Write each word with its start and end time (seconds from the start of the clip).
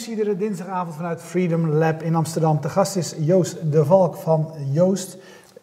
Topnames, 0.00 0.08
iedere 0.08 0.36
dinsdagavond 0.36 0.94
vanuit 0.94 1.22
Freedom 1.22 1.68
Lab 1.68 2.02
in 2.02 2.14
Amsterdam. 2.14 2.60
De 2.60 2.68
gast 2.68 2.96
is 2.96 3.14
Joost 3.18 3.72
de 3.72 3.84
Valk 3.84 4.16
van 4.16 4.52
Joost, 4.72 5.16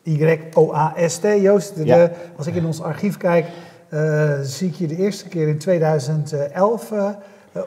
Y-O-A-S-T. 0.04 1.23
Joost, 1.41 1.75
de, 1.75 1.86
Ja. 1.86 2.11
als 2.37 2.47
ik 2.47 2.55
in 2.55 2.65
ons 2.65 2.81
archief 2.81 3.18
kijk, 3.18 3.45
eh, 3.89 4.39
zie 4.41 4.68
ik 4.68 4.75
je 4.75 4.87
de 4.87 4.95
eerste 4.95 5.28
keer 5.28 5.47
in 5.47 5.57
2011 5.57 6.92
eh, 6.92 7.09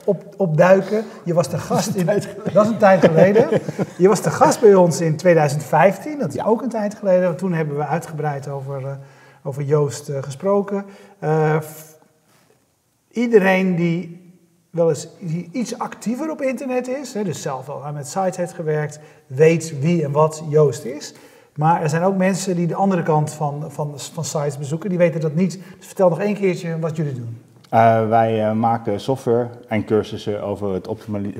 op, 0.04 0.34
opduiken. 0.36 1.04
Je 1.24 1.34
was 1.34 1.48
de 1.48 1.58
gast 1.58 1.94
in... 1.94 2.06
Dat 2.52 2.64
is 2.64 2.70
een 2.70 2.76
tijd 2.78 3.04
geleden. 3.04 3.48
Je 3.98 4.08
was 4.08 4.22
de 4.22 4.30
gast 4.30 4.60
bij 4.60 4.74
ons 4.74 5.00
in 5.00 5.16
2015, 5.16 6.18
dat 6.18 6.34
is 6.34 6.44
ook 6.44 6.62
een 6.62 6.68
tijd 6.68 6.94
geleden. 6.94 7.36
Toen 7.36 7.52
hebben 7.52 7.76
we 7.76 7.86
uitgebreid 7.86 8.48
over, 8.48 8.86
eh, 8.86 8.92
over 9.42 9.62
Joost 9.62 10.10
gesproken. 10.20 10.84
Iedereen 13.10 13.76
die 13.76 14.19
wel 14.70 14.88
eens 14.88 15.08
die 15.20 15.48
iets 15.52 15.78
actiever 15.78 16.30
op 16.30 16.42
internet 16.42 16.88
is, 16.88 17.14
hè, 17.14 17.24
dus 17.24 17.42
zelf 17.42 17.68
al 17.68 17.92
met 17.92 18.08
sites 18.08 18.36
heeft 18.36 18.52
gewerkt, 18.52 19.00
weet 19.26 19.80
wie 19.80 20.04
en 20.04 20.12
wat 20.12 20.42
Joost 20.48 20.84
is. 20.84 21.14
Maar 21.54 21.82
er 21.82 21.88
zijn 21.88 22.02
ook 22.02 22.16
mensen 22.16 22.56
die 22.56 22.66
de 22.66 22.74
andere 22.74 23.02
kant 23.02 23.32
van, 23.32 23.64
van, 23.68 23.92
van 23.96 24.24
sites 24.24 24.58
bezoeken, 24.58 24.88
die 24.88 24.98
weten 24.98 25.20
dat 25.20 25.34
niet. 25.34 25.52
Dus 25.78 25.86
vertel 25.86 26.08
nog 26.08 26.20
één 26.20 26.34
keertje 26.34 26.78
wat 26.78 26.96
jullie 26.96 27.14
doen. 27.14 27.38
Eh, 27.68 28.08
wij 28.08 28.48
eh, 28.48 28.52
maken 28.52 29.00
software 29.00 29.48
en 29.68 29.84
cursussen 29.84 30.42
over 30.42 30.72
het 30.72 30.88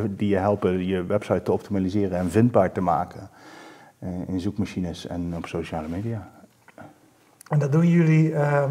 die 0.08 0.28
je 0.28 0.36
helpen 0.36 0.86
je 0.86 1.04
website 1.04 1.42
te 1.42 1.52
optimaliseren 1.52 2.18
en 2.18 2.30
vindbaar 2.30 2.72
te 2.72 2.80
maken. 2.80 3.30
eh, 3.98 4.08
in 4.26 4.40
zoekmachines 4.40 5.06
en 5.06 5.36
op 5.36 5.46
sociale 5.46 5.88
media. 5.88 6.30
En 7.48 7.58
dat 7.58 7.72
doen 7.72 7.88
jullie 7.88 8.34
ehm, 8.34 8.70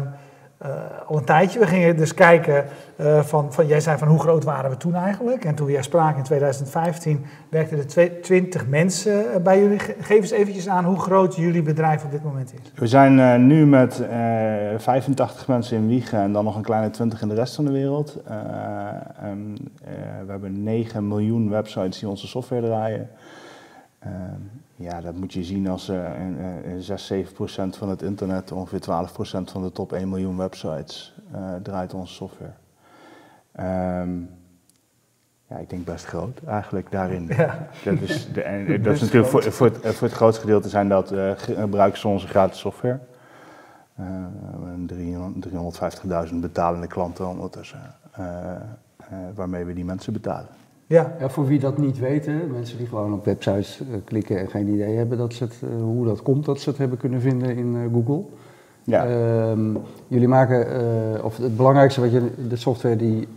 al 1.06 1.16
een 1.16 1.24
tijdje. 1.24 1.58
We 1.58 1.66
gingen 1.66 1.96
dus 1.96 2.14
kijken 2.14 2.64
eh, 2.96 3.20
van, 3.22 3.52
van, 3.52 3.66
jij 3.66 3.80
zei 3.80 3.98
van 3.98 4.08
hoe 4.08 4.18
groot 4.20 4.44
waren 4.44 4.70
we 4.70 4.76
toen 4.76 4.94
eigenlijk? 4.94 5.44
En 5.44 5.54
toen 5.54 5.70
jij 5.70 5.82
sprak 5.82 6.16
in 6.16 6.22
2015 6.22 7.24
werkten 7.48 7.78
er 7.78 7.86
twee- 7.86 8.20
20 8.20 8.66
mensen 8.66 9.32
eh, 9.32 9.40
bij 9.42 9.60
jullie. 9.62 9.78
Ge- 9.78 9.94
Geef 10.00 10.18
eens 10.20 10.30
eventjes 10.30 10.68
aan 10.68 10.84
hoe 10.84 10.98
groot 11.00 11.36
jullie 11.36 11.62
bedrijf 11.62 12.04
op 12.04 12.10
dit 12.10 12.22
moment 12.24 12.52
is. 12.52 12.72
We 12.74 12.86
zijn 12.86 13.20
eh, 13.20 13.36
nu 13.36 13.66
met 13.66 14.00
eh 14.00 14.18
85 14.78 15.48
mensen 15.48 15.76
in 15.76 15.88
Wiegen 15.88 16.18
en 16.20 16.32
dan 16.32 16.44
nog 16.44 16.56
een 16.56 16.62
kleine 16.62 16.90
20 16.90 17.22
in 17.22 17.28
de 17.28 17.34
rest 17.34 17.54
van 17.54 17.64
de 17.64 17.72
wereld. 17.72 18.18
Eh, 18.26 18.34
eh, 18.34 19.30
we 20.26 20.30
hebben 20.30 20.62
9 20.62 21.08
miljoen 21.08 21.50
websites 21.50 21.98
die 21.98 22.08
onze 22.08 22.26
software 22.26 22.66
draaien. 22.66 23.08
Eh, 24.80 24.86
ja, 24.86 25.00
dat 25.00 25.14
moet 25.14 25.32
je 25.32 25.44
zien 25.44 25.68
als 25.68 25.88
eh, 25.88 26.06
eh, 26.06 26.78
6, 26.78 27.06
7 27.06 27.32
procent 27.32 27.76
van 27.76 27.88
het 27.88 28.02
internet, 28.02 28.52
ongeveer 28.52 28.80
12 28.80 29.12
procent 29.12 29.50
van 29.50 29.62
de 29.62 29.72
top 29.72 29.92
1 29.92 30.08
miljoen 30.08 30.36
websites 30.36 31.14
eh, 31.32 31.54
draait 31.62 31.94
onze 31.94 32.14
software. 32.14 32.52
Ehm, 33.52 34.18
ja, 35.46 35.56
ik 35.56 35.70
denk 35.70 35.84
best 35.84 36.04
groot 36.04 36.40
eigenlijk 36.46 36.90
daarin. 36.90 37.26
Ja. 37.36 37.68
Dat 37.84 38.00
is, 38.00 38.32
de, 38.32 38.42
en 38.42 38.66
dat 38.82 38.94
is 38.94 39.00
natuurlijk 39.00 39.30
voor, 39.30 39.42
voor, 39.42 39.66
het, 39.66 39.94
voor 39.94 40.06
het 40.08 40.16
grootste 40.16 40.40
gedeelte 40.40 40.68
zijn 40.68 40.88
dat 40.88 41.12
eh, 41.12 41.30
ge- 41.36 41.54
gebruikers 41.54 42.04
onze 42.04 42.26
gratis 42.26 42.58
software. 42.58 42.98
Eh, 43.94 44.04
300 44.86 46.28
350.000 46.30 46.34
betalende 46.40 46.86
klanten 46.86 47.28
ondertussen, 47.28 47.94
eh, 48.12 48.54
eh, 48.54 48.60
waarmee 49.34 49.64
we 49.64 49.72
die 49.72 49.84
mensen 49.84 50.12
betalen. 50.12 50.48
Ja, 50.90 51.16
Ja, 51.20 51.28
voor 51.28 51.46
wie 51.46 51.58
dat 51.58 51.78
niet 51.78 51.98
weten, 51.98 52.50
mensen 52.52 52.78
die 52.78 52.86
gewoon 52.86 53.12
op 53.12 53.24
websites 53.24 53.80
eh, 53.80 53.86
klikken 54.04 54.38
en 54.38 54.48
geen 54.50 54.68
idee 54.68 54.96
hebben 54.96 55.18
dat 55.18 55.34
ze 55.34 55.44
het, 55.44 55.56
eh, 55.62 55.82
hoe 55.82 56.06
dat 56.06 56.22
komt 56.22 56.44
dat 56.44 56.60
ze 56.60 56.68
het 56.68 56.78
hebben 56.78 56.98
kunnen 56.98 57.20
vinden 57.20 57.56
in 57.56 57.76
eh, 57.76 57.80
Google. 57.94 58.22
Ja, 58.84 59.06
Ehm, 59.06 59.76
jullie 60.08 60.28
maken, 60.28 60.66
of 61.24 61.36
het 61.36 61.56
belangrijkste 61.56 62.00
wat 62.00 62.12
je, 62.12 62.30
de 62.48 62.56
software 62.56 62.96
die, 62.96 63.28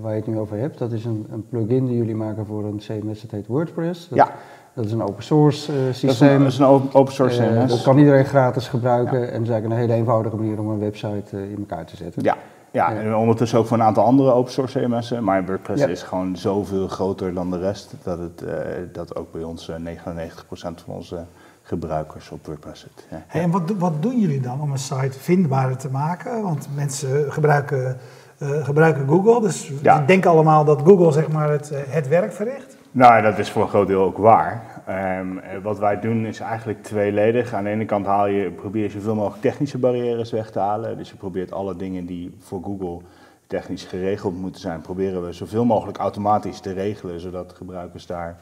waar 0.00 0.12
je 0.12 0.16
het 0.18 0.26
nu 0.26 0.38
over 0.38 0.56
hebt, 0.58 0.78
dat 0.78 0.92
is 0.92 1.04
een, 1.04 1.26
een 1.32 1.44
plugin 1.48 1.86
die 1.86 1.96
jullie 1.96 2.14
maken 2.14 2.46
voor 2.46 2.64
een 2.64 2.76
CMS, 2.78 3.20
dat 3.22 3.30
heet 3.30 3.46
WordPress. 3.46 4.08
Dat, 4.08 4.18
Ja. 4.18 4.32
dat 4.74 4.84
is 4.84 4.92
een 4.92 5.02
open 5.02 5.22
source 5.22 5.72
dat 5.72 5.80
is 5.80 5.86
een, 5.86 5.94
systeem. 5.94 6.38
dat 6.38 6.52
is 6.52 6.58
een 6.58 6.66
open 6.92 7.12
source 7.12 7.42
CMS. 7.42 7.70
dat 7.70 7.82
kan 7.82 7.98
iedereen 7.98 8.24
gratis 8.24 8.68
gebruiken 8.68 9.18
en 9.18 9.32
het 9.32 9.42
is 9.42 9.48
eigenlijk 9.48 9.64
een 9.64 9.88
hele 9.88 9.92
eenvoudige 9.92 10.36
manier 10.36 10.60
om 10.60 10.68
een 10.68 10.78
website 10.78 11.36
in 11.50 11.56
elkaar 11.58 11.84
te 11.84 11.96
zetten. 11.96 12.22
Ja, 12.22 12.36
ja, 12.70 12.92
en 12.94 13.14
ondertussen 13.14 13.58
ook 13.58 13.66
voor 13.66 13.76
een 13.76 13.82
aantal 13.82 14.04
andere 14.04 14.32
open 14.32 14.52
source 14.52 14.80
CMS'en. 14.80 15.24
Maar 15.24 15.44
WordPress 15.46 15.84
is 15.84 16.02
gewoon 16.02 16.36
zoveel 16.36 16.88
groter 16.88 17.34
dan 17.34 17.50
de 17.50 17.58
rest 17.58 17.94
dat, 18.02 18.18
het, 18.18 18.42
eh, 18.42 18.54
dat 18.92 19.16
ook 19.16 19.32
bij 19.32 19.42
ons 19.42 19.68
eh, 19.68 19.76
99% 19.76 20.80
van 20.84 20.94
onze 20.94 21.24
gebruikers 21.62 22.30
op 22.30 22.46
WordPress 22.46 22.80
zit. 22.80 23.06
Ja. 23.10 23.22
Hey, 23.26 23.42
en 23.42 23.50
wat, 23.50 23.62
wat 23.78 24.02
doen 24.02 24.20
jullie 24.20 24.40
dan 24.40 24.60
om 24.60 24.70
een 24.72 24.78
site 24.78 25.18
vindbaarder 25.18 25.76
te 25.76 25.90
maken? 25.90 26.42
Want 26.42 26.68
mensen 26.74 27.32
gebruiken, 27.32 27.96
eh, 28.38 28.48
gebruiken 28.64 29.08
Google, 29.08 29.40
dus 29.40 29.72
Ja. 29.82 30.00
ik 30.00 30.06
denk 30.06 30.26
allemaal 30.26 30.64
dat 30.64 30.80
Google 30.84 31.12
zeg 31.12 31.28
maar, 31.28 31.50
het, 31.50 31.70
eh, 31.70 31.80
het 31.86 32.08
werk 32.08 32.32
verricht. 32.32 32.76
Nou, 32.90 33.22
dat 33.22 33.38
is 33.38 33.50
voor 33.50 33.62
een 33.62 33.68
groot 33.68 33.86
deel 33.86 34.02
ook 34.02 34.16
waar. 34.16 34.62
Ehm, 34.90 35.38
eh, 35.38 35.58
wat 35.62 35.78
wij 35.78 36.00
doen 36.00 36.26
is 36.26 36.40
eigenlijk 36.40 36.82
tweeledig. 36.82 37.52
Aan 37.54 37.64
de 37.64 37.70
ene 37.70 37.84
kant 37.84 38.06
haal 38.06 38.26
je, 38.26 38.50
probeer 38.50 38.82
je 38.82 38.90
zoveel 38.90 39.14
mogelijk 39.14 39.42
technische 39.42 39.78
barrières 39.78 40.30
weg 40.30 40.50
te 40.50 40.58
halen. 40.58 40.96
Dus 40.96 41.10
je 41.10 41.16
probeert 41.16 41.52
alle 41.52 41.76
dingen 41.76 42.06
die 42.06 42.34
voor 42.38 42.62
Google 42.62 43.00
technisch 43.46 43.84
geregeld 43.84 44.40
moeten 44.40 44.60
zijn, 44.60 44.80
proberen 44.80 45.24
we 45.24 45.32
zoveel 45.32 45.64
mogelijk 45.64 45.98
automatisch 45.98 46.60
te 46.60 46.72
regelen, 46.72 47.20
zodat 47.20 47.52
gebruikers 47.52 48.06
daar 48.06 48.38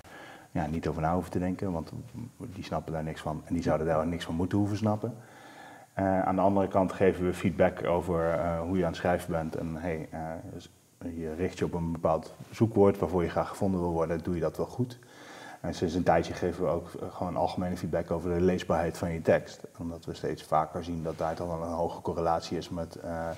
ja, 0.51 0.67
niet 0.67 0.89
over 0.89 1.03
na 1.03 1.13
hoeven 1.13 1.31
te 1.31 1.39
denken, 1.39 1.73
want 1.73 1.93
die 2.55 2.65
snappen 2.65 2.93
daar 2.93 3.05
niks 3.05 3.21
van 3.21 3.43
en 3.45 3.55
die 3.55 3.63
zouden 3.63 3.87
daar 3.87 4.07
niks 4.07 4.25
van 4.25 4.35
moeten 4.35 4.59
hoeven 4.59 4.77
snappen. 4.77 5.15
Eh, 5.93 6.23
aan 6.23 6.35
de 6.35 6.41
andere 6.43 6.69
kant 6.69 6.93
geven 6.93 7.25
we 7.25 7.35
feedback 7.35 7.87
over 7.87 8.31
eh, 8.31 8.61
hoe 8.61 8.77
je 8.77 8.83
aan 8.83 8.91
het 8.91 8.99
schrijven 8.99 9.33
bent 9.33 9.57
en 9.57 9.77
hey, 9.77 10.09
je 11.17 11.35
richt 11.35 11.59
je 11.59 11.65
op 11.65 11.75
een 11.75 11.93
bepaald 11.93 12.35
zoekwoord 12.51 12.99
waarvoor 12.99 13.23
je 13.23 13.29
graag 13.29 13.49
gevonden 13.49 13.81
wil 13.81 13.93
worden, 13.93 14.23
doe 14.23 14.35
je 14.35 14.41
dat 14.41 14.57
wel 14.57 14.67
goed. 14.67 14.99
En 15.61 15.75
sinds 15.75 15.95
een 15.95 16.03
tijdje 16.03 16.35
geven 16.35 16.65
we 16.65 16.71
ook 16.71 16.89
eh, 17.01 17.09
gewoon 17.11 17.37
algemene 17.37 17.77
feedback 17.77 18.11
over 18.11 18.35
de 18.35 18.41
leesbaarheid 18.41 18.99
van 18.99 19.13
je 19.13 19.23
tekst. 19.23 19.61
Omdat 19.79 20.05
we 20.05 20.15
steeds 20.15 20.43
vaker 20.43 20.85
zien 20.85 21.03
dat 21.03 21.19
daar 21.19 21.37
wel 21.37 21.63
een 21.63 21.73
hoge 21.73 22.01
correlatie 22.01 22.57
is 22.57 22.69
met 22.69 22.97
eh, 22.97 23.29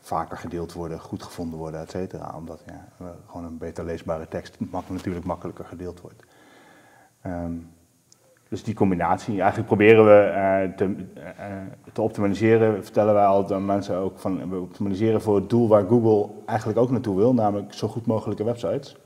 vaker 0.00 0.36
gedeeld 0.36 0.72
worden, 0.72 1.00
goed 1.00 1.22
gevonden 1.22 1.58
worden, 1.58 1.80
et 1.80 1.90
cetera. 1.90 2.34
Omdat 2.36 2.62
ja, 2.66 3.14
gewoon 3.26 3.44
een 3.44 3.58
beter 3.58 3.84
leesbare 3.84 4.28
tekst 4.28 4.56
natuurlijk 4.88 5.24
makkelijker 5.24 5.64
gedeeld 5.64 6.00
wordt. 6.00 6.22
Ehm, 7.20 7.52
dus 8.48 8.64
die 8.64 8.74
combinatie, 8.74 9.38
eigenlijk 9.38 9.66
proberen 9.66 10.04
we 10.04 10.20
eh, 10.20 10.76
te, 10.76 11.06
te 11.92 12.02
optimaliseren, 12.02 12.84
vertellen 12.84 13.14
wij 13.14 13.26
altijd 13.26 13.58
aan 13.58 13.66
mensen 13.66 13.96
ook 13.96 14.18
van 14.18 14.50
we 14.50 14.60
optimaliseren 14.60 15.20
voor 15.20 15.36
het 15.36 15.50
doel 15.50 15.68
waar 15.68 15.86
Google 15.86 16.30
eigenlijk 16.46 16.78
ook 16.78 16.90
naartoe 16.90 17.16
wil, 17.16 17.34
namelijk 17.34 17.72
zo 17.72 17.88
goed 17.88 18.06
mogelijke 18.06 18.44
websites. 18.44 18.96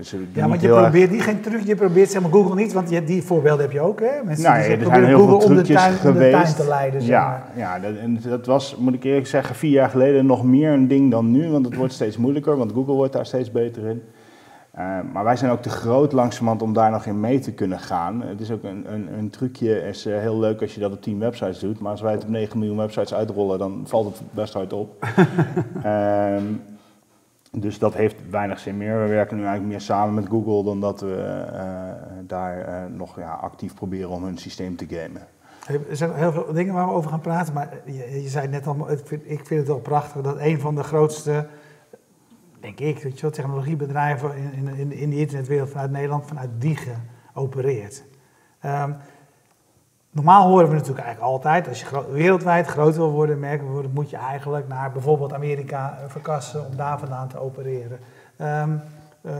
Dus 0.00 0.14
Ja, 0.32 0.48
want 0.48 0.60
je 0.60 0.68
erg- 0.68 0.80
probeert 0.80 1.10
die 1.10 1.20
geen 1.20 1.40
truc, 1.40 1.60
je 1.66 1.74
probeert 1.74 2.10
zeg 2.10 2.22
maar 2.22 2.30
Google 2.30 2.54
niet, 2.54 2.72
want 2.72 2.90
je, 2.90 3.04
die 3.04 3.22
voorbeelden 3.22 3.60
heb 3.64 3.72
je 3.72 3.80
ook, 3.80 4.00
hè? 4.00 4.24
Mensen 4.24 4.44
Nou, 4.50 4.60
die 4.62 4.70
ja, 4.70 4.76
er 4.78 4.84
zijn 4.84 5.04
heel 5.04 5.18
Google 5.18 5.40
veel 5.40 5.48
om 5.50 5.56
de, 5.56 5.62
tuin, 5.72 5.94
om 6.06 6.12
de 6.12 6.30
tuin 6.30 6.54
te 6.54 6.66
leiden, 6.68 7.00
zeg 7.00 7.10
ja, 7.10 7.28
maar. 7.28 7.42
ja 7.56 7.78
dat, 7.78 7.96
en 7.96 8.18
dat 8.28 8.46
was, 8.46 8.76
moet 8.76 8.94
ik 8.94 9.04
eerlijk 9.04 9.26
zeggen, 9.26 9.54
vier 9.54 9.70
jaar 9.70 9.88
geleden 9.90 10.26
nog 10.26 10.44
meer 10.44 10.72
een 10.72 10.88
ding 10.88 11.10
dan 11.10 11.30
nu. 11.30 11.48
Want 11.50 11.64
het 11.64 11.74
wordt 11.76 11.92
steeds 11.92 12.16
moeilijker, 12.16 12.56
want 12.56 12.72
Google 12.72 12.92
wordt 12.94 13.12
daar 13.12 13.26
steeds 13.26 13.50
beter 13.50 13.86
in. 13.86 14.02
Eh, 14.70 14.84
maar 15.12 15.24
wij 15.24 15.36
zijn 15.36 15.50
ook 15.50 15.62
te 15.62 15.68
groot 15.70 16.12
langzamerhand 16.12 16.62
om 16.62 16.72
daar 16.72 16.90
nog 16.90 17.06
in 17.06 17.20
mee 17.20 17.38
te 17.38 17.52
kunnen 17.52 17.78
gaan. 17.80 18.22
Het 18.22 18.40
is 18.40 18.50
ook 18.50 18.62
een, 18.62 18.84
een, 18.92 19.08
een 19.18 19.30
trucje, 19.30 19.82
is 19.88 20.06
eh, 20.06 20.18
heel 20.18 20.38
leuk 20.38 20.60
als 20.60 20.74
je 20.74 20.80
dat 20.80 20.92
op 20.92 21.02
10 21.02 21.18
websites 21.18 21.58
doet. 21.58 21.80
Maar 21.80 21.90
als 21.90 22.00
wij 22.00 22.12
het 22.12 22.22
op 22.22 22.28
9 22.28 22.58
miljoen 22.58 22.76
websites 22.76 23.14
uitrollen, 23.14 23.58
dan 23.58 23.82
valt 23.86 24.06
het 24.06 24.22
best 24.30 24.52
hard 24.54 24.72
op. 24.72 24.96
Ehm, 25.82 26.42
dus 27.50 27.78
dat 27.78 27.94
heeft 27.94 28.30
weinig 28.30 28.58
zin 28.58 28.76
meer. 28.76 29.00
We 29.00 29.08
werken 29.08 29.36
nu 29.36 29.42
eigenlijk 29.42 29.72
meer 29.72 29.80
samen 29.80 30.14
met 30.14 30.28
Google 30.28 30.64
dan 30.64 30.80
dat 30.80 31.00
we 31.00 31.14
eh, 31.14 31.92
daar 32.26 32.60
eh, 32.60 32.84
nog 32.90 33.18
ja, 33.18 33.32
actief 33.32 33.74
proberen 33.74 34.10
om 34.10 34.24
hun 34.24 34.38
systeem 34.38 34.76
te 34.76 34.86
gamen. 34.88 35.26
Er 35.66 35.96
zijn 35.96 36.14
heel 36.14 36.32
veel 36.32 36.52
dingen 36.52 36.74
waar 36.74 36.86
we 36.86 36.92
over 36.92 37.10
gaan 37.10 37.20
praten, 37.20 37.54
maar 37.54 37.80
je, 37.84 38.22
je 38.22 38.28
zei 38.28 38.48
net 38.48 38.66
al, 38.66 38.90
ik 38.90 39.46
vind, 39.46 39.48
het 39.48 39.66
wel 39.66 39.80
prachtig 39.80 40.22
dat 40.22 40.38
een 40.38 40.60
van 40.60 40.74
de 40.74 40.82
grootste, 40.82 41.48
denk 42.60 42.80
ik, 42.80 43.02
weet 43.02 43.14
je 43.14 43.22
wel, 43.22 43.30
technologiebedrijven 43.30 44.36
in, 44.36 44.68
in, 44.68 44.92
in, 44.92 45.10
de 45.10 45.16
internetwereld 45.16 45.70
vanuit 45.70 45.90
Nederland, 45.90 46.26
vanuit 46.26 46.50
Wiegen 46.58 47.04
opereert. 47.34 48.04
Ehm, 48.60 48.92
normaal 50.10 50.48
horen 50.48 50.68
we 50.68 50.74
natuurlijk 50.74 51.04
eigenlijk 51.04 51.32
altijd, 51.32 51.68
als 51.68 51.80
je 51.80 52.04
wereldwijd 52.12 52.66
groot 52.66 52.96
wil 52.96 53.10
worden, 53.10 53.38
merken 53.38 53.64
wil 53.64 53.72
worden, 53.72 53.92
moet 53.94 54.10
je 54.10 54.16
eigenlijk 54.16 54.68
naar 54.68 54.92
bijvoorbeeld 54.92 55.32
Amerika 55.32 55.98
eh, 55.98 56.10
verkassen 56.10 56.66
om 56.66 56.76
daar 56.76 56.98
vandaan 56.98 57.28
te 57.28 57.38
opereren. 57.38 57.98
Ehm, 58.36 58.76
eh, 59.20 59.32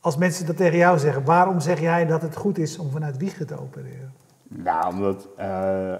als 0.00 0.16
mensen 0.16 0.46
dat 0.46 0.56
tegen 0.56 0.78
jou 0.78 0.98
zeggen, 0.98 1.24
waarom 1.24 1.60
zeg 1.60 1.80
jij 1.80 2.06
dat 2.06 2.22
het 2.22 2.36
goed 2.36 2.58
is 2.58 2.78
om 2.78 2.90
vanuit 2.90 3.16
Wiegen 3.16 3.46
te 3.46 3.60
opereren? 3.60 4.12
Nou, 4.48 4.92
omdat 4.92 5.28
eh, 5.36 5.94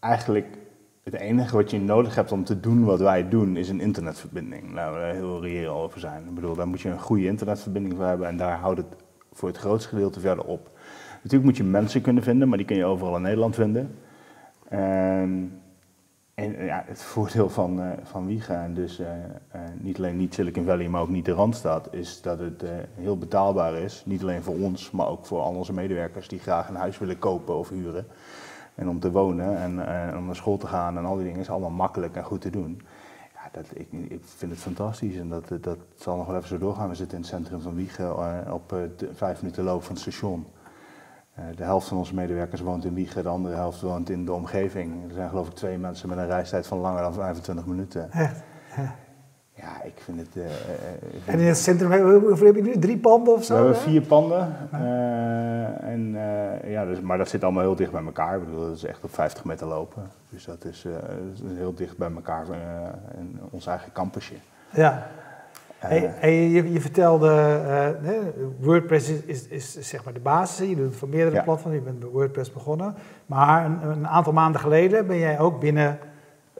eigenlijk 0.00 0.58
het 1.04 1.14
enige 1.14 1.56
wat 1.56 1.70
je 1.70 1.80
nodig 1.80 2.14
hebt 2.14 2.32
om 2.32 2.44
te 2.44 2.60
doen 2.60 2.84
wat 2.84 3.00
wij 3.00 3.28
doen, 3.28 3.56
is 3.56 3.68
een 3.68 3.80
internetverbinding. 3.80 4.72
Laten 4.74 4.94
we 4.94 5.00
er 5.00 5.14
heel 5.14 5.42
reëel 5.42 5.74
over 5.74 6.00
zijn. 6.00 6.24
Ik 6.24 6.34
bedoel, 6.34 6.54
daar 6.54 6.68
moet 6.68 6.80
je 6.80 6.88
een 6.88 7.00
goede 7.00 7.26
internetverbinding 7.26 7.96
voor 7.96 8.04
hebben 8.04 8.28
en 8.28 8.36
daar 8.36 8.58
houdt 8.58 8.78
het 8.78 8.86
voor 9.32 9.48
het 9.48 9.58
grootste 9.58 9.88
gedeelte 9.88 10.20
verder 10.20 10.44
op. 10.44 10.70
Natuurlijk 11.22 11.44
moet 11.44 11.56
je 11.56 11.64
mensen 11.64 12.00
kunnen 12.00 12.22
vinden, 12.22 12.48
maar 12.48 12.58
die 12.58 12.66
kun 12.66 12.76
je 12.76 12.84
overal 12.84 13.16
in 13.16 13.22
Nederland 13.22 13.54
vinden. 13.54 13.94
En 14.68 15.60
en 16.38 16.64
ja, 16.64 16.82
het 16.86 17.02
voordeel 17.12 17.50
van, 17.50 17.80
uh, 17.80 17.90
van 18.02 18.26
Wiega, 18.26 18.62
en 18.62 18.74
dus 18.74 19.00
uh, 19.00 19.06
uh, 19.06 19.60
niet 19.78 19.98
alleen 19.98 20.16
niet 20.16 20.34
Silicon 20.34 20.64
Valley, 20.64 20.88
maar 20.88 21.00
ook 21.00 21.08
niet 21.08 21.24
de 21.24 21.32
Randstad, 21.32 21.88
is 21.90 22.22
dat 22.22 22.38
het 22.38 22.64
heel 22.94 23.18
betaalbaar 23.18 23.74
is. 23.74 24.02
Niet 24.06 24.22
alleen 24.22 24.42
voor 24.42 24.54
ons, 24.54 24.90
maar 24.90 25.08
ook 25.08 25.26
voor 25.26 25.40
al 25.40 25.54
onze 25.54 25.72
medewerkers 25.72 26.28
die 26.28 26.38
graag 26.38 26.68
een 26.68 26.74
huis 26.74 26.98
willen 26.98 27.18
kopen 27.18 27.56
of 27.56 27.68
huren. 27.68 28.06
En 28.74 28.88
om 28.88 29.00
te 29.00 29.10
wonen 29.10 29.58
en 29.58 29.70
om 30.16 30.26
naar 30.26 30.36
school 30.36 30.56
te 30.56 30.66
gaan 30.66 30.98
en 30.98 31.04
al 31.04 31.14
die 31.14 31.24
dingen 31.24 31.40
is 31.40 31.50
allemaal 31.50 31.70
makkelijk 31.70 32.16
en 32.16 32.24
goed 32.24 32.40
te 32.40 32.50
doen. 32.50 32.80
Ja, 33.34 33.48
dat, 33.52 33.64
ik, 33.74 33.88
ik 34.08 34.20
vind 34.24 34.52
het 34.52 34.60
fantastisch 34.60 35.16
en 35.16 35.28
dat, 35.28 35.48
dat 35.60 35.78
zal 35.96 36.16
nog 36.16 36.26
wel 36.26 36.36
even 36.36 36.48
zo 36.48 36.58
doorgaan. 36.58 36.88
We 36.88 36.94
zitten 36.94 37.16
in 37.16 37.22
het 37.22 37.32
centrum 37.32 37.60
van 37.60 37.74
Wiegen 37.74 38.52
op 38.52 38.76
vijf 39.12 39.42
minuten 39.42 39.64
loop 39.64 39.82
van 39.82 39.92
het 39.92 40.02
station. 40.02 40.46
Eh, 41.38 41.44
de 41.56 41.62
helft 41.62 41.88
van 41.88 41.98
onze 41.98 42.14
medewerkers 42.14 42.60
woont 42.60 42.84
in 42.84 42.94
Wiegen, 42.94 43.22
de 43.22 43.28
andere 43.28 43.54
helft 43.54 43.80
woont 43.80 44.10
in 44.10 44.24
de 44.24 44.32
omgeving. 44.32 45.08
Er 45.08 45.14
zijn 45.14 45.28
geloof 45.28 45.48
ik 45.48 45.54
twee 45.54 45.78
mensen 45.78 46.08
met 46.08 46.18
een 46.18 46.26
reistijd 46.26 46.66
van 46.66 46.78
langer 46.78 47.02
dan 47.02 47.14
25 47.14 47.66
minuten. 47.66 48.12
Echt? 48.12 48.42
Ja, 49.54 49.82
ik 49.82 50.00
vind 50.04 50.18
het... 50.18 50.36
Uh, 50.36 50.44
en 51.26 51.38
in 51.38 51.46
het 51.46 51.56
centrum, 51.56 52.10
hoeveel 52.10 52.46
heb 52.46 52.56
je 52.56 52.62
nu? 52.62 52.78
Drie 52.78 52.98
panden 52.98 53.34
of 53.34 53.44
zo? 53.44 53.54
We 53.54 53.60
hebben 53.60 53.80
vier 53.82 54.02
panden. 54.02 54.56
Uh, 54.72 55.82
en, 55.82 56.16
ja, 56.64 56.84
dus, 56.84 57.00
maar 57.00 57.18
dat 57.18 57.28
zit 57.28 57.44
allemaal 57.44 57.62
heel 57.62 57.74
dicht 57.74 57.92
bij 57.92 58.04
elkaar. 58.04 58.36
Ik 58.36 58.44
bedoel, 58.44 58.60
dat 58.60 58.76
is 58.76 58.84
echt 58.84 59.04
op 59.04 59.14
50 59.14 59.44
meter 59.44 59.66
lopen. 59.66 60.10
Dus 60.28 60.44
dat 60.44 60.64
is, 60.64 60.82
dat 61.40 61.50
is 61.50 61.56
heel 61.56 61.74
dicht 61.74 61.96
bij 61.96 62.10
elkaar 62.14 62.46
in 63.18 63.40
ons 63.50 63.66
eigen 63.66 63.92
campusje. 63.92 64.34
Ja. 64.70 65.06
Hey, 65.78 66.48
je, 66.48 66.72
je, 66.72 66.80
vertelde, 66.80 67.60
uh, 68.02 68.10
WordPress 68.60 69.08
is, 69.08 69.46
is, 69.48 69.76
is, 69.76 69.88
zeg 69.88 70.04
maar 70.04 70.12
de 70.12 70.20
basis. 70.20 70.68
Je 70.68 70.76
doet 70.76 70.84
het 70.84 70.96
voor 70.96 71.08
meerdere 71.08 71.42
platforms. 71.42 71.76
Je 71.76 71.82
bent 71.82 71.98
bij 71.98 72.08
WordPress 72.08 72.52
begonnen. 72.52 72.94
Maar 73.26 73.64
een, 73.64 73.90
een, 73.90 74.08
aantal 74.08 74.32
maanden 74.32 74.60
geleden 74.60 75.06
ben 75.06 75.18
jij 75.18 75.38
ook 75.38 75.60
binnen 75.60 75.98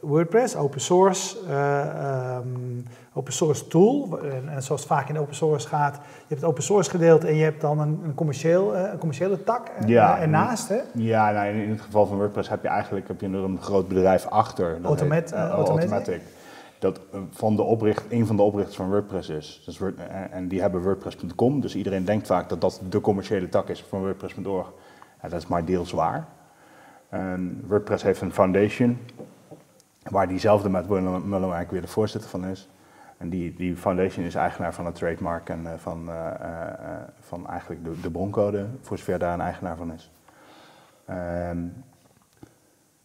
WordPress, 0.00 0.56
open 0.56 0.80
source, 0.80 1.36
uh, 1.48 2.36
um, 2.36 2.84
open 3.12 3.32
source 3.32 3.66
tool. 3.66 4.18
En, 4.22 4.48
en, 4.48 4.62
zoals 4.62 4.80
het 4.80 4.90
vaak 4.90 5.08
in 5.08 5.18
open 5.18 5.34
source 5.34 5.68
gaat, 5.68 5.94
je 5.94 6.24
hebt 6.28 6.40
het 6.40 6.50
open 6.50 6.62
source 6.62 6.90
gedeelte 6.90 7.26
en 7.26 7.34
je 7.34 7.44
hebt 7.44 7.60
dan 7.60 7.80
een, 7.80 8.00
een, 8.04 8.14
commercieel, 8.14 8.74
uh, 8.74 8.80
een 8.92 8.98
commerciële 8.98 9.44
tak 9.44 9.70
ja, 9.86 10.20
ernaast. 10.20 10.68
Hè? 10.68 10.78
Ja, 10.94 11.30
nou, 11.30 11.48
in, 11.48 11.62
in, 11.62 11.70
het 11.70 11.80
geval 11.80 12.06
van 12.06 12.16
WordPress 12.16 12.48
heb 12.48 12.62
je 12.62 12.68
eigenlijk 12.68 13.08
heb 13.08 13.20
je 13.20 13.26
een 13.26 13.58
groot 13.60 13.88
bedrijf 13.88 14.26
achter. 14.26 14.74
Dat 14.74 14.84
Automat, 14.84 15.30
heet, 15.30 15.32
Automatic. 15.32 16.20
Dat 16.78 17.00
eh, 17.12 17.20
van 17.30 17.56
de 17.56 17.62
opricht, 17.62 18.04
een 18.08 18.26
van 18.26 18.36
de 18.36 18.42
oprichters 18.42 18.76
van 18.76 18.90
WordPress 18.90 19.28
is. 19.28 19.62
Dus 19.64 19.80
en 20.30 20.48
die 20.48 20.60
hebben 20.60 20.82
WordPress.com, 20.82 21.60
dus 21.60 21.76
iedereen 21.76 22.04
denkt 22.04 22.26
vaak 22.26 22.48
dat 22.48 22.60
dat 22.60 22.82
de 22.88 23.00
commerciële 23.00 23.48
tak 23.48 23.68
is 23.68 23.82
van 23.82 24.00
WordPress.org. 24.00 24.72
Dat 25.22 25.32
is 25.32 25.46
maar 25.46 25.64
deels 25.64 25.92
waar. 25.92 26.28
En 27.08 27.64
WordPress 27.66 28.02
heeft 28.02 28.20
een 28.20 28.32
foundation, 28.32 28.98
waar 30.02 30.28
diezelfde 30.28 30.68
Matt 30.68 30.88
Mullen 30.88 31.32
eigenlijk 31.32 31.70
weer 31.70 31.80
de 31.80 31.88
voorzitter 31.88 32.30
van 32.30 32.46
is. 32.46 32.68
En 33.16 33.28
die, 33.28 33.54
die 33.54 33.76
foundation 33.76 34.24
is 34.24 34.34
eigenaar 34.34 34.74
van 34.74 34.86
het 34.86 34.94
trademark 34.94 35.48
en 35.48 35.66
van, 35.76 36.10
van 37.20 37.48
eigenlijk 37.48 37.84
de, 37.84 38.00
de 38.00 38.10
broncode, 38.10 38.66
voor 38.80 38.98
zover 38.98 39.18
daar 39.18 39.34
een 39.34 39.40
eigenaar 39.40 39.76
van 39.76 39.92
is. 39.92 40.10
Um, 41.10 41.72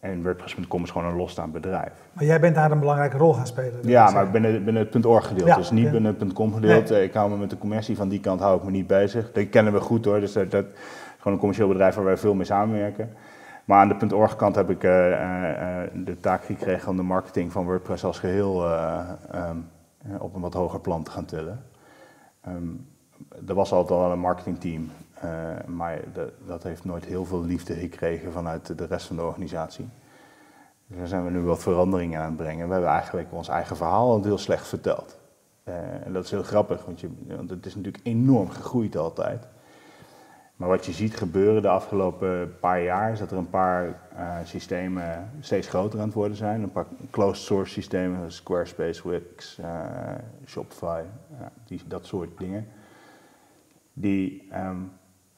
en 0.04 0.22
WordPress.com 0.22 0.82
is 0.82 0.90
gewoon 0.90 1.08
een 1.08 1.16
losstaand 1.16 1.52
bedrijf. 1.52 1.92
Maar 2.12 2.24
jij 2.24 2.40
bent 2.40 2.54
daar 2.54 2.70
een 2.70 2.78
belangrijke 2.78 3.16
rol 3.16 3.34
gaan 3.34 3.46
spelen? 3.46 3.80
Ja, 3.82 4.10
maar 4.10 4.30
binnen, 4.30 4.64
binnen 4.64 4.88
het 4.90 5.06
.org 5.06 5.26
gedeelte, 5.26 5.54
dus 5.54 5.70
niet 5.70 5.90
binnen 5.90 6.16
het 6.18 6.32
.com 6.32 6.54
gedeelte. 6.54 7.02
Ik 7.02 7.14
hou 7.14 7.30
me 7.30 7.36
met 7.36 7.50
de 7.50 7.58
commercie 7.58 7.96
van 7.96 8.08
die 8.08 8.20
kant 8.20 8.40
hou 8.40 8.56
ik 8.58 8.64
me 8.64 8.70
niet 8.70 8.86
bezig. 8.86 9.32
Dat 9.32 9.48
kennen 9.48 9.72
we 9.72 9.80
goed 9.80 10.04
hoor, 10.04 10.20
dus 10.20 10.32
dat, 10.32 10.50
dat 10.50 10.64
is 10.64 10.80
gewoon 11.16 11.32
een 11.32 11.38
commercieel 11.38 11.68
bedrijf 11.68 11.94
waar 11.94 12.04
wij 12.04 12.16
veel 12.16 12.34
mee 12.34 12.46
samenwerken. 12.46 13.12
Maar 13.64 13.78
aan 13.78 13.98
de 13.98 14.16
.org 14.16 14.36
kant 14.36 14.54
heb 14.54 14.70
ik 14.70 14.84
uh, 14.84 15.10
uh, 15.10 15.80
de 15.94 16.20
taak 16.20 16.44
gekregen 16.44 16.88
om 16.88 16.96
de 16.96 17.02
marketing 17.02 17.52
van 17.52 17.64
WordPress 17.64 18.04
als 18.04 18.18
geheel 18.18 18.66
uh, 18.66 19.00
um, 19.34 19.68
op 20.18 20.34
een 20.34 20.40
wat 20.40 20.54
hoger 20.54 20.80
plan 20.80 21.02
te 21.02 21.10
gaan 21.10 21.24
tillen. 21.24 21.64
Um, 22.48 22.86
er 23.48 23.54
was 23.54 23.72
altijd 23.72 24.00
al 24.00 24.12
een 24.12 24.18
marketingteam 24.18 24.88
maar 25.66 26.00
de, 26.12 26.32
dat 26.46 26.62
heeft 26.62 26.84
nooit 26.84 27.04
heel 27.04 27.24
veel 27.24 27.44
liefde 27.44 27.74
gekregen 27.74 28.32
vanuit 28.32 28.78
de 28.78 28.86
rest 28.86 29.06
van 29.06 29.16
de 29.16 29.22
organisatie. 29.22 29.88
Dus 30.86 30.98
daar 30.98 31.06
zijn 31.06 31.24
we 31.24 31.30
nu 31.30 31.40
wat 31.40 31.62
veranderingen 31.62 32.20
aan 32.20 32.26
het 32.26 32.36
brengen. 32.36 32.66
We 32.66 32.72
hebben 32.72 32.90
eigenlijk 32.90 33.32
ons 33.32 33.48
eigen 33.48 33.76
verhaal 33.76 34.22
heel 34.22 34.38
slecht 34.38 34.66
verteld. 34.66 35.18
Uh, 35.64 36.06
en 36.06 36.12
dat 36.12 36.24
is 36.24 36.30
heel 36.30 36.42
grappig, 36.42 36.84
want, 36.84 37.00
je, 37.00 37.08
want 37.26 37.50
het 37.50 37.66
is 37.66 37.74
natuurlijk 37.74 38.06
enorm 38.06 38.50
gegroeid 38.50 38.96
altijd. 38.96 39.46
Maar 40.56 40.68
wat 40.68 40.86
je 40.86 40.92
ziet 40.92 41.16
gebeuren 41.16 41.62
de 41.62 41.68
afgelopen 41.68 42.58
paar 42.60 42.82
jaar 42.82 43.12
is 43.12 43.18
dat 43.18 43.30
er 43.30 43.36
een 43.36 43.50
paar 43.50 43.86
uh, 44.16 44.36
systemen 44.44 45.30
steeds 45.40 45.68
groter 45.68 45.98
aan 45.98 46.04
het 46.04 46.14
worden 46.14 46.36
zijn. 46.36 46.62
Een 46.62 46.72
paar 46.72 46.86
closed 47.10 47.44
source 47.44 47.72
systemen, 47.72 48.32
Squarespace, 48.32 49.08
Wix, 49.08 49.60
Shopify, 50.46 51.02
die, 51.64 51.80
dat 51.86 52.06
soort 52.06 52.38
dingen. 52.38 52.66
Die 53.92 54.48
um, 54.54 54.92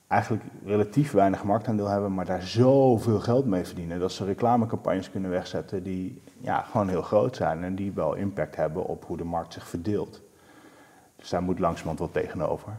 eigenlijk 0.08 0.44
relatief 0.64 1.12
weinig 1.12 1.44
marktaandeel 1.44 1.88
hebben, 1.88 2.14
maar 2.14 2.25
daar 2.25 2.43
zoveel 2.43 3.20
geld 3.20 3.47
mee 3.47 3.64
verdienen. 3.64 4.00
Dat 4.00 4.12
ze 4.12 4.25
reclamecampagnes 4.25 5.11
kunnen 5.11 5.31
wegzetten 5.31 5.82
die 5.82 6.23
ja, 6.41 6.62
gewoon 6.62 6.88
heel 6.88 7.03
groot 7.03 7.37
zijn 7.37 7.64
en 7.64 7.75
die 7.75 7.93
wel 7.93 8.14
impact 8.14 8.56
hebben 8.56 8.85
op 8.85 9.05
hoe 9.05 9.17
de 9.17 9.25
markt 9.25 9.53
zich 9.53 9.69
verdeelt. 9.69 10.23
Dus 11.17 11.29
daar 11.29 11.43
moet 11.43 11.58
langzamerhand 11.58 11.99
wat 11.99 12.12
tegenover. 12.12 12.73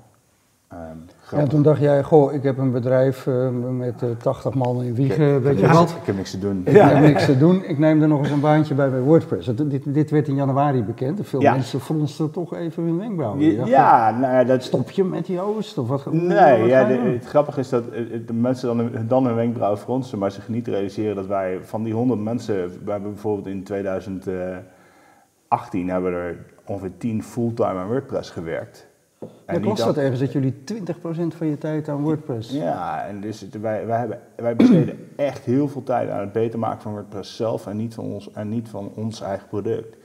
Um, 0.74 1.06
ja, 1.32 1.48
toen 1.48 1.62
dacht 1.62 1.80
jij, 1.80 2.04
goh, 2.04 2.34
ik 2.34 2.44
heb 2.44 2.58
een 2.58 2.72
bedrijf 2.72 3.26
uh, 3.26 3.50
met 3.72 4.02
uh, 4.02 4.10
80 4.10 4.54
man 4.54 4.84
in 4.84 4.96
Wiegen, 4.96 5.42
weet 5.42 5.60
je 5.60 5.68
wat? 5.68 5.90
Ik 5.90 6.06
heb 6.06 6.16
niks 6.16 6.32
te 6.32 6.40
doen. 6.40 6.62
Ik 6.66 6.76
heb 6.76 7.00
niks 7.00 7.26
te 7.26 7.38
doen, 7.38 7.64
ik 7.64 7.78
neem 7.78 8.02
er 8.02 8.08
nog 8.08 8.20
eens 8.20 8.30
een 8.30 8.40
baantje 8.40 8.74
bij 8.74 8.90
bij 8.90 9.00
WordPress. 9.00 9.52
Dit, 9.56 9.94
dit 9.94 10.10
werd 10.10 10.28
in 10.28 10.36
januari 10.36 10.84
bekend. 10.84 11.20
Veel 11.24 11.42
ja. 11.42 11.52
mensen 11.52 11.80
fronsten 11.80 12.32
toch 12.32 12.56
even 12.56 12.84
hun 12.84 12.98
wenkbrauwen. 12.98 13.42
Ja, 13.42 13.66
ja 13.66 14.18
nou, 14.18 14.46
dat... 14.46 14.64
Stop 14.64 14.92
je 14.92 15.04
met 15.04 15.26
die 15.26 15.42
Oost? 15.42 15.78
Of 15.78 15.88
wat, 15.88 16.12
nee, 16.12 16.60
wat 16.60 16.70
ja, 16.70 16.84
de, 16.84 16.94
het 16.94 17.26
grappige 17.26 17.60
is 17.60 17.70
dat 17.70 17.90
eh, 17.90 18.02
de 18.26 18.34
mensen 18.34 18.78
dan, 18.78 18.92
dan 19.08 19.26
hun 19.26 19.36
wenkbrauwen 19.36 19.80
fronsen, 19.80 20.20
maar 20.20 20.32
zich 20.32 20.48
niet 20.48 20.68
realiseren 20.68 21.16
dat 21.16 21.28
wij 21.28 21.60
van 21.62 21.84
die 21.84 21.94
100 21.94 22.22
mensen, 22.22 22.56
we 22.84 22.92
hebben 22.92 23.12
bijvoorbeeld 23.12 23.48
in 23.48 23.64
2018 23.64 25.90
hebben 25.90 26.14
er 26.14 26.46
ongeveer 26.66 26.98
10 26.98 27.24
fulltime 27.24 27.80
aan 27.80 27.88
WordPress 27.88 28.30
gewerkt. 28.30 28.88
En 29.46 29.56
ik 29.56 29.66
las 29.66 29.80
dat 29.80 29.98
ergens, 29.98 30.20
dat 30.20 30.32
jullie 30.32 30.54
20% 30.54 31.38
van 31.38 31.48
je 31.48 31.58
tijd 31.58 31.90
aan 31.90 32.02
WordPress... 32.02 32.52
Ja, 32.52 33.06
en 33.06 33.22
dus 33.22 33.48
wij, 33.62 33.86
wij, 33.86 34.00
hebben, 34.00 34.20
wij 34.36 34.56
besteden 34.56 35.10
echt 35.16 35.46
heel 35.46 35.68
veel 35.68 35.84
tijd 35.84 36.10
aan 36.10 36.20
het 36.20 36.32
beter 36.32 36.60
maken 36.60 36.82
van 36.82 36.92
WordPress 36.92 37.36
zelf 37.36 37.68
en 37.68 37.78
niet 37.78 37.94
van 37.94 38.06
ons, 38.06 38.32
en 38.32 38.50
niet 38.50 38.70
van 38.70 38.92
ons 38.96 39.22
eigen 39.22 39.48
product. 39.48 39.98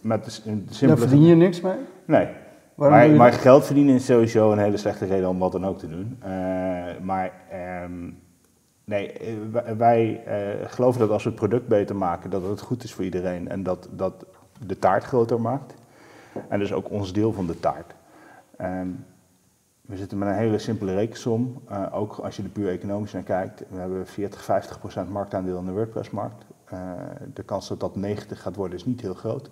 Met 0.00 0.24
de, 0.24 0.30
simpele... 0.30 0.86
Daar 0.86 0.98
verdien 0.98 1.22
je 1.22 1.34
niks 1.34 1.60
mee? 1.60 1.76
Nee. 2.04 2.28
Maar, 2.74 3.10
maar, 3.10 3.32
geld 3.32 3.64
verdienen 3.64 3.94
is 3.94 4.04
sowieso 4.04 4.52
een 4.52 4.58
hele 4.58 4.76
slechte 4.76 5.04
reden 5.04 5.28
om 5.28 5.38
wat 5.38 5.52
dan 5.52 5.66
ook 5.66 5.78
te 5.78 5.88
doen. 5.88 6.18
Uh, 6.22 6.28
maar 7.02 7.32
um, 7.84 8.18
nee, 8.84 9.12
wij, 9.50 9.76
wij 9.76 10.22
uh, 10.26 10.68
geloven 10.68 11.00
dat 11.00 11.10
als 11.10 11.22
we 11.22 11.28
het 11.28 11.38
product 11.38 11.68
beter 11.68 11.96
maken, 11.96 12.30
dat 12.30 12.42
het 12.42 12.60
goed 12.60 12.84
is 12.84 12.94
voor 12.94 13.04
iedereen 13.04 13.48
en 13.48 13.62
dat 13.62 13.88
dat 13.90 14.24
de 14.66 14.78
taart 14.78 15.04
groter 15.04 15.40
maakt. 15.40 15.74
En 16.48 16.58
dus 16.58 16.72
ook 16.72 16.90
ons 16.90 17.12
deel 17.12 17.32
van 17.32 17.46
de 17.46 17.60
taart. 17.60 17.94
Um, 18.60 19.04
we 19.86 19.96
zitten 19.96 20.18
met 20.18 20.28
een 20.28 20.34
hele 20.34 20.58
simpele 20.58 20.94
rekensom. 20.94 21.62
Uh, 21.70 21.86
ook 21.92 22.18
als 22.18 22.36
je 22.36 22.42
er 22.42 22.48
puur 22.48 22.68
economisch 22.68 23.12
naar 23.12 23.22
kijkt. 23.22 23.62
We 23.68 23.78
hebben 23.78 24.06
40, 24.06 24.44
50 24.44 24.78
procent 24.78 25.10
marktaandeel 25.10 25.58
in 25.58 25.64
de 25.64 25.72
WordPress-markt. 25.72 26.44
Uh, 26.72 26.80
de 27.34 27.42
kans 27.42 27.68
dat 27.68 27.80
dat 27.80 27.96
90 27.96 28.42
gaat 28.42 28.56
worden 28.56 28.78
is 28.78 28.84
niet 28.84 29.00
heel 29.00 29.14
groot. 29.14 29.50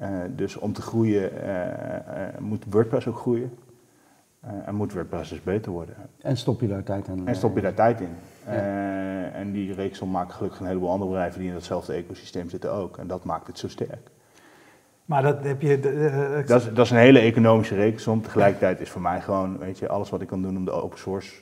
Uh, 0.00 0.08
dus 0.30 0.56
om 0.56 0.72
te 0.72 0.82
groeien 0.82 1.30
moet 2.38 2.64
WordPress 2.70 3.06
ook 3.06 3.18
groeien. 3.18 3.58
en 4.64 4.74
moet 4.74 4.92
WordPress 4.92 5.30
dus 5.30 5.42
beter 5.42 5.72
worden. 5.72 5.94
En 6.20 6.36
stop 6.36 6.60
je 6.60 6.68
daar 6.68 6.82
tijd 6.82 7.08
in? 7.08 7.28
En 7.28 7.36
stop 7.36 7.54
je 7.54 7.62
daar 7.62 7.74
tijd 7.74 8.00
in. 8.00 8.16
Ja. 8.46 8.52
en 9.32 9.52
die 9.52 9.74
reeksom 9.74 10.10
maken 10.10 10.34
gelukkig 10.34 10.60
een 10.60 10.66
heleboel 10.66 10.90
andere 10.90 11.10
bedrijven 11.10 11.38
die 11.38 11.48
in 11.48 11.54
datzelfde 11.54 11.92
ecosysteem 11.92 12.50
zitten 12.50 12.72
ook. 12.72 12.96
En 12.98 13.06
dat 13.06 13.24
maakt 13.24 13.46
het 13.46 13.58
zo 13.58 13.68
sterk. 13.68 14.10
Maar 15.06 15.22
dat 15.22 15.44
heb 15.44 15.60
je. 15.60 15.80
Uh, 15.82 16.46
dat, 16.46 16.60
is, 16.60 16.72
dat 16.74 16.84
is 16.84 16.90
een 16.90 16.96
hele 16.96 17.18
economische 17.18 17.74
rekensom. 17.74 18.22
Tegelijkertijd 18.22 18.80
is 18.80 18.90
voor 18.90 19.00
mij 19.00 19.20
gewoon, 19.20 19.58
weet 19.58 19.78
je, 19.78 19.88
alles 19.88 20.10
wat 20.10 20.20
ik 20.20 20.28
kan 20.28 20.42
doen 20.42 20.56
om 20.56 20.64
de 20.64 20.70
open 20.70 20.98
source 20.98 21.32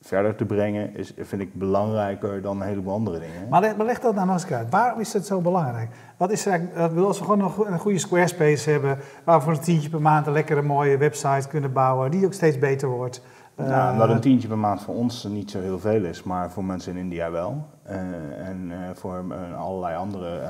verder 0.00 0.34
te 0.34 0.44
brengen, 0.44 0.96
is, 0.96 1.12
vind 1.18 1.42
ik 1.42 1.54
belangrijker 1.54 2.42
dan 2.42 2.60
een 2.60 2.66
heleboel 2.66 2.92
andere 2.92 3.18
dingen. 3.18 3.48
Maar, 3.48 3.74
maar 3.76 3.86
leg 3.86 4.00
dat 4.00 4.14
nou 4.14 4.30
eens 4.30 4.52
uit. 4.52 4.70
Waarom 4.70 5.00
is 5.00 5.12
dat 5.12 5.26
zo 5.26 5.40
belangrijk? 5.40 5.90
Wat 6.16 6.30
is 6.30 6.46
er 6.46 6.52
eigenlijk, 6.52 7.06
als 7.06 7.18
we 7.18 7.24
gewoon 7.24 7.52
een 7.66 7.78
goede 7.78 7.98
Squarespace 7.98 8.70
hebben, 8.70 8.98
waar 9.24 9.38
we 9.38 9.44
voor 9.44 9.52
een 9.52 9.60
tientje 9.60 9.90
per 9.90 10.02
maand 10.02 10.26
een 10.26 10.32
lekkere 10.32 10.62
mooie 10.62 10.96
website 10.96 11.48
kunnen 11.48 11.72
bouwen, 11.72 12.10
die 12.10 12.26
ook 12.26 12.32
steeds 12.32 12.58
beter 12.58 12.88
wordt. 12.88 13.22
Nou, 13.56 13.92
omdat 13.92 14.08
een 14.08 14.20
tientje 14.20 14.48
per 14.48 14.58
maand 14.58 14.82
voor 14.82 14.94
ons 14.94 15.24
niet 15.24 15.50
zo 15.50 15.60
heel 15.60 15.78
veel 15.78 16.04
is, 16.04 16.22
maar 16.22 16.50
voor 16.50 16.64
mensen 16.64 16.92
in 16.92 16.98
India 16.98 17.30
wel. 17.30 17.66
Uh, 17.90 18.48
en 18.48 18.70
uh, 18.70 18.76
voor 18.94 19.24
uh, 19.28 19.60
allerlei 19.60 19.96
andere 19.96 20.40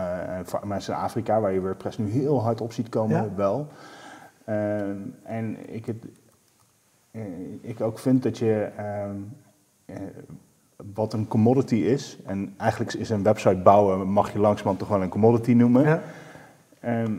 mensen 0.65 0.95
in 0.95 1.01
Afrika, 1.01 1.41
waar 1.41 1.53
je 1.53 1.61
WordPress 1.61 1.99
nu 1.99 2.11
heel 2.11 2.43
hard 2.43 2.61
op 2.61 2.73
ziet 2.73 2.89
komen, 2.89 3.17
ja? 3.17 3.35
wel. 3.37 3.67
En 5.23 5.57
ik, 5.75 5.87
het, 5.87 6.05
ik 7.61 7.81
ook 7.81 7.99
vind 7.99 8.23
dat 8.23 8.39
je 8.39 8.71
wat 10.95 11.13
een 11.13 11.29
commodity 11.29 11.75
is. 11.75 12.19
En 12.27 12.55
eigenlijk 12.57 12.93
is 12.93 13.11
een 13.11 13.23
website 13.23 13.57
bouwen, 13.57 14.09
mag 14.09 14.33
je 14.33 14.39
langzamerhand 14.39 14.79
toch 14.79 14.89
wel 14.89 15.03
een 15.03 15.09
commodity 15.09 15.53
noemen. 15.53 15.83
Ja. 15.83 16.03
Ehm, 16.81 17.13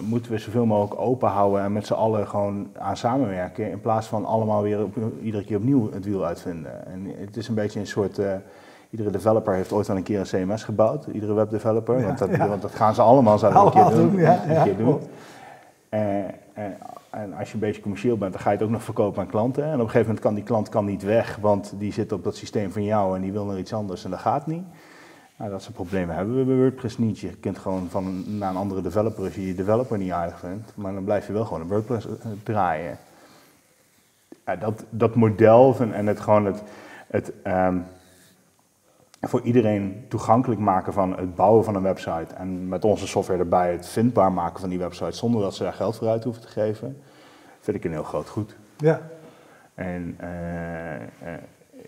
moeten 0.00 0.32
we 0.32 0.38
zoveel 0.38 0.66
mogelijk 0.66 1.00
open 1.00 1.28
houden 1.28 1.62
en 1.62 1.72
met 1.72 1.86
z'n 1.86 1.92
allen 1.92 2.28
gewoon 2.28 2.68
aan 2.78 2.96
samenwerken. 2.96 3.70
In 3.70 3.80
plaats 3.80 4.06
van 4.06 4.24
allemaal 4.24 4.62
weer 4.62 4.82
op, 4.82 4.96
iedere 5.22 5.44
keer 5.44 5.56
opnieuw 5.56 5.92
het 5.92 6.04
wiel 6.04 6.24
uitvinden. 6.24 6.86
En 6.86 7.06
het 7.18 7.36
is 7.36 7.48
een 7.48 7.54
beetje 7.54 7.80
een 7.80 7.86
soort. 7.86 8.18
eh, 8.18 8.34
iedere 8.94 9.10
developer 9.10 9.54
heeft 9.54 9.72
ooit 9.72 9.86
wel 9.86 9.96
een 9.96 10.02
keer 10.02 10.18
een 10.18 10.46
CMS 10.46 10.64
gebouwd. 10.64 11.06
Iedere 11.12 11.32
webdeveloper. 11.32 11.98
Ja, 11.98 12.06
want, 12.06 12.18
dat, 12.18 12.30
ja. 12.36 12.48
want 12.48 12.62
dat 12.62 12.74
gaan 12.74 12.94
ze 12.94 13.02
allemaal 13.02 13.38
zo 13.38 13.46
een 13.46 13.70
keer 13.70 13.90
doen. 13.90 14.18
een 14.18 14.62
keer 14.62 14.76
doen. 14.76 14.86
klopt. 14.86 15.06
Eh, 15.88 16.18
eh, 16.24 16.64
en 17.10 17.34
als 17.38 17.48
je 17.48 17.54
een 17.54 17.60
beetje 17.60 17.80
commercieel 17.80 18.16
bent, 18.16 18.32
dan 18.32 18.40
ga 18.40 18.50
je 18.50 18.56
het 18.56 18.64
ook 18.64 18.72
nog 18.72 18.82
verkopen 18.82 19.22
aan 19.22 19.28
klanten. 19.28 19.64
En 19.64 19.72
op 19.74 19.78
een 19.80 19.84
gegeven 19.84 20.06
moment 20.06 20.20
kan 20.20 20.34
die 20.34 20.44
klant 20.44 20.68
kan 20.68 20.84
niet 20.84 21.02
weg, 21.02 21.36
want 21.40 21.72
die 21.78 21.92
zit 21.92 22.12
op 22.12 22.24
dat 22.24 22.36
systeem 22.36 22.72
van 22.72 22.84
jou 22.84 23.16
en 23.16 23.22
die 23.22 23.32
wil 23.32 23.44
naar 23.44 23.58
iets 23.58 23.72
anders 23.72 24.04
en 24.04 24.10
dat 24.10 24.18
gaat 24.18 24.46
niet. 24.46 24.64
Nou, 25.36 25.50
dat 25.50 25.62
soort 25.62 25.74
problemen 25.74 26.16
hebben 26.16 26.36
we 26.38 26.44
bij 26.44 26.56
WordPress 26.56 26.98
niet. 26.98 27.18
Je 27.18 27.28
kunt 27.28 27.58
gewoon 27.58 27.86
van 27.90 28.38
naar 28.38 28.50
een 28.50 28.56
andere 28.56 28.82
developer 28.82 29.24
als 29.24 29.34
je 29.34 29.46
je 29.46 29.54
developer 29.54 29.98
niet 29.98 30.12
aardig 30.12 30.38
vindt, 30.38 30.72
maar 30.74 30.92
dan 30.92 31.04
blijf 31.04 31.26
je 31.26 31.32
wel 31.32 31.44
gewoon 31.44 31.60
een 31.60 31.68
WordPress 31.68 32.06
eh, 32.06 32.12
draaien. 32.42 32.98
Ja, 34.46 34.56
dat, 34.56 34.84
dat 34.90 35.14
model 35.14 35.74
van, 35.74 35.92
en 35.92 36.06
het 36.06 36.20
gewoon 36.20 36.44
het, 36.44 36.62
het 37.06 37.32
ehm, 37.42 37.76
voor 39.28 39.40
iedereen 39.40 40.04
toegankelijk 40.08 40.60
maken 40.60 40.92
van 40.92 41.16
het 41.16 41.34
bouwen 41.34 41.64
van 41.64 41.74
een 41.74 41.82
website 41.82 42.34
en 42.34 42.68
met 42.68 42.84
onze 42.84 43.06
software 43.06 43.38
erbij 43.38 43.72
het 43.72 43.88
vindbaar 43.88 44.32
maken 44.32 44.60
van 44.60 44.68
die 44.68 44.78
website 44.78 45.12
zonder 45.12 45.42
dat 45.42 45.54
ze 45.54 45.62
daar 45.62 45.72
geld 45.72 45.96
voor 45.96 46.08
uit 46.08 46.24
hoeven 46.24 46.42
te 46.42 46.48
geven, 46.48 47.02
vind 47.60 47.76
ik 47.76 47.84
een 47.84 47.92
heel 47.92 48.02
groot 48.02 48.28
goed. 48.28 48.56
Ja. 48.76 49.00
En 49.74 50.14
eh, 50.18 50.94
eh, 50.94 51.00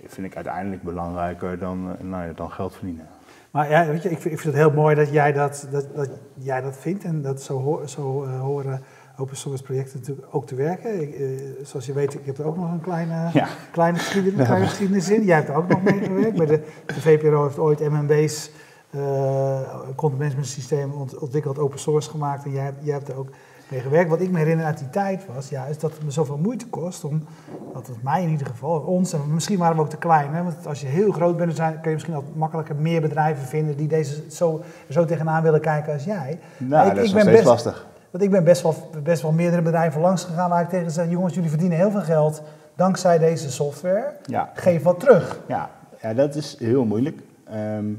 vind 0.04 0.26
ik 0.26 0.34
uiteindelijk 0.34 0.82
belangrijker 0.82 1.58
dan, 1.58 1.96
eh, 1.98 2.04
nou 2.04 2.26
ja, 2.26 2.32
dan 2.32 2.50
geld 2.50 2.74
verdienen. 2.74 3.06
Maar 3.50 3.70
ja, 3.70 3.86
weet 3.86 4.02
je, 4.02 4.10
ik 4.10 4.20
vind, 4.20 4.34
ik 4.34 4.40
vind 4.40 4.54
het 4.54 4.62
heel 4.62 4.72
mooi 4.72 4.94
dat 4.94 5.10
jij 5.10 5.32
dat, 5.32 5.68
dat, 5.70 5.94
dat, 5.94 6.10
jij 6.34 6.60
dat 6.60 6.76
vindt 6.76 7.04
en 7.04 7.22
dat 7.22 7.42
zo, 7.42 7.82
zo 7.86 8.26
horen 8.26 8.82
open 9.18 9.36
source 9.36 9.62
projecten 9.62 9.98
natuurlijk 10.00 10.26
ook 10.30 10.46
te 10.46 10.54
werken. 10.54 11.00
Ik, 11.00 11.14
eh, 11.14 11.26
zoals 11.62 11.86
je 11.86 11.92
weet, 11.92 12.14
ik 12.14 12.26
heb 12.26 12.38
er 12.38 12.46
ook 12.46 12.56
nog 12.56 12.70
een 12.72 12.80
kleine, 12.80 13.30
Ja. 13.32 13.48
kleine, 13.72 13.98
geschiedenis, 13.98 14.46
kleine 14.46 14.66
geschiedenis 14.66 15.10
in. 15.10 15.24
Jij 15.24 15.36
hebt 15.36 15.48
er 15.48 15.54
ook 15.54 15.68
nog 15.68 15.82
mee 15.82 16.00
gewerkt. 16.02 16.36
Bij 16.36 16.46
de, 16.46 16.60
de 16.86 17.00
VPRO 17.00 17.42
heeft 17.44 17.58
ooit 17.58 17.80
MMB's, 17.90 18.50
eh 18.90 19.60
content 19.94 20.18
management 20.20 20.46
systeem 20.46 20.92
ont- 20.92 21.18
ontwikkeld, 21.18 21.58
open 21.58 21.78
source 21.78 22.10
gemaakt. 22.10 22.44
En 22.44 22.50
jij, 22.52 22.64
hebt- 22.64 22.84
jij 22.84 22.94
hebt 22.94 23.08
er 23.08 23.16
ook 23.16 23.28
mee 23.68 23.80
gewerkt. 23.80 24.10
Wat 24.10 24.20
ik 24.20 24.30
me 24.30 24.38
herinner 24.38 24.66
uit 24.66 24.78
die 24.78 24.90
tijd 24.90 25.26
was, 25.34 25.48
ja, 25.48 25.64
is 25.64 25.78
dat 25.78 25.92
het 25.92 26.04
me 26.04 26.10
zoveel 26.10 26.38
moeite 26.38 26.66
kost 26.66 27.04
om, 27.04 27.24
dat 27.72 27.86
het 27.86 28.02
mij 28.02 28.22
in 28.22 28.28
ieder 28.30 28.46
geval, 28.46 28.78
ons, 28.80 29.12
en 29.12 29.20
misschien 29.34 29.58
waren 29.58 29.76
we 29.76 29.82
ook 29.82 29.90
te 29.90 29.96
klein, 29.96 30.34
hè, 30.34 30.42
want 30.42 30.66
als 30.66 30.80
je 30.80 30.86
heel 30.86 31.12
groot 31.12 31.36
bent, 31.36 31.56
dan 31.56 31.72
kun 31.72 31.80
je 31.82 31.90
misschien 31.92 32.14
wat 32.14 32.24
makkelijker 32.34 32.76
meer 32.76 33.00
bedrijven 33.00 33.46
vinden 33.46 33.76
die 33.76 33.88
deze 33.88 34.22
zo, 34.30 34.60
zo 34.90 35.04
tegenaan 35.04 35.42
willen 35.42 35.60
kijken 35.60 35.92
als 35.92 36.04
jij. 36.04 36.38
Nou, 36.56 36.88
ik- 36.88 36.94
dat 36.94 37.04
is 37.04 37.10
ik 37.10 37.14
nog 37.16 37.24
ben 37.24 37.34
steeds 37.34 37.50
best- 37.50 37.64
lastig. 37.64 37.86
Want 38.16 38.28
ik 38.28 38.34
ben 38.34 38.44
best 38.44 38.62
wel, 38.62 38.74
best 39.02 39.22
wel 39.22 39.32
meerdere 39.32 39.62
bedrijven 39.62 40.00
langs 40.00 40.24
gegaan 40.24 40.50
waar 40.50 40.62
ik 40.62 40.68
tegen 40.68 40.90
zei, 40.90 41.10
jongens, 41.10 41.34
jullie 41.34 41.50
verdienen 41.50 41.78
heel 41.78 41.90
veel 41.90 42.00
geld 42.02 42.42
dankzij 42.74 43.18
deze 43.18 43.50
software. 43.50 44.12
Ja. 44.24 44.50
Geef 44.54 44.82
wat 44.82 45.00
terug. 45.00 45.40
Ja, 45.48 45.70
ja 46.00 46.14
dat 46.14 46.34
is 46.34 46.58
heel 46.58 46.84
moeilijk. 46.84 47.20
Ehm, 47.44 47.92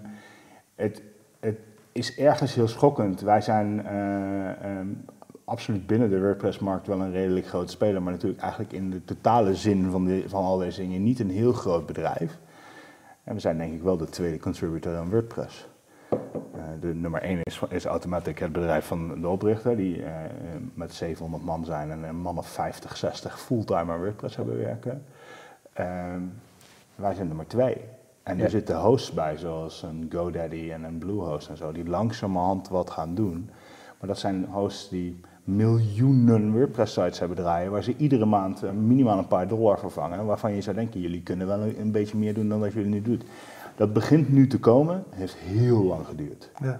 het, 0.75 1.01
het 1.39 1.57
is 1.91 2.15
ergens 2.15 2.55
heel 2.55 2.67
schokkend. 2.67 3.21
Wij 3.21 3.41
zijn 3.41 3.85
eh, 3.85 4.49
ehm, 4.49 4.87
absoluut 5.45 5.87
binnen 5.87 6.09
de 6.09 6.19
WordPress-markt 6.19 6.87
wel 6.87 7.01
een 7.01 7.11
redelijk 7.11 7.47
groot 7.47 7.71
speler, 7.71 8.01
maar 8.01 8.13
natuurlijk 8.13 8.41
eigenlijk 8.41 8.73
in 8.73 8.89
de 8.89 9.03
totale 9.03 9.55
zin 9.55 9.91
van, 9.91 10.05
de, 10.05 10.23
van 10.27 10.43
al 10.43 10.57
deze 10.57 10.81
dingen 10.81 11.03
niet 11.03 11.19
een 11.19 11.31
heel 11.31 11.53
groot 11.53 11.85
bedrijf. 11.85 12.37
En 13.23 13.33
we 13.33 13.39
zijn 13.39 13.57
denk 13.57 13.73
ik 13.73 13.81
wel 13.81 13.97
de 13.97 14.09
tweede 14.09 14.39
contributor 14.39 14.97
aan 14.97 15.09
WordPress. 15.09 15.67
Eh, 16.09 16.63
de 16.81 16.93
nummer 16.93 17.21
1 17.21 17.39
is, 17.43 17.61
is 17.69 17.85
Automatic, 17.85 18.39
het 18.39 18.51
bedrijf 18.51 18.85
van 18.85 19.21
de 19.21 19.27
oprichter, 19.27 19.75
die 19.77 20.03
eh, 20.03 20.11
met 20.73 20.93
700 20.93 21.43
man 21.43 21.65
zijn 21.65 21.91
en 21.91 22.03
een 22.03 22.15
man 22.21 22.37
of 22.37 22.47
50, 22.47 22.97
60 22.97 23.39
fulltime 23.39 23.91
aan 23.91 23.99
WordPress 23.99 24.35
hebben 24.35 24.57
werken. 24.57 25.03
Ehm, 25.73 26.21
wij 26.95 27.13
zijn 27.13 27.27
nummer 27.27 27.47
2. 27.47 27.77
En 28.23 28.37
Ja. 28.37 28.43
er 28.43 28.49
zitten 28.49 28.79
hosts 28.79 29.11
bij, 29.11 29.37
zoals 29.37 29.83
een 29.83 30.09
GoDaddy 30.13 30.69
en 30.71 30.83
een 30.83 30.97
Bluehost 30.97 31.49
en 31.49 31.57
zo, 31.57 31.71
die 31.71 31.87
langzamerhand 31.89 32.69
wat 32.69 32.89
gaan 32.89 33.15
doen. 33.15 33.49
Maar 33.99 34.07
dat 34.09 34.19
zijn 34.19 34.45
hosts 34.45 34.89
die 34.89 35.19
miljoenen 35.43 36.51
WordPress-sites 36.51 37.19
hebben 37.19 37.37
draaien, 37.37 37.71
waar 37.71 37.83
ze 37.83 37.95
iedere 37.97 38.25
maand 38.25 38.63
eh, 38.63 38.71
minimaal 38.71 39.17
een 39.17 39.27
paar 39.27 39.47
dollar 39.47 39.79
vervangen. 39.79 40.25
Waarvan 40.25 40.53
je 40.53 40.61
zou 40.61 40.75
denken, 40.75 40.99
jullie 41.01 41.23
kunnen 41.23 41.47
wel 41.47 41.59
een, 41.59 41.79
een 41.79 41.91
beetje 41.91 42.17
meer 42.17 42.33
doen 42.33 42.49
dan 42.49 42.59
dat 42.59 42.73
jullie 42.73 42.89
nu 42.89 43.01
doen. 43.01 43.21
Dat 43.77 43.93
begint 43.93 44.29
nu 44.33 44.47
te 44.47 44.59
komen, 44.59 45.03
heeft 45.09 45.35
heel 45.35 45.83
lang 45.83 46.05
geduurd. 46.05 46.51
Ja. 46.61 46.79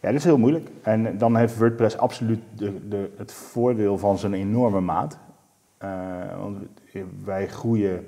Ja, 0.00 0.08
dat 0.08 0.18
is 0.18 0.24
heel 0.24 0.38
moeilijk. 0.38 0.70
En 0.82 1.18
dan 1.18 1.36
heeft 1.36 1.58
WordPress 1.58 1.98
absoluut 1.98 2.40
de, 2.56 2.88
de, 2.88 3.10
het 3.16 3.32
voordeel 3.32 3.98
van 3.98 4.18
zijn 4.18 4.34
enorme 4.34 4.80
maat. 4.80 5.18
Eh, 5.78 5.88
want 6.40 6.56
wij 7.24 7.48
groeien 7.48 8.06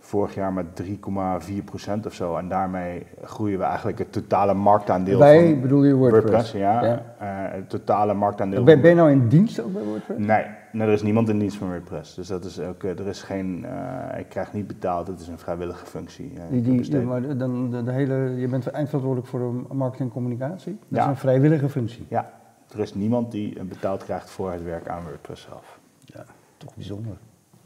vorig 0.00 0.34
jaar 0.34 0.52
met 0.52 0.66
3,4% 0.82 2.06
of 2.06 2.12
zo. 2.12 2.36
En 2.36 2.48
daarmee 2.48 3.06
groeien 3.22 3.58
we 3.58 3.64
eigenlijk 3.64 3.98
het 3.98 4.12
totale 4.12 4.54
marktaandeel 4.54 5.18
Wij 5.18 5.50
van 5.50 5.60
bedoel 5.60 5.84
je 5.84 5.94
WordPress? 5.94 6.24
WordPress. 6.24 6.52
ja, 6.52 6.84
Ja. 6.84 7.02
Eh, 7.18 7.54
het 7.54 7.70
totale 7.70 8.14
marktaandeel. 8.14 8.64
Ben, 8.64 8.80
ben 8.80 8.90
je 8.90 8.96
nou 8.96 9.10
in 9.10 9.28
dienst 9.28 9.60
ook 9.60 9.72
bij 9.72 9.82
WordPress? 9.82 10.18
Nee, 10.18 10.44
nee, 10.74 10.86
er 10.86 10.92
is 10.92 11.02
niemand 11.02 11.28
in 11.28 11.38
dienst 11.38 11.56
van 11.56 11.68
WordPress. 11.68 12.14
Dus 12.14 12.28
dat 12.28 12.44
is 12.44 12.60
ook, 12.60 12.82
eh, 12.82 12.90
er 12.98 13.06
is 13.06 13.22
geen, 13.22 13.64
eh, 13.64 14.18
ik 14.18 14.28
krijg 14.28 14.52
niet 14.52 14.66
betaald, 14.66 15.06
het 15.06 15.20
is 15.20 15.28
een 15.28 15.38
vrijwillige 15.38 15.86
functie. 15.86 16.32
eh, 16.36 16.42
Die, 16.50 16.80
die, 16.82 17.00
maar 17.00 17.36
dan, 17.36 17.70
de, 17.70 17.82
de 17.82 17.92
hele, 17.92 18.14
je 18.14 18.48
bent 18.48 18.66
eindverantwoordelijk 18.66 19.26
voor 19.30 19.38
de 19.68 19.74
marketing 19.74 20.08
en 20.08 20.14
communicatie. 20.14 20.72
Dat 20.88 20.98
Ja. 20.98 21.02
is 21.04 21.08
een 21.10 21.16
vrijwillige 21.16 21.68
functie. 21.68 22.06
Ja, 22.08 22.30
er 22.72 22.78
is 22.80 22.94
niemand 22.94 23.30
die 23.30 23.64
betaald 23.64 24.04
krijgt 24.04 24.30
voor 24.30 24.52
het 24.52 24.62
werk 24.62 24.88
aan 24.88 25.02
WordPress 25.02 25.42
zelf. 25.42 25.78
Ja, 26.04 26.24
toch 26.56 26.74
bijzonder. 26.74 27.16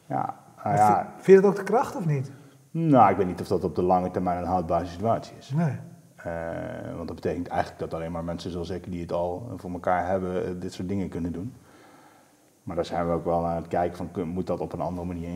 Ja, 0.07 0.35
nou 0.65 0.77
ja, 0.77 0.97
vind- 0.97 1.25
Vind 1.25 1.37
je 1.37 1.43
dat 1.43 1.51
ook 1.51 1.57
de 1.57 1.73
kracht 1.73 1.97
of 1.97 2.07
niet? 2.07 2.31
nou, 2.71 3.11
ik 3.11 3.17
weet 3.17 3.27
niet 3.27 3.41
of 3.41 3.49
dat 3.49 3.65
op 3.65 3.75
de 3.75 3.83
lange 3.83 4.11
termijn 4.11 4.39
een 4.39 4.45
houdbare 4.49 4.87
situatie 4.87 5.35
is. 5.39 5.51
Nee. 5.57 5.73
Eh, 6.17 6.33
want 6.97 7.07
dat 7.07 7.15
betekent 7.17 7.47
eigenlijk 7.49 7.81
dat 7.81 7.95
alleen 7.95 8.13
maar 8.13 8.25
mensen 8.25 8.51
zoals 8.51 8.71
ik 8.71 8.91
die 8.91 9.01
het 9.01 9.13
al 9.13 9.53
voor 9.57 9.71
elkaar 9.71 10.07
hebben, 10.09 10.61
dit 10.61 10.73
soort 10.73 10.89
dingen 10.89 11.09
kunnen 11.09 11.33
doen. 11.33 11.53
Maar 12.69 12.77
daar 12.77 12.87
zijn 12.87 13.07
we 13.07 13.13
ook 13.13 13.25
wel 13.25 13.47
aan 13.47 13.57
het 13.57 13.69
kijken 13.69 13.97
van, 13.97 14.29
moet 14.29 14.47
dat 14.47 14.61
op 14.61 14.73
een 14.73 14.81
andere 14.81 15.07
manier 15.07 15.29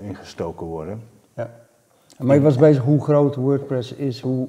ingestoken 0.00 0.66
worden? 0.66 1.02
Ja. 1.36 1.50
Maar 2.18 2.36
je 2.36 2.42
was 2.42 2.56
bezig 2.56 2.82
hoe 2.82 3.02
groot 3.02 3.34
WordPress 3.34 3.94
is, 3.94 4.20
hoe, 4.20 4.48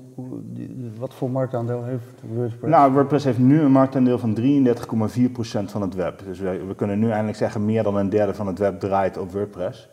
wat 0.98 1.13
voor 1.13 1.32
marktaandeel 1.32 1.84
heeft 1.84 2.05
WordPress? 2.36 2.74
Nou, 2.74 2.91
WordPress 2.91 3.25
heeft 3.25 3.38
nu 3.38 3.62
een 3.62 3.72
marktaandeel 3.72 4.20
van 4.20 4.38
33,4% 4.38 5.63
van 5.65 5.82
het 5.82 5.94
web. 5.94 6.22
Dus 6.25 6.39
we, 6.39 6.65
we 6.65 6.75
kunnen 6.75 7.00
nu 7.00 7.10
eindelijk 7.10 7.38
zeggen, 7.38 7.65
meer 7.65 7.84
dan 7.84 7.96
een 7.96 8.10
derde 8.10 8.34
van 8.34 8.48
het 8.48 8.60
web 8.60 8.79
draait 8.79 9.17
op 9.17 9.32
WordPress. 9.32 9.89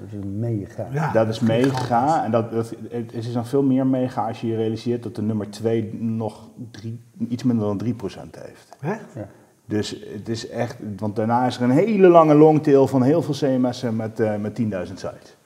dat 0.00 0.08
is 0.12 0.24
mega. 0.24 0.88
Ja, 0.92 1.12
dat 1.12 1.28
is 1.28 1.40
mega. 1.40 2.24
En 2.24 2.30
dat, 2.30 2.50
dat, 2.50 2.74
het 2.90 3.12
is 3.12 3.34
nog 3.34 3.48
veel 3.48 3.62
meer 3.62 3.86
mega 3.86 4.26
als 4.26 4.40
je 4.40 4.46
je 4.46 4.56
realiseert 4.56 5.02
dat 5.02 5.14
de 5.14 5.22
nummer 5.22 5.50
2 5.50 5.94
nog 6.00 6.48
drie, 6.70 7.00
iets 7.28 7.42
minder 7.42 7.66
dan 7.66 7.86
3% 7.86 7.90
heeft. 8.30 8.76
Echt? 8.80 9.14
Ja. 9.14 9.28
Dus 9.66 9.96
het 10.12 10.28
is 10.28 10.48
echt, 10.48 10.76
want 10.98 11.16
daarna 11.16 11.46
is 11.46 11.56
er 11.56 11.62
een 11.62 11.70
hele 11.70 12.08
lange 12.08 12.34
longtail 12.34 12.86
van 12.86 13.02
heel 13.02 13.22
veel 13.22 13.34
CMS'en 13.34 13.96
met, 13.96 14.20
eh 14.20 14.36
met 14.36 14.54
10.000 14.54 14.64
sites. 14.94 15.36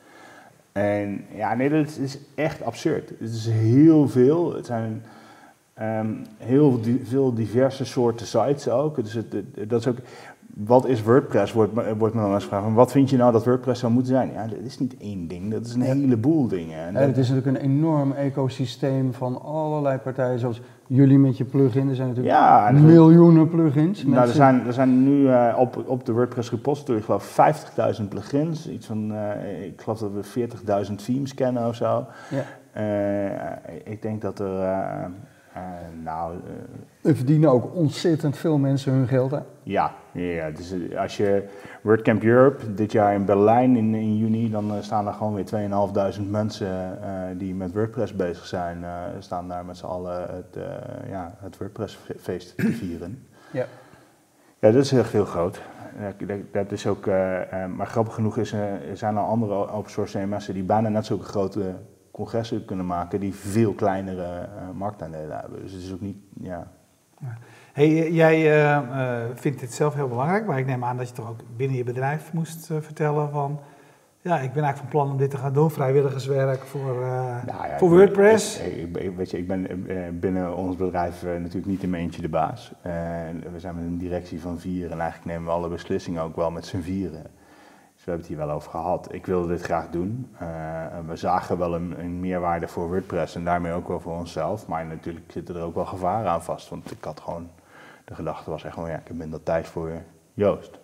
En 0.72 1.24
ja, 1.34 1.54
nee, 1.54 1.68
dat 1.68 1.98
is 2.02 2.18
echt 2.34 2.62
absurd. 2.62 3.08
Het 3.18 3.30
is 3.34 3.46
heel 3.48 4.08
veel. 4.08 4.54
Het 4.54 4.66
zijn 4.66 5.04
ehm, 5.74 6.12
heel 6.38 6.80
veel 7.04 7.34
diverse 7.34 7.84
soorten 7.84 8.26
sites 8.26 8.68
ook. 8.68 8.96
Dus 8.96 9.12
het- 9.12 9.34
dat 9.68 9.80
is 9.80 9.86
ook. 9.86 9.96
Wat 10.54 10.86
is 10.86 11.02
WordPress? 11.02 11.52
Wordt, 11.52 11.72
me- 11.72 11.96
wordt 11.96 12.14
me 12.14 12.20
dan 12.20 12.32
eens 12.34 12.42
gevraagd. 12.42 12.74
Wat 12.74 12.92
vind 12.92 13.10
je 13.10 13.16
nou 13.16 13.32
dat 13.32 13.44
WordPress 13.44 13.80
zou 13.80 13.92
moeten 13.92 14.12
zijn? 14.12 14.32
Ja, 14.32 14.46
dat 14.46 14.58
is 14.64 14.78
niet 14.78 14.96
één 15.00 15.28
ding. 15.28 15.50
Dat 15.52 15.66
is 15.66 15.74
een 15.74 15.80
heleboel 15.80 16.48
dingen. 16.48 16.78
En 16.78 16.92
Ja, 16.92 16.98
dat- 16.98 17.08
het 17.08 17.16
is 17.16 17.28
natuurlijk 17.28 17.56
een 17.56 17.70
enorm 17.70 18.12
ecosysteem 18.12 19.12
van 19.14 19.42
allerlei 19.42 19.98
partijen, 19.98 20.38
zoals 20.38 20.60
jullie 20.86 21.18
met 21.18 21.36
je 21.36 21.44
plugin. 21.44 21.88
Er 21.88 21.94
zijn 21.94 22.08
natuurlijk 22.08 22.34
Ja, 22.36 22.68
en 22.68 22.84
miljoenen 22.84 23.48
plugins. 23.48 24.04
Nou, 24.04 24.26
er 24.28 24.34
zijn, 24.34 24.66
er 24.66 24.72
zijn 24.72 25.02
nu 25.04 25.28
eh, 25.28 25.54
op, 25.58 25.82
op 25.86 26.04
de 26.06 26.12
WordPress 26.12 26.50
repository, 26.50 26.98
ik 26.98 27.04
geloof 27.04 27.24
50.000 28.00 28.08
plugins. 28.08 28.68
Iets 28.68 28.86
van, 28.86 29.12
eh, 29.14 29.64
ik 29.66 29.80
geloof 29.80 29.98
dat 29.98 30.10
we 30.12 30.22
40.000 30.22 31.04
themes 31.04 31.34
kennen 31.34 31.66
of 31.68 31.74
zo. 31.74 32.06
Ja. 32.30 32.42
Eh, 32.72 33.92
ik 33.92 34.02
denk 34.02 34.22
dat 34.22 34.38
er, 34.38 34.62
nou, 36.02 36.34
eh, 37.02 37.10
Er 37.10 37.16
verdienen 37.16 37.50
ook 37.50 37.74
ontzettend 37.74 38.36
veel 38.36 38.58
mensen 38.58 38.92
hun 38.92 39.08
geld 39.08 39.32
aan. 39.34 39.44
ja, 39.62 39.94
ja 40.12 40.50
dus 40.50 40.72
eh, 40.72 41.00
als 41.00 41.16
je 41.16 41.44
WordCamp 41.82 42.22
Europe 42.22 42.74
dit 42.74 42.92
jaar 42.92 43.14
in 43.14 43.24
Berlijn 43.24 43.76
in, 43.76 43.94
in 43.94 44.16
juni, 44.16 44.50
dan 44.50 44.70
eh, 44.74 44.80
staan 44.82 45.06
er 45.06 45.12
gewoon 45.12 45.34
weer 45.34 45.44
2.500 46.16 46.30
mensen 46.30 46.98
die 47.38 47.54
met 47.54 47.72
WordPress 47.72 48.14
bezig 48.16 48.46
zijn, 48.46 48.84
staan 49.18 49.48
daar 49.48 49.64
met 49.64 49.76
z'n 49.76 49.86
allen 49.86 50.20
het, 50.20 50.58
ja, 51.10 51.34
het 51.40 51.58
WordPress 51.58 51.98
feest 52.20 52.56
te 52.56 52.72
vieren. 52.72 53.26
Ja. 53.52 53.64
Ja, 54.60 54.70
dat 54.70 54.84
is 54.84 54.92
echt 54.92 55.12
heel 55.12 55.24
groot. 55.24 55.60
Dat- 56.52 56.72
is 56.72 56.86
ook, 56.86 57.06
maar 57.76 57.86
grappig 57.86 58.14
genoeg 58.14 58.36
is, 58.36 58.52
er 58.52 58.80
zijn 58.96 59.16
er 59.16 59.22
andere 59.22 59.70
open 59.70 59.90
source 59.90 60.18
CMS'en 60.18 60.54
die 60.54 60.62
bijna 60.62 60.88
net 60.88 61.06
zulke 61.06 61.24
grote 61.24 61.74
congressen 62.18 62.64
kunnen 62.64 62.86
maken 62.86 63.20
die 63.20 63.34
veel 63.34 63.72
kleinere 63.72 64.48
uh, 64.56 64.70
marktaandelen 64.74 65.38
hebben. 65.38 65.62
Dus 65.62 65.72
het 65.72 65.82
is 65.82 65.92
ook 65.92 66.00
niet, 66.00 66.16
ja. 66.40 66.70
Hey, 67.72 68.12
jij 68.12 68.60
uh, 68.62 69.24
vindt 69.34 69.60
dit 69.60 69.72
zelf 69.72 69.94
heel 69.94 70.08
belangrijk, 70.08 70.46
maar 70.46 70.58
ik 70.58 70.66
neem 70.66 70.84
aan 70.84 70.96
dat 70.96 71.08
je 71.08 71.14
toch 71.14 71.28
ook 71.28 71.40
binnen 71.56 71.76
je 71.76 71.84
bedrijf 71.84 72.32
moest 72.32 72.66
vertellen 72.66 73.30
van 73.30 73.60
ja, 74.20 74.38
ik 74.38 74.52
ben 74.52 74.62
eigenlijk 74.62 74.76
van 74.76 74.88
plan 74.88 75.10
om 75.10 75.16
dit 75.16 75.30
te 75.30 75.36
gaan 75.36 75.52
doen, 75.52 75.70
vrijwilligerswerk 75.70 76.62
voor, 76.62 76.94
uh, 76.94 77.44
nou 77.44 77.66
ja, 77.68 77.78
voor 77.78 77.90
WordPress. 77.90 78.60
Ik, 78.60 78.96
ik, 78.96 79.16
weet 79.16 79.30
je, 79.30 79.38
ik 79.38 79.46
ben 79.46 79.88
eh, 79.88 79.96
binnen 80.12 80.56
ons 80.56 80.76
bedrijf 80.76 81.22
uh, 81.22 81.30
natuurlijk 81.30 81.66
niet 81.66 81.82
in 81.82 81.90
mijn 81.90 82.02
eentje 82.02 82.22
de 82.22 82.28
baas. 82.28 82.72
Uh, 82.86 82.92
we 83.52 83.60
zijn 83.60 83.74
met 83.74 83.84
een 83.84 83.98
directie 83.98 84.40
van 84.40 84.58
vier 84.58 84.90
en 84.90 85.00
eigenlijk 85.00 85.24
nemen 85.24 85.44
we 85.44 85.50
alle 85.50 85.68
beslissingen 85.68 86.22
ook 86.22 86.36
wel 86.36 86.50
met 86.50 86.66
z'n 86.66 86.80
vieren. 86.80 87.24
Dus 87.98 88.06
we 88.06 88.12
hebben 88.12 88.28
het 88.28 88.38
hier 88.38 88.46
wel 88.46 88.56
over 88.56 88.70
gehad. 88.70 89.12
Ik 89.12 89.26
wilde 89.26 89.48
dit 89.48 89.62
graag 89.62 89.90
doen. 89.90 90.36
we 91.06 91.16
zagen 91.16 91.58
wel 91.58 91.74
een, 91.74 92.00
een, 92.00 92.20
meerwaarde 92.20 92.68
voor 92.68 92.88
WordPress 92.88 93.34
en 93.34 93.44
daarmee 93.44 93.72
ook 93.72 93.88
wel 93.88 94.00
voor 94.00 94.18
onszelf. 94.18 94.66
Maar 94.66 94.86
natuurlijk 94.86 95.32
zitten 95.32 95.56
er 95.56 95.62
ook 95.62 95.74
wel 95.74 95.86
gevaren 95.86 96.30
aan 96.30 96.42
vast. 96.42 96.68
Want 96.68 96.90
ik 96.90 97.04
had 97.04 97.20
gewoon, 97.20 97.50
de 98.04 98.14
gedachte 98.14 98.50
was 98.50 98.64
echt 98.64 98.74
gewoon, 98.74 98.90
ja, 98.90 98.96
ik 98.96 99.06
heb 99.08 99.16
minder 99.16 99.42
tijd 99.42 99.66
voor 99.66 99.90
Joost. 100.34 100.78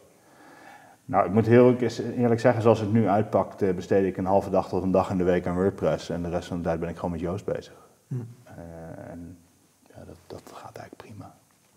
Nou, 1.04 1.26
ik 1.26 1.33
moet 1.33 1.47
heel 1.47 1.76
eerlijk 2.16 2.40
zeggen, 2.40 2.62
zoals 2.62 2.80
het 2.80 2.92
nu 2.92 3.09
uitpakt, 3.09 3.62
eh, 3.62 3.75
besteed 3.75 4.04
ik 4.04 4.16
een 4.16 4.25
halve 4.25 4.50
dag 4.50 4.68
tot 4.68 4.83
een 4.83 4.90
dag 4.90 5.11
in 5.11 5.18
de 5.18 5.25
week 5.25 5.47
aan 5.47 5.54
WordPress. 5.54 6.11
En 6.11 6.23
de 6.23 6.28
rest 6.28 6.49
van 6.49 6.56
de 6.56 6.62
tijd 6.62 6.80
ben 6.80 6.88
ik 6.88 6.94
gewoon 6.94 7.11
met 7.11 7.21
Joost 7.21 7.44
bezig. 7.44 7.88
Hm. 8.09 8.14
Uh, 8.14 9.11
en 9.11 9.38
ja, 9.83 10.04
dat, 10.04 10.16
dat 10.26 10.52
gaat 10.54 10.76
eigenlijk 10.76 10.97
prima. 10.97 11.35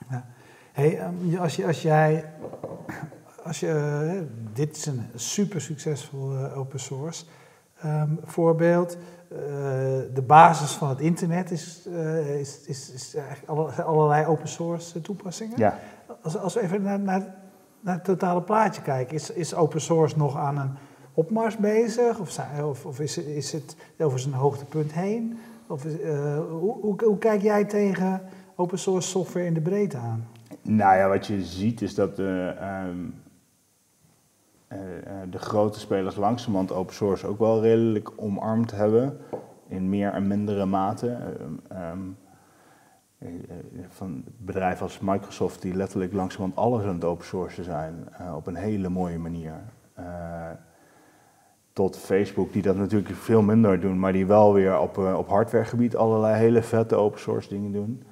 Ja. 0.10 0.26
Hey, 0.72 1.06
um, 1.06 1.38
als, 1.38 1.56
je, 1.56 1.66
als 1.66 1.82
jij, 1.82 2.34
als 3.48 3.60
je, 3.60 4.28
dit 4.54 4.76
is 4.76 4.86
een 4.86 5.02
super 5.16 5.62
succesvol 5.62 6.38
open 6.56 6.80
source 6.80 7.26
um, 7.86 8.20
voorbeeld. 8.24 8.98
de 10.14 10.24
basis 10.28 10.72
van 10.72 10.90
het 10.90 11.00
internet 11.00 11.52
is, 11.52 11.88
is, 12.40 12.62
is, 12.66 12.92
is 12.92 13.16
eigenlijk 13.16 13.80
allerlei 13.80 14.26
open 14.26 14.48
source 14.48 15.02
toepassingen. 15.02 15.58
Ja. 15.58 15.80
Als, 16.22 16.38
als 16.38 16.54
we 16.54 16.62
even 16.62 16.82
naar, 16.82 17.00
naar 17.00 17.36
naar 17.80 17.96
het 17.96 18.04
totale 18.04 18.42
plaatje 18.42 18.82
kijken. 18.82 19.16
Is, 19.16 19.32
is 19.32 19.56
open 19.56 19.82
source 19.82 20.18
nog 20.18 20.38
aan 20.38 20.58
een 20.58 20.72
opmars 21.14 21.58
bezig? 21.58 22.20
Of, 22.20 22.40
of, 22.64 22.86
of 22.86 23.00
is, 23.00 23.18
is 23.18 23.52
het 23.52 23.76
over 23.98 24.20
zijn 24.20 24.34
hoogtepunt 24.34 24.94
heen? 24.94 25.38
Of 25.68 25.86
uh, 25.86 26.38
hoe, 26.50 26.78
hoe, 26.82 27.04
hoe, 27.04 27.18
kijk 27.18 27.42
jij 27.42 27.66
tegen 27.66 28.22
open 28.56 28.80
source 28.80 29.10
software 29.10 29.46
in 29.46 29.54
de 29.54 29.62
breedte 29.62 29.98
aan? 29.98 30.28
Nou 30.62 30.98
ja, 30.98 31.08
wat 31.08 31.28
je 31.28 31.44
ziet 31.44 31.82
is 31.82 31.96
dat 31.96 32.16
de, 32.16 32.56
um, 32.88 33.06
uh, 33.06 33.12
de 35.30 35.40
grote 35.40 35.80
spelers 35.80 36.16
langzamerhand 36.16 36.72
open 36.72 36.94
source 36.94 37.28
ook 37.28 37.40
wel 37.40 37.62
redelijk 37.62 38.12
omarmd 38.16 38.72
hebben. 38.72 39.18
In 39.68 39.90
meer 39.90 40.12
en 40.12 40.28
mindere 40.28 40.66
mate. 40.66 41.18
Um, 41.72 42.18
eh, 43.18 43.28
eh, 43.28 43.36
van 43.88 44.24
bedrijven 44.38 44.84
als 44.84 45.00
Microsoft 45.00 45.62
die 45.62 45.76
letterlijk 45.76 46.14
langzamerhand 46.14 46.60
alles 46.60 46.86
aan 46.86 46.94
het 46.94 47.04
open 47.04 47.26
sourcen 47.26 47.64
zijn 47.64 48.08
op 48.36 48.48
een 48.48 48.56
hele 48.56 48.90
mooie 48.90 49.18
manier. 49.18 49.54
Tot 51.74 51.98
Facebook 51.98 52.54
die 52.54 52.62
dat 52.62 52.76
natuurlijk 52.76 53.16
veel 53.16 53.42
minder 53.42 53.80
doen, 53.80 54.00
maar 54.00 54.14
die 54.14 54.26
wel 54.26 54.54
weer 54.54 54.80
op, 54.80 54.98
op 54.98 55.28
hardwaregebied 55.28 55.96
allerlei 55.96 56.36
hele 56.36 56.62
vette 56.62 56.96
open 56.96 57.20
source 57.20 57.50
dingen 57.50 57.72
doen 57.72 58.04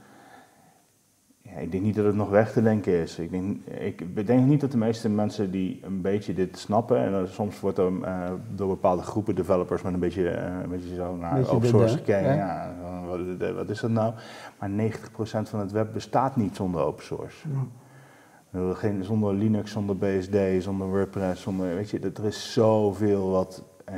ik 1.60 1.72
denk 1.72 1.84
niet 1.84 1.96
dat 1.96 2.06
het 2.06 2.16
nog 2.16 2.30
weg 2.30 2.52
te 2.52 2.62
denken 2.62 2.94
is. 2.94 3.20
Ik 3.20 3.32
denk, 3.32 3.66
ik 3.66 4.28
denk 4.28 4.46
niet 4.46 4.62
dat 4.62 4.72
de 4.72 4.78
meeste 4.78 5.10
mensen 5.10 5.52
die 5.52 5.80
een 5.84 6.02
beetje 6.02 6.34
dit 6.34 6.58
snappen, 6.58 6.98
en 6.98 7.28
soms 7.28 7.60
wordt 7.60 7.78
er 7.78 7.92
uh, 7.92 8.32
door 8.56 8.68
bepaalde 8.68 9.02
groepen 9.02 9.36
developers 9.36 9.82
met 9.82 9.94
een 9.94 10.00
beetje, 10.00 10.22
uh, 10.22 10.62
een 10.64 10.70
beetje 10.70 10.96
zo 10.96 11.16
naar 11.16 11.36
beetje 11.36 11.52
open 11.52 11.68
source 11.68 11.98
gekeken. 11.98 12.36
Ja. 12.36 12.74
wat, 13.08 13.52
wat, 13.56 13.70
is 13.70 13.80
dat 13.80 13.90
nou? 13.90 14.14
Maar 14.60 14.70
90% 14.70 15.50
van 15.50 15.60
het 15.60 15.72
web 15.72 15.94
bestaat 15.94 16.36
niet 16.36 16.56
zonder 16.56 16.82
open 16.82 17.04
source. 17.04 17.48
Ja. 17.50 18.74
Geen, 18.74 19.04
zonder 19.04 19.34
Linux, 19.34 19.72
zonder 19.72 19.98
BSD, 19.98 20.38
zonder 20.60 20.88
WordPress, 20.88 21.42
zonder, 21.42 21.76
weet 21.76 21.90
je, 21.90 22.00
er 22.00 22.26
is 22.26 22.54
zoveel 22.54 23.30
wat, 23.30 23.64
uh, 23.90 23.96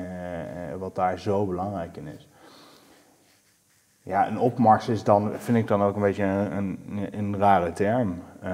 wat 0.80 0.96
daar 0.96 1.20
zo 1.20 1.46
belangrijk 1.46 1.98
in 1.98 2.08
is. 2.08 2.28
Ja, 4.08 4.28
een 4.28 4.39
opmars 4.39 4.89
is 4.89 5.04
dan, 5.04 5.32
vind 5.38 5.58
ik 5.58 5.67
dan 5.67 5.82
ook 5.82 5.96
een 5.96 6.02
beetje 6.02 6.24
een, 6.24 6.80
een, 6.89 7.17
een 7.17 7.38
rare 7.38 7.72
term. 7.72 8.22
Uh, 8.43 8.50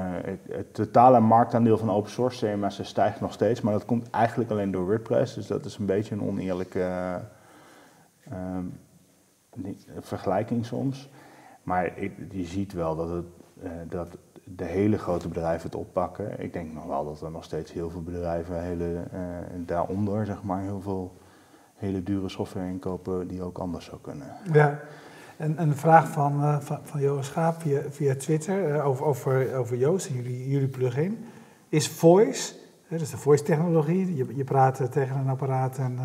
het, 0.50 0.74
totale 0.74 1.20
marktaandeel 1.20 1.78
van 1.78 1.92
open 1.92 2.12
source 2.12 2.46
CMS'en 2.46 2.86
stijgt 2.86 3.22
nog 3.22 3.34
steeds, 3.34 3.62
maar 3.62 3.74
dat 3.74 3.86
komt 3.86 4.10
eigenlijk 4.10 4.52
alleen 4.52 4.72
door 4.72 4.86
WordPress. 4.86 5.34
Dus 5.34 5.48
dat 5.48 5.66
is 5.66 5.78
een 5.78 5.86
beetje 5.86 6.16
een 6.16 6.24
oneerlijke 6.24 6.80
uh, 6.80 8.58
uh, 9.58 9.74
vergelijking 10.00 10.66
soms. 10.66 11.10
Maar 11.64 12.02
je 12.32 12.46
ziet 12.46 12.74
wel 12.74 12.96
dat, 12.96 13.10
het, 13.10 13.26
eh, 13.64 13.72
dat 13.90 14.18
de 14.44 14.66
hele 14.66 14.98
grote 14.98 15.28
bedrijven 15.28 15.70
het 15.70 15.80
oppakken. 15.80 16.42
Ik 16.42 16.54
denk 16.54 16.74
nog 16.74 16.86
wel 16.86 17.06
dat 17.06 17.22
er 17.22 17.32
nog 17.32 17.44
steeds 17.44 17.72
heel 17.72 17.90
veel 17.90 18.04
bedrijven 18.04 18.62
hele, 18.62 19.04
eh, 19.12 19.20
daaronder, 19.58 20.26
zeg 20.26 20.44
maar, 20.44 20.62
heel 20.62 20.82
veel 20.82 21.18
hele 21.74 22.04
dure 22.04 22.30
software 22.30 22.68
inkopen 22.68 23.28
die 23.28 23.42
ook 23.42 23.58
anders 23.58 23.86
zou 23.86 24.02
kunnen. 24.02 24.28
Ja. 24.52 24.80
Een, 25.44 25.62
een 25.62 25.76
vraag 25.76 26.08
van, 26.08 26.42
uh, 26.42 26.60
van, 26.60 26.80
van 26.84 27.02
Johan 27.02 27.24
Schaap 27.24 27.62
via, 27.62 27.82
via 27.90 28.16
Twitter 28.16 28.76
uh, 28.76 28.88
over, 28.88 29.06
over, 29.06 29.56
over 29.56 29.78
Joost 29.78 30.08
en 30.08 30.16
jullie, 30.16 30.50
jullie 30.50 30.68
plugin. 30.68 31.26
Is 31.70 31.88
voice, 31.88 32.54
uh, 32.90 33.00
dus 33.00 33.10
de 33.10 33.18
voice 33.18 33.44
technologie, 33.44 34.16
je, 34.16 34.36
je 34.36 34.44
praat 34.44 34.92
tegen 34.92 35.18
een 35.18 35.30
apparaat 35.30 35.78
en 35.78 36.00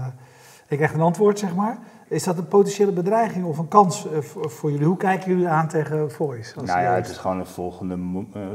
ik 0.68 0.76
krijg 0.76 0.92
een 0.92 1.00
antwoord, 1.00 1.38
zeg 1.38 1.54
maar. 1.54 1.78
Is 2.08 2.24
dat 2.24 2.38
een 2.38 2.48
potentiële 2.48 2.92
bedreiging 2.92 3.44
of 3.44 3.58
een 3.58 3.68
kans 3.68 4.06
voor, 4.20 4.70
jullie? 4.70 4.86
Hoe 4.86 4.96
kijken 4.96 5.30
jullie 5.30 5.48
aan 5.48 5.68
tegen 5.68 6.10
voice? 6.10 6.54
Nou 6.56 6.80
ja, 6.80 6.94
het 6.94 7.08
is 7.08 7.16
gewoon 7.16 7.38
een 7.38 7.46
volgende, 7.46 7.94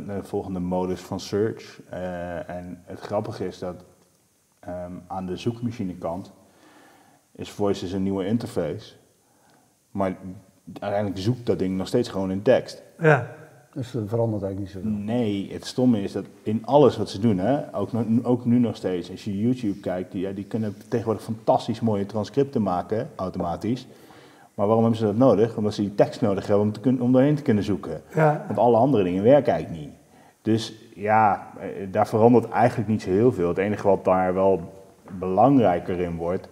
een 0.08 0.26
volgende 0.26 0.60
modus 0.60 1.02
van 1.02 1.20
search. 1.20 1.82
en 2.48 2.82
het 2.86 3.00
grappige 3.00 3.48
is 3.48 3.60
dat 3.60 3.84
um, 4.68 5.02
aan 5.08 5.26
de 5.26 5.38
zoekmachinekant 5.38 6.32
is 7.36 7.52
voice 7.52 7.86
is 7.86 7.94
een 7.94 8.04
nieuwe 8.04 8.26
interface. 8.26 8.94
Maar 9.92 10.16
uiteindelijk 10.80 11.22
zoekt 11.22 11.46
dat 11.46 11.60
ding 11.60 11.78
nog 11.78 11.88
steeds 11.88 12.10
gewoon 12.10 12.32
in 12.32 12.42
tekst. 12.42 12.84
Ja. 13.00 13.28
Dus 13.74 13.92
dat 13.92 14.04
verandert 14.08 14.44
eigenlijk 14.44 14.74
niet 14.76 14.84
zo. 14.84 14.90
Nee, 14.90 15.50
het 15.52 15.66
stomme 15.66 16.02
is 16.02 16.12
dat 16.12 16.26
in 16.44 16.66
alles 16.66 16.98
wat 16.98 17.10
ze 17.10 17.20
doen, 17.20 17.38
hè, 17.38 17.76
ook, 17.76 17.90
ook 18.24 18.46
nu 18.46 18.60
nog 18.60 18.76
steeds, 18.76 19.12
als 19.12 19.24
je 19.24 19.42
YouTube 19.42 19.80
kijkt, 19.80 20.12
die, 20.12 20.22
ja, 20.22 20.32
die 20.32 20.46
kunnen 20.46 20.76
tegenwoordig 20.88 21.24
fantastisch 21.24 21.80
mooie 21.80 22.06
transcripten 22.06 22.62
maken, 22.62 23.10
automatisch. 23.16 23.88
Maar 24.54 24.66
waarom 24.66 24.84
hebben 24.84 25.00
ze 25.00 25.06
dat 25.06 25.18
nodig? 25.18 25.58
Omdat 25.58 25.74
ze 25.74 25.82
die 25.82 25.96
tekst 25.96 26.22
nodig 26.22 26.48
hebben 26.48 26.66
om, 26.66 26.72
te 26.72 26.80
kun, 26.80 27.02
om 27.02 27.12
doorheen 27.12 27.36
te 27.36 27.42
kunnen 27.42 27.64
zoeken. 27.64 28.02
Ja. 28.14 28.44
Want 28.48 28.60
alle 28.60 28.78
andere 28.78 29.04
dingen 29.04 29.24
werken 29.24 29.54
eigenlijk 29.54 29.84
niet. 29.84 29.94
Dus 30.42 30.74
ja, 30.96 31.48
eh, 31.60 31.68
daar 31.92 32.08
verandert 32.08 32.50
eigenlijk 32.50 32.90
niet 32.90 33.02
zo 33.02 33.10
heel 33.10 33.32
veel. 33.32 33.48
Het 33.48 33.58
enige 33.58 33.88
wat 33.88 34.06
daar 34.06 34.34
wel 34.34 34.74
belangrijker 35.20 36.00
in 36.00 36.16
wordt, 36.16 36.50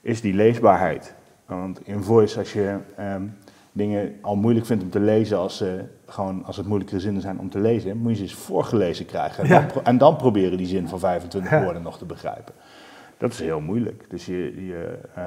is 0.00 0.20
die 0.20 0.34
leesbaarheid. 0.34 1.14
Want 1.46 1.86
in 1.86 2.02
voice, 2.02 2.38
als 2.38 2.52
je 2.52 2.76
ehm, 2.96 3.22
dingen 3.78 4.18
al 4.20 4.36
moeilijk 4.36 4.66
vindt 4.66 4.82
om 4.82 4.90
te 4.90 5.00
lezen 5.00 5.38
als, 5.38 5.56
ze 5.56 5.84
gewoon, 6.06 6.44
als 6.44 6.56
het 6.56 6.66
moeilijkere 6.66 7.00
zinnen 7.00 7.22
zijn 7.22 7.38
om 7.38 7.50
te 7.50 7.58
lezen, 7.58 7.96
moet 7.96 8.10
je 8.10 8.16
ze 8.16 8.22
eens 8.22 8.34
voorgelezen 8.34 9.06
krijgen. 9.06 9.44
En, 9.44 9.68
dan, 9.68 9.84
en 9.84 9.98
dan 9.98 10.16
proberen 10.16 10.58
die 10.58 10.66
zin 10.66 10.88
van 10.88 10.98
25 10.98 11.62
woorden 11.62 11.82
nog 11.82 11.98
te 11.98 12.04
begrijpen. 12.04 12.54
Dat 13.18 13.32
is 13.32 13.40
heel 13.40 13.60
moeilijk. 13.60 14.04
Dus 14.08 14.26
je, 14.26 14.66
je 14.66 14.98
uh, 15.16 15.24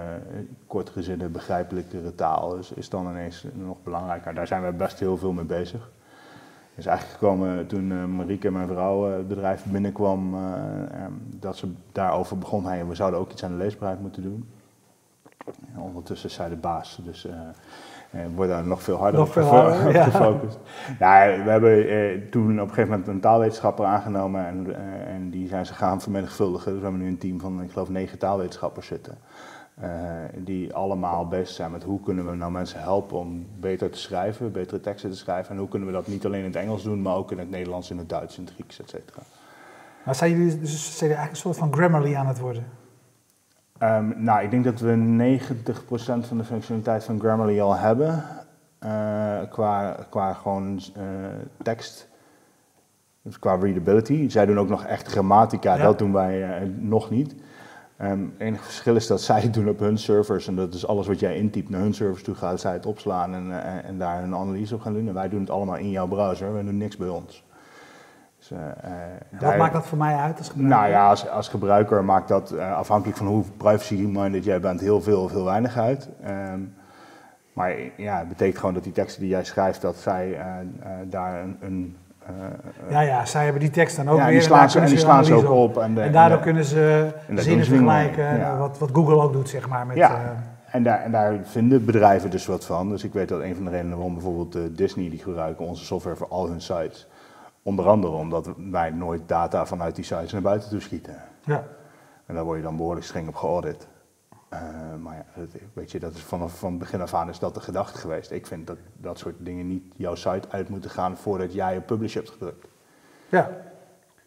kortere 0.68 1.02
zinnen, 1.02 1.32
begrijpelijkere 1.32 2.16
taal 2.16 2.56
is, 2.56 2.72
is, 2.72 2.90
dan 2.90 3.10
ineens 3.10 3.46
nog 3.54 3.78
belangrijker. 3.84 4.34
Daar 4.34 4.48
zijn 4.48 4.66
we 4.66 4.72
best 4.72 5.00
heel 5.00 5.18
veel 5.18 5.32
mee 5.32 5.46
bezig. 5.46 5.92
is 6.76 6.86
eigenlijk 6.86 7.20
gekomen 7.20 7.68
toen 7.68 7.92
uh, 7.92 8.06
Marieke, 8.06 8.52
mijn 8.52 8.68
vrouw, 8.68 9.10
uh, 9.10 9.16
het 9.16 9.28
bedrijf 9.28 9.66
binnenkwam, 9.66 10.36
dat 11.40 11.58
ze 11.58 11.68
daarover 11.92 12.38
begon. 12.38 12.66
Hey, 12.66 12.86
we 12.86 12.96
zouden 12.96 13.20
ook 13.20 13.32
iets 13.32 13.44
aan 13.44 13.52
de 13.52 13.64
leesbaarheid 13.64 14.02
moeten 14.02 14.24
doen. 14.24 14.46
En 15.82 15.88
ondertussen 15.88 16.30
zei 16.30 16.50
de 16.50 16.56
baas, 16.56 17.00
dus 17.04 17.28
en 18.12 18.24
eh, 18.24 18.36
wordt 18.36 18.52
daar 18.52 18.68
nog 18.68 18.84
veel 18.84 18.98
harder 18.98 19.20
nog 19.20 19.38
op, 19.38 19.94
gefocust. 19.94 20.60
Nou, 21.00 21.44
we 21.44 21.50
hebben 21.50 21.88
eh, 21.90 22.30
toen 22.30 22.52
op 22.62 22.68
een 22.68 22.74
gegeven 22.74 22.90
moment 22.90 23.08
een 23.08 23.20
taalwetenschapper 23.20 23.86
aangenomen 23.86 24.46
en, 24.46 24.76
eh, 24.76 25.14
en 25.14 25.30
die 25.30 25.48
zijn 25.48 25.66
ze 25.66 25.74
gaan 25.74 26.02
vermenigvuldigen. 26.02 26.72
Dus 26.72 26.80
we 26.80 26.86
hebben 26.86 27.02
nu 27.02 27.08
een 27.08 27.18
team 27.18 27.40
van, 27.40 27.62
ik 27.62 27.72
geloof, 27.72 27.90
negen 27.90 28.18
taalwetenschappers 28.18 28.88
zitten. 28.88 29.18
Uh, 29.84 29.88
die 30.36 30.74
allemaal 30.74 31.28
bezig 31.28 31.56
zijn 31.56 31.72
met 31.72 31.84
hoe 31.84 32.00
kunnen 32.00 32.30
we 32.30 32.36
nou 32.36 32.52
mensen 32.52 32.80
helpen 32.80 33.18
om 33.18 33.48
beter 33.60 33.90
te 33.90 33.98
schrijven, 33.98 34.52
betere 34.52 34.80
teksten 34.80 35.10
te 35.10 35.18
schrijven. 35.18 35.52
En 35.52 35.58
hoe 35.58 35.68
kunnen 35.68 35.88
we 35.88 35.94
dat 35.94 36.08
niet 36.08 36.26
alleen 36.26 36.40
in 36.40 36.46
het 36.46 36.56
Engels 36.56 36.84
doen, 36.84 37.02
maar 37.02 37.16
ook 37.16 37.32
in 37.32 37.40
het 37.40 37.50
Nederlands, 37.50 37.92
in 37.92 37.98
het 37.98 38.10
Duits, 38.10 38.38
in 38.38 38.44
het 38.44 38.54
Grieks, 38.54 38.80
et 38.80 38.90
cetera. 38.90 39.22
Maar 40.06 40.16
zijn 40.16 40.32
jullie 40.32 40.60
dus 40.60 40.98
zijn 40.98 41.12
eigenlijk 41.12 41.32
een 41.32 41.38
soort 41.38 41.58
van 41.58 41.74
Grammarly 41.74 42.16
aan 42.16 42.28
het 42.28 42.40
worden? 42.40 42.66
Um, 43.84 44.14
nou, 44.18 44.44
ik 44.44 44.52
denk 44.52 44.64
dat 44.64 44.80
we 44.80 44.94
90% 44.94 46.28
van 46.28 46.38
de 46.38 46.44
functionaliteit 46.44 47.04
van 47.04 47.20
Grammarly 47.20 47.60
al 47.60 47.76
hebben. 47.76 48.24
Uh, 48.86 49.40
qua, 49.50 49.98
qua 50.10 50.34
gewoon 50.34 50.80
uh, 50.98 51.04
tekst. 51.64 52.10
Dus 53.22 53.40
qua 53.40 53.56
readability. 53.56 54.30
Zij 54.30 54.46
doen 54.46 54.60
ook 54.60 54.70
nog 54.70 54.86
echt 54.86 55.08
grammatica, 55.08 55.78
dat 55.78 55.98
doen 55.98 56.14
wij 56.14 56.62
uh, 56.62 56.70
nog 56.78 57.10
niet. 57.10 57.36
Ehm, 57.98 58.20
het 58.22 58.30
enige 58.38 58.64
verschil 58.64 58.96
is 58.96 59.08
dat 59.08 59.22
zij 59.32 59.42
het 59.42 59.54
doen 59.54 59.70
op 59.70 59.80
hun 59.80 59.98
servers 59.98 60.48
en 60.48 60.56
dat 60.56 60.74
is 60.74 60.88
alles 60.88 61.08
wat 61.08 61.20
jij 61.20 61.38
intypt 61.38 61.70
naar 61.70 61.82
hun 61.82 61.94
servers 61.94 62.24
toe 62.24 62.36
gaat, 62.36 62.60
zij 62.60 62.74
het 62.74 62.86
opslaan 62.86 63.34
en, 63.34 63.64
eh, 63.64 63.90
en 63.90 63.98
daar 63.98 64.24
een 64.24 64.36
analyse 64.36 64.76
op 64.76 64.82
gaan 64.82 64.94
doen. 64.94 65.08
En 65.08 65.14
wij 65.14 65.30
doen 65.30 65.40
het 65.40 65.50
allemaal 65.50 65.78
in 65.78 65.90
jouw 65.90 66.08
browser, 66.08 66.54
wij 66.54 66.64
doen 66.64 66.78
niks 66.78 66.98
bij 66.98 67.08
ons. 67.08 67.44
Dus, 68.42 68.52
eh, 68.52 68.58
eh, 68.60 68.92
Wat 69.32 69.40
daar- 69.42 69.58
maakt 69.58 69.74
dat 69.74 69.86
voor 69.86 69.98
mij 69.98 70.16
uit 70.16 70.38
als 70.38 70.50
gebruiker? 70.50 70.78
nou 70.80 70.90
ja, 70.92 71.10
als, 71.10 71.30
als 71.30 71.48
gebruiker 71.48 72.04
maakt 72.04 72.28
dat 72.28 72.52
eh, 72.52 72.74
afhankelijk 72.76 73.18
van 73.18 73.28
hoe 73.28 73.44
privacy-minded 73.58 74.44
jij 74.44 74.60
bent 74.60 74.80
heel 74.80 75.02
veel 75.02 75.22
of 75.24 75.32
heel 75.32 75.46
weinig 75.46 75.78
uit. 75.78 76.10
Ehm, 76.24 76.60
maar 77.54 77.74
ja, 77.98 78.18
het 78.18 78.28
betekent 78.28 78.58
gewoon 78.58 78.74
dat 78.74 78.84
die 78.84 78.92
teksten 78.92 79.22
die 79.22 79.30
jij 79.30 79.44
schrijft, 79.44 79.82
dat 79.82 79.96
zij 79.96 80.38
daar 81.10 81.42
een... 81.42 81.58
een 81.62 81.96
Ja, 82.90 83.02
ja, 83.02 83.26
zij 83.26 83.44
hebben 83.44 83.62
die 83.62 83.70
tekst 83.70 83.96
dan 83.96 84.10
ook 84.10 84.18
ja, 84.18 84.24
weer. 84.24 84.32
die 84.32 84.40
en 84.42 84.46
slaan 84.48 84.64
en 84.66 84.70
kunnen 84.72 84.90
die 84.90 85.00
slaan 85.00 85.26
ze 85.26 85.34
ook 85.34 85.50
op. 85.50 85.78
En, 85.78 85.94
de- 85.96 86.02
En 86.02 86.12
daardoor 86.12 86.38
de- 86.38 86.44
kunnen 86.44 86.66
ze 86.66 87.12
zinnen 87.36 87.66
vergelijken, 87.66 88.38
ja. 88.38 88.58
wat, 88.58 88.78
wat 88.78 88.90
Google 88.94 89.22
ook 89.22 89.34
doet, 89.34 89.50
zeg 89.50 89.68
maar. 89.70 89.86
Met, 89.88 89.96
Ja. 89.98 90.36
En 90.72 90.84
daar, 90.84 91.02
en 91.02 91.12
daar 91.12 91.34
vinden 91.44 91.86
bedrijven 91.86 92.30
dus 92.30 92.46
wat 92.46 92.66
van. 92.66 92.90
Dus 92.90 93.04
ik 93.04 93.14
weet 93.14 93.30
dat 93.30 93.42
een 93.42 93.56
van 93.56 93.64
de 93.64 93.70
redenen 93.70 93.96
waarom 93.98 94.14
bijvoorbeeld 94.14 94.78
Disney, 94.78 95.10
die 95.10 95.20
gebruiken 95.20 95.66
onze 95.66 95.86
software 95.86 96.16
voor 96.16 96.28
al 96.28 96.48
hun 96.48 96.62
sites. 96.62 97.08
Onder 97.64 97.88
andere 97.88 98.14
omdat 98.14 98.50
wij 98.58 98.90
nooit 98.90 99.22
data 99.28 99.66
vanuit 99.66 99.96
die 99.96 100.04
sites 100.04 100.32
naar 100.32 100.42
buiten 100.42 100.70
toe 100.70 100.80
schieten. 100.82 101.16
ja. 101.46 101.64
En 102.26 102.36
daar 102.38 102.44
word 102.46 102.58
je 102.58 102.64
dan 102.64 102.76
behoorlijk 102.78 103.06
streng 103.06 103.28
op 103.28 103.36
geaudit. 103.36 103.88
Eh, 104.50 104.60
maar 105.00 105.16
ja, 105.16 105.26
weet 105.74 105.92
je, 105.92 106.00
dat 106.00 106.14
is 106.14 106.22
vanaf 106.24 106.60
van 106.60 106.78
begin 106.78 107.02
af 107.02 107.14
aan 107.14 107.30
is 107.30 107.40
dat 107.40 107.54
de 107.54 107.60
gedachte 107.60 107.98
geweest. 108.00 108.32
Ik 108.32 108.48
vind 108.48 108.68
dat 108.68 108.78
dat 108.98 109.18
soort 109.20 109.36
dingen 109.40 109.68
niet 109.68 109.84
jouw 109.96 110.16
site 110.16 110.48
uit 110.50 110.70
moeten 110.70 110.90
gaan 110.90 111.18
voordat 111.18 111.54
jij 111.54 111.76
een 111.76 111.86
publish 111.86 112.14
hebt 112.14 112.30
gedrukt. 112.30 112.68
ja. 113.30 113.50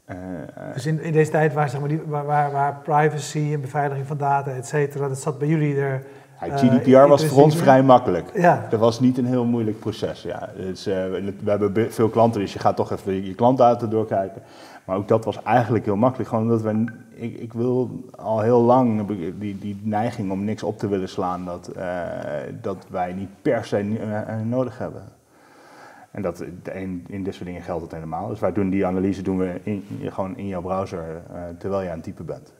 Eh, 0.04 0.42
eh, 0.42 0.74
Dus 0.74 0.86
in, 0.86 1.00
in 1.00 1.12
deze 1.12 1.30
tijd 1.30 1.52
waar, 1.52 1.68
zeg 1.68 1.80
maar, 1.80 1.88
die, 1.88 2.02
waar, 2.06 2.24
waar, 2.24 2.52
waar 2.52 2.74
privacy 2.76 3.50
en 3.52 3.60
beveiliging 3.60 4.06
van 4.06 4.16
data, 4.16 4.50
et 4.50 4.66
cetera, 4.66 5.08
dat 5.08 5.18
zat 5.18 5.38
bij 5.38 5.48
jullie 5.48 5.76
er. 5.76 6.06
Eh, 6.40 6.56
GDPR 6.56 7.06
was 7.08 7.26
voor 7.26 7.42
ons 7.42 7.56
vrij 7.56 7.82
makkelijk. 7.82 8.30
Ja, 8.34 8.66
Dat 8.70 8.80
was 8.80 9.00
niet 9.00 9.18
een 9.18 9.26
heel 9.26 9.44
moeilijk 9.44 9.78
proces. 9.78 10.22
Ja. 10.22 10.48
Dus, 10.56 10.86
eh, 10.86 10.94
we 10.94 11.32
hebben 11.44 11.72
be- 11.72 11.90
veel 11.90 12.08
klanten, 12.08 12.40
dus 12.40 12.52
je 12.52 12.58
gaat 12.58 12.76
toch 12.76 12.90
even 12.92 13.24
je 13.26 13.34
klantdata 13.34 13.86
doorkijken. 13.86 14.42
Maar 14.84 14.96
ook 14.96 15.08
dat 15.08 15.24
was 15.24 15.42
eigenlijk 15.42 15.84
heel 15.84 15.96
makkelijk. 15.96 16.28
Gewoon 16.28 16.44
omdat 16.44 16.62
we, 16.62 16.84
ik, 17.14 17.38
ik 17.38 17.52
wil 17.52 18.04
al 18.16 18.40
heel 18.40 18.60
lang 18.60 19.06
die, 19.38 19.58
die 19.58 19.80
neiging 19.82 20.30
om 20.30 20.44
niks 20.44 20.62
op 20.62 20.78
te 20.78 20.88
willen 20.88 21.08
slaan, 21.08 21.44
dat, 21.44 21.68
eh, 21.68 21.84
dat 22.60 22.86
wij 22.90 23.12
niet 23.12 23.28
per 23.42 23.64
se 23.64 23.82
nodig 24.44 24.78
hebben. 24.78 25.02
En 26.10 26.22
dat, 26.22 26.44
in, 26.74 27.04
in 27.08 27.22
dit 27.24 27.34
soort 27.34 27.46
dingen 27.46 27.62
geldt 27.62 27.82
het 27.82 27.92
helemaal. 27.92 28.28
Dus 28.28 28.40
wij 28.40 28.52
doen 28.52 28.70
die 28.70 28.86
analyse 28.86 29.22
doen 29.22 29.38
we 29.38 29.60
in, 29.62 29.84
gewoon 30.02 30.36
in 30.36 30.46
jouw 30.46 30.60
browser 30.60 31.04
terwijl 31.58 31.82
je 31.82 31.88
aan 31.88 31.94
het 31.94 32.04
typen 32.04 32.26
bent. 32.26 32.52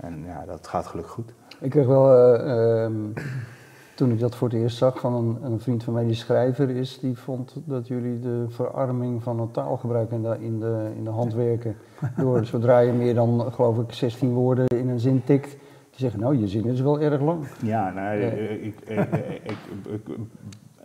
En 0.00 0.24
ja, 0.26 0.44
dat 0.46 0.66
gaat 0.66 0.86
gelukkig 0.86 1.12
goed. 1.12 1.32
Ik 1.60 1.70
kreeg 1.70 1.86
wel, 1.86 2.14
eh, 2.14 2.84
ehm, 2.84 2.92
toen 3.96 4.10
ik 4.10 4.20
dat 4.20 4.36
voor 4.36 4.48
het 4.48 4.56
eerst 4.56 4.76
zag, 4.76 5.00
van 5.00 5.14
een, 5.14 5.52
een 5.52 5.60
vriend 5.60 5.84
van 5.84 5.92
mij 5.92 6.04
die 6.04 6.14
schrijver 6.14 6.70
is, 6.70 6.98
die 7.00 7.18
vond 7.18 7.54
dat 7.64 7.88
jullie 7.88 8.18
de 8.18 8.44
verarming 8.48 9.22
van 9.22 9.40
het 9.40 9.52
taalgebruik 9.52 10.10
in 10.10 10.22
de, 10.22 10.36
in 10.40 10.60
de, 10.60 10.90
in 10.96 11.04
de 11.04 11.10
hand 11.10 11.34
werken. 11.34 11.76
Door 12.16 12.44
zodra 12.44 12.78
je 12.78 12.92
meer 12.92 13.14
dan, 13.14 13.52
geloof 13.52 13.78
ik, 13.78 13.92
16 13.92 14.32
woorden 14.32 14.66
in 14.66 14.88
een 14.88 15.00
zin 15.00 15.24
tikt, 15.24 15.50
te 15.90 15.98
zeggen, 15.98 16.20
nou, 16.20 16.38
je 16.38 16.48
zin 16.48 16.66
is 16.66 16.80
wel 16.80 17.00
erg 17.00 17.20
lang. 17.20 17.46
Ja, 17.62 17.90
nou, 17.90 18.20
Ja. 18.20 18.26
Ik, 18.26 18.80
ik, 18.84 19.06
ik, 19.42 19.56
ik, 19.88 20.00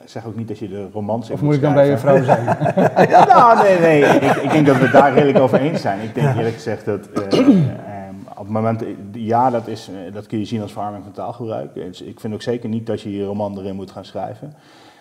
zeg 0.06 0.26
ook 0.26 0.36
niet 0.36 0.48
dat 0.48 0.60
je 0.60 0.68
de 0.68 0.90
romans 0.94 1.30
Of 1.30 1.42
moet 1.42 1.54
ik 1.54 1.62
dan 1.62 1.74
bij 1.74 1.98
schrijven. 1.98 2.24
vrouw 2.26 2.36
zijn? 2.36 2.46
Ja, 3.10 3.26
nou, 3.26 3.64
nee, 3.64 3.80
nee. 3.80 4.02
Ik, 4.02 4.36
ik 4.36 4.52
denk 4.52 4.66
dat 4.66 4.76
we 4.76 4.84
het 4.84 4.92
daar 4.92 5.14
redelijk 5.14 5.40
over 5.40 5.60
eens 5.60 5.82
zijn. 5.82 6.00
Ik 6.00 6.14
denk 6.16 6.36
eerlijk 6.36 6.56
gezegd 6.56 6.86
dat 6.86 7.08
eh, 7.08 7.48
op 8.44 8.50
het 8.50 8.58
moment, 8.58 8.84
ja, 9.12 9.50
dat, 9.50 9.68
is, 9.68 9.88
eh, 9.90 10.14
dat 10.14 10.26
kun 10.28 10.40
je 10.40 10.46
zien 10.46 10.62
als 10.62 10.72
verarming 10.72 11.04
van 11.04 11.14
taalgebruik. 11.14 11.74
Dus 11.74 12.02
ik 12.02 12.20
vind 12.20 12.34
ook 12.34 12.42
zeker 12.42 12.70
niet 12.70 12.86
dat 12.86 13.02
je 13.02 13.12
je 13.16 13.26
roman 13.26 13.58
erin 13.58 13.76
moet 13.76 13.92
gaan 13.92 14.06
schrijven. 14.06 14.54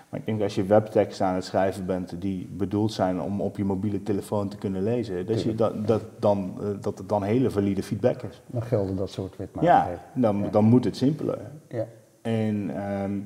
Maar 0.09 0.21
ik 0.21 0.27
denk 0.27 0.39
dat 0.39 0.47
als 0.47 0.57
je 0.57 0.65
webteksten 0.65 1.27
aan 1.27 1.35
het 1.35 1.45
schrijven 1.45 1.87
bent 1.87 2.21
die 2.21 2.49
bedoeld 2.57 2.93
zijn 2.93 3.21
om 3.21 3.41
op 3.41 3.57
je 3.57 3.65
mobiele 3.65 4.03
telefoon 4.03 4.49
te 4.49 4.57
kunnen 4.57 4.83
lezen, 4.83 5.27
dat, 5.27 5.43
je 5.43 5.55
dat, 5.55 5.87
dat, 5.87 6.03
dan, 6.19 6.55
eh, 6.61 6.67
dat 6.81 6.99
het 6.99 7.09
dan 7.09 7.23
hele 7.23 7.51
valide 7.51 7.83
feedback 7.83 8.23
is. 8.23 8.41
Dan 8.47 8.63
gelden 8.63 8.97
dat 8.97 9.11
soort 9.11 9.31
Ja, 9.33 9.37
wetmatigheden. 9.39 10.01
dan, 10.15 10.39
Ja. 10.39 10.49
dan 10.49 10.65
moet 10.65 10.85
het 10.85 10.97
simpeler. 10.97 11.39
Ja. 11.69 11.87
En 12.23 12.71
ehm, 12.77 13.19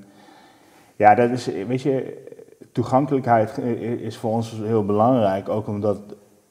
ja, 0.96 1.14
dat 1.14 1.30
is, 1.30 1.46
weet 1.46 1.82
je, 1.82 2.24
toegankelijkheid 2.72 3.56
i- 3.58 4.04
is 4.04 4.16
voor 4.16 4.30
ons 4.30 4.50
heel 4.64 4.84
belangrijk. 4.84 5.48
Ook 5.48 5.66
omdat 5.66 5.98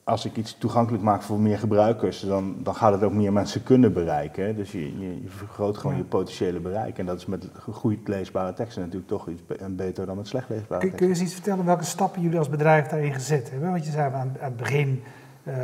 als 0.05 0.25
ik 0.25 0.35
iets 0.37 0.57
toegankelijk 0.57 1.03
maak 1.03 1.21
voor 1.21 1.39
meer 1.39 1.57
gebruikers, 1.59 2.19
dan, 2.19 2.55
dan 2.63 2.75
gaat 2.75 2.91
het 2.93 3.03
ook 3.03 3.13
meer 3.13 3.33
mensen 3.33 3.63
kunnen 3.63 3.93
bereiken. 3.93 4.55
Dus 4.55 4.71
je, 4.71 4.99
je, 4.99 5.21
je 5.21 5.29
vergroot 5.29 5.77
gewoon 5.77 5.91
Ja. 5.95 6.01
je 6.01 6.07
potentiële 6.07 6.59
bereik. 6.59 6.97
En 6.97 7.05
dat 7.05 7.17
is 7.17 7.25
met 7.25 7.49
goed 7.71 8.07
leesbare 8.07 8.53
teksten 8.53 8.81
natuurlijk 8.81 9.07
toch 9.09 9.27
iets 9.29 9.45
be- 9.45 9.69
beter 9.69 10.05
dan 10.05 10.17
met 10.17 10.27
slecht 10.27 10.49
leesbare 10.49 10.79
Kun, 10.81 10.89
kun 10.89 10.97
teksten. 10.97 11.07
je 11.07 11.13
eens 11.13 11.21
iets 11.23 11.33
vertellen 11.33 11.65
welke 11.65 11.83
stappen 11.83 12.21
jullie 12.21 12.37
als 12.37 12.49
bedrijf 12.49 12.87
daarin 12.87 13.13
gezet 13.13 13.51
hebben? 13.51 13.71
Want 13.71 13.85
je 13.85 13.91
zei 13.91 14.13
aan, 14.13 14.19
aan 14.19 14.35
het 14.39 14.57
begin, 14.57 15.03
eh, 15.43 15.55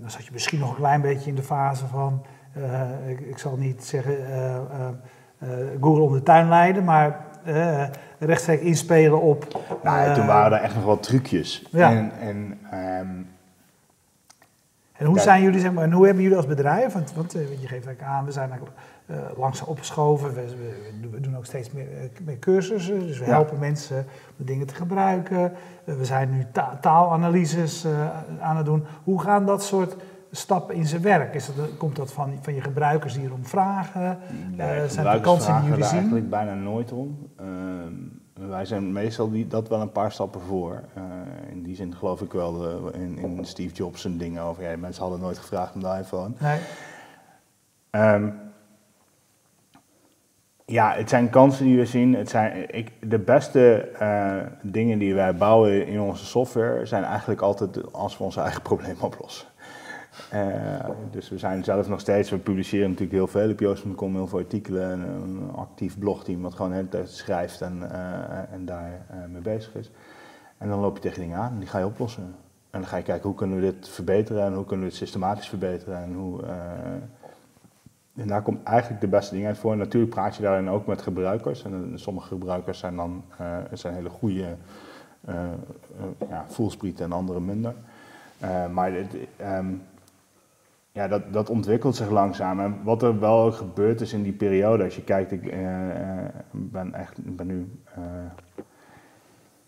dan 0.00 0.10
zat 0.10 0.24
je 0.24 0.32
misschien 0.32 0.58
nog 0.58 0.70
een 0.70 0.76
klein 0.76 1.00
beetje 1.00 1.30
in 1.30 1.36
de 1.36 1.42
fase 1.42 1.86
van, 1.86 2.22
eh, 2.52 3.10
ik, 3.10 3.20
ik 3.20 3.38
zal 3.38 3.56
niet 3.56 3.84
zeggen 3.84 4.26
eh, 4.28 5.48
Google 5.80 6.02
om 6.02 6.12
de 6.12 6.22
tuin 6.22 6.48
leiden, 6.48 6.84
maar 6.84 7.26
eh, 7.44 7.84
rechtstreeks 8.18 8.62
inspelen 8.62 9.20
op. 9.22 9.60
Nou, 9.82 9.98
ja, 10.08 10.14
toen 10.14 10.26
waren 10.26 10.58
er 10.58 10.64
echt 10.64 10.74
nog 10.74 10.84
wel 10.84 11.00
trucjes. 11.00 11.66
Ja. 11.70 11.90
En, 11.90 12.12
en 12.20 12.58
ehm, 12.70 13.08
En 14.98 15.06
hoe 15.06 15.18
zijn 15.18 15.42
jullie, 15.42 15.60
zeg 15.60 15.72
maar, 15.72 15.84
en 15.84 15.92
hoe 15.92 16.04
hebben 16.04 16.22
jullie 16.22 16.36
als 16.38 16.46
bedrijf, 16.46 16.92
want, 16.92 17.12
want 17.14 17.34
eh, 17.34 17.40
je 17.40 17.56
geeft 17.56 17.70
eigenlijk 17.86 18.02
aan, 18.02 18.24
we 18.24 18.32
zijn 18.32 18.50
eigenlijk 18.50 18.78
eh, 19.06 19.16
langzaam 19.36 19.68
opgeschoven, 19.68 20.34
we, 20.34 20.44
we- 21.00 21.08
we 21.10 21.20
doen 21.20 21.36
ook 21.36 21.44
steeds 21.46 21.72
meer, 21.72 21.86
eh, 21.92 22.20
meer 22.24 22.38
cursussen, 22.38 22.98
dus 23.00 23.18
we 23.18 23.24
Ja. 23.24 23.30
helpen 23.30 23.58
mensen 23.58 23.96
om 23.98 24.04
de 24.36 24.44
dingen 24.44 24.66
te 24.66 24.74
gebruiken. 24.74 25.52
We 25.84 26.04
zijn 26.04 26.30
nu 26.30 26.46
ta- 26.52 26.78
taalanalyses 26.80 27.86
aan 28.40 28.56
het 28.56 28.66
doen. 28.66 28.84
Hoe 29.04 29.20
gaan 29.22 29.46
dat 29.46 29.62
soort 29.62 29.96
stappen 30.30 30.74
in 30.74 30.86
zijn 30.86 31.02
werk? 31.02 31.34
Is 31.34 31.46
dat, 31.56 31.76
komt 31.76 31.96
dat 31.96 32.12
van, 32.12 32.32
van 32.40 32.54
je 32.54 32.60
gebruikers 32.60 33.14
die 33.14 33.24
erom 33.24 33.46
vragen? 33.46 34.18
Nee, 34.56 34.66
Eh, 34.66 34.76
zijn 34.76 34.88
gebruikers 34.88 35.24
vakantie 35.44 35.52
die 35.54 35.62
jullie 35.62 35.78
daar 35.78 35.88
zien? 35.88 35.98
eigenlijk 35.98 36.30
bijna 36.30 36.54
nooit 36.54 36.92
om. 36.92 37.18
Ehm, 37.36 37.92
wij 38.46 38.64
zijn 38.64 38.92
meestal 38.92 39.30
die, 39.30 39.46
dat 39.46 39.68
wel 39.68 39.80
een 39.80 39.92
paar 39.92 40.12
stappen 40.12 40.40
voor. 40.40 40.82
Eh, 40.94 41.02
in 41.50 41.62
die 41.62 41.76
zin 41.76 41.94
geloof 41.94 42.20
ik 42.20 42.32
wel 42.32 42.64
eh, 42.92 43.00
in, 43.00 43.18
in 43.18 43.44
Steve 43.44 43.74
Jobs 43.74 44.04
en 44.04 44.18
dingen 44.18 44.42
over. 44.42 44.62
Ja, 44.62 44.76
mensen 44.76 45.02
hadden 45.02 45.20
nooit 45.20 45.38
gevraagd 45.38 45.74
om 45.74 45.80
de 45.80 45.96
iPhone. 45.98 46.34
Nee. 46.38 46.58
Ehm, 47.90 48.28
ja, 50.64 50.92
het 50.92 51.08
zijn 51.08 51.30
kansen 51.30 51.64
die 51.64 51.76
we 51.76 51.86
zien. 51.86 52.14
Het 52.14 52.28
zijn, 52.28 52.74
ik, 52.74 52.92
de 53.10 53.18
beste 53.18 53.78
eh, 53.80 54.36
dingen 54.62 54.98
die 54.98 55.14
wij 55.14 55.34
bouwen 55.34 55.86
in 55.86 56.00
onze 56.00 56.24
software 56.24 56.86
zijn 56.86 57.04
eigenlijk 57.04 57.40
altijd 57.40 57.92
als 57.92 58.18
we 58.18 58.24
onze 58.24 58.40
eigen 58.40 58.62
probleem 58.70 58.96
oplossen. 59.00 59.48
Eh, 60.30 60.88
dus 61.10 61.28
we 61.28 61.38
zijn 61.38 61.64
zelf 61.64 61.88
nog 61.88 62.00
steeds, 62.00 62.30
we 62.30 62.38
publiceren 62.38 62.88
natuurlijk 62.88 63.12
heel 63.12 63.26
veel 63.26 63.50
op 63.50 63.60
Joost.com, 63.60 64.14
heel 64.14 64.26
veel 64.26 64.38
artikelen, 64.38 64.90
en 64.90 65.00
een 65.00 65.50
actief 65.54 65.98
blogteam 65.98 66.42
wat 66.42 66.54
gewoon 66.54 66.70
de 66.70 66.76
hele 66.76 66.88
tijd 66.88 67.10
schrijft 67.10 67.60
en, 67.60 67.90
eh, 67.90 68.52
en 68.52 68.64
daar 68.64 68.92
eh, 69.10 69.16
mee 69.32 69.40
bezig 69.40 69.74
is. 69.74 69.90
En 70.58 70.68
dan 70.68 70.80
loop 70.80 70.96
je 70.96 71.02
tegen 71.02 71.20
dingen 71.20 71.38
aan 71.38 71.52
en 71.52 71.58
die 71.58 71.68
ga 71.68 71.78
je 71.78 71.86
oplossen. 71.86 72.22
En 72.70 72.80
dan 72.80 72.86
ga 72.86 72.96
je 72.96 73.02
kijken 73.02 73.28
hoe 73.28 73.38
kunnen 73.38 73.60
we 73.60 73.62
dit 73.62 73.88
verbeteren 73.88 74.44
en 74.44 74.54
hoe 74.54 74.64
kunnen 74.64 74.86
we 74.86 74.90
het 74.90 75.00
systematisch 75.00 75.48
verbeteren 75.48 76.02
en 76.02 76.14
hoe... 76.14 76.42
en 78.16 78.26
daar 78.26 78.42
komt 78.42 78.62
eigenlijk 78.62 79.00
de 79.00 79.08
beste 79.08 79.34
dingen 79.34 79.48
uit 79.48 79.58
voor. 79.58 79.76
Natuurlijk 79.76 80.14
praat 80.14 80.36
je 80.36 80.42
daarin 80.42 80.68
ook 80.68 80.86
met 80.86 81.02
gebruikers. 81.02 81.64
En 81.64 81.92
sommige 81.94 82.28
gebruikers 82.28 82.78
zijn 82.78 82.96
dan 82.96 83.24
zijn 83.72 83.94
hele 83.94 84.08
goede 84.08 84.56
uh, 85.28 85.34
ja, 86.28 86.46
en 86.96 87.12
andere 87.12 87.40
minder. 87.40 87.74
Uh, 88.42 88.68
maar 88.68 88.92
het, 88.92 89.14
um, 89.40 89.82
ja, 90.98 91.08
dat, 91.08 91.32
dat 91.32 91.50
ontwikkelt 91.50 91.96
zich 91.96 92.10
langzaam. 92.10 92.60
En 92.60 92.76
wat 92.84 93.02
er 93.02 93.20
wel 93.20 93.52
gebeurd 93.52 94.00
is 94.00 94.12
in 94.12 94.22
die 94.22 94.32
periode, 94.32 94.84
als 94.84 94.96
je 94.96 95.02
kijkt, 95.02 95.32
ik 95.32 95.44
uh, 95.44 95.52
ben, 96.50 96.94
echt, 96.94 97.36
ben 97.36 97.46
nu 97.46 97.80
uh, 97.98 98.04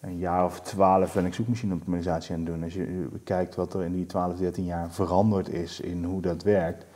een 0.01 0.19
jaar 0.19 0.45
of 0.45 0.61
twaalf 0.61 1.14
ben 1.14 1.27
ik 1.27 1.35
zoekmachine-optimalisatie 1.35 2.35
aan 2.35 2.40
het 2.40 2.49
doen. 2.49 2.62
Als 2.62 2.75
je 2.75 3.09
kijkt 3.25 3.55
wat 3.55 3.75
er 3.75 3.83
in 3.83 3.93
die 3.93 4.07
12, 4.07 4.37
13 4.38 4.64
jaar 4.64 4.90
veranderd 4.90 5.49
is 5.49 5.81
in 5.81 6.05
hoe 6.05 6.21
dat 6.21 6.43
werkt. 6.43 6.87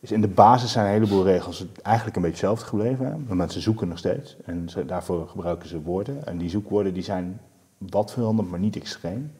Dus 0.00 0.12
in 0.12 0.20
de 0.20 0.28
basis 0.28 0.72
zijn 0.72 0.86
een 0.86 0.92
heleboel 0.92 1.24
regels 1.24 1.66
eigenlijk 1.82 2.16
een 2.16 2.22
beetje 2.22 2.46
hetzelfde 2.46 2.64
gebleven. 2.64 3.24
Maar 3.26 3.36
mensen 3.36 3.60
zoeken 3.60 3.88
nog 3.88 3.98
steeds. 3.98 4.36
En 4.44 4.68
daarvoor 4.86 5.28
gebruiken 5.28 5.68
ze 5.68 5.82
woorden. 5.82 6.26
En 6.26 6.38
die 6.38 6.50
zoekwoorden 6.50 6.94
die 6.94 7.02
zijn 7.02 7.40
wat 7.78 8.12
veranderd, 8.12 8.50
maar 8.50 8.58
niet 8.58 8.76
extreem. 8.76 9.32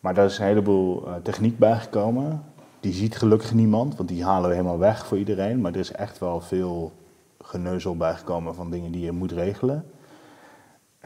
Maar 0.00 0.14
daar 0.14 0.24
is 0.26 0.38
een 0.38 0.46
heleboel 0.46 1.08
techniek 1.22 1.58
bijgekomen. 1.58 2.42
Die 2.82 2.92
ziet 2.92 3.16
gelukkig 3.16 3.54
niemand, 3.54 3.96
want 3.96 4.08
die 4.08 4.24
halen 4.24 4.48
we 4.48 4.54
helemaal 4.54 4.78
weg 4.78 5.06
voor 5.06 5.18
iedereen. 5.18 5.60
Maar 5.60 5.72
er 5.72 5.78
is 5.78 5.92
echt 5.92 6.18
wel 6.18 6.40
veel 6.40 6.92
geneuzel 7.38 7.96
bijgekomen 7.96 8.54
van 8.54 8.70
dingen 8.70 8.92
die 8.92 9.04
je 9.04 9.12
moet 9.12 9.32
regelen. 9.32 9.84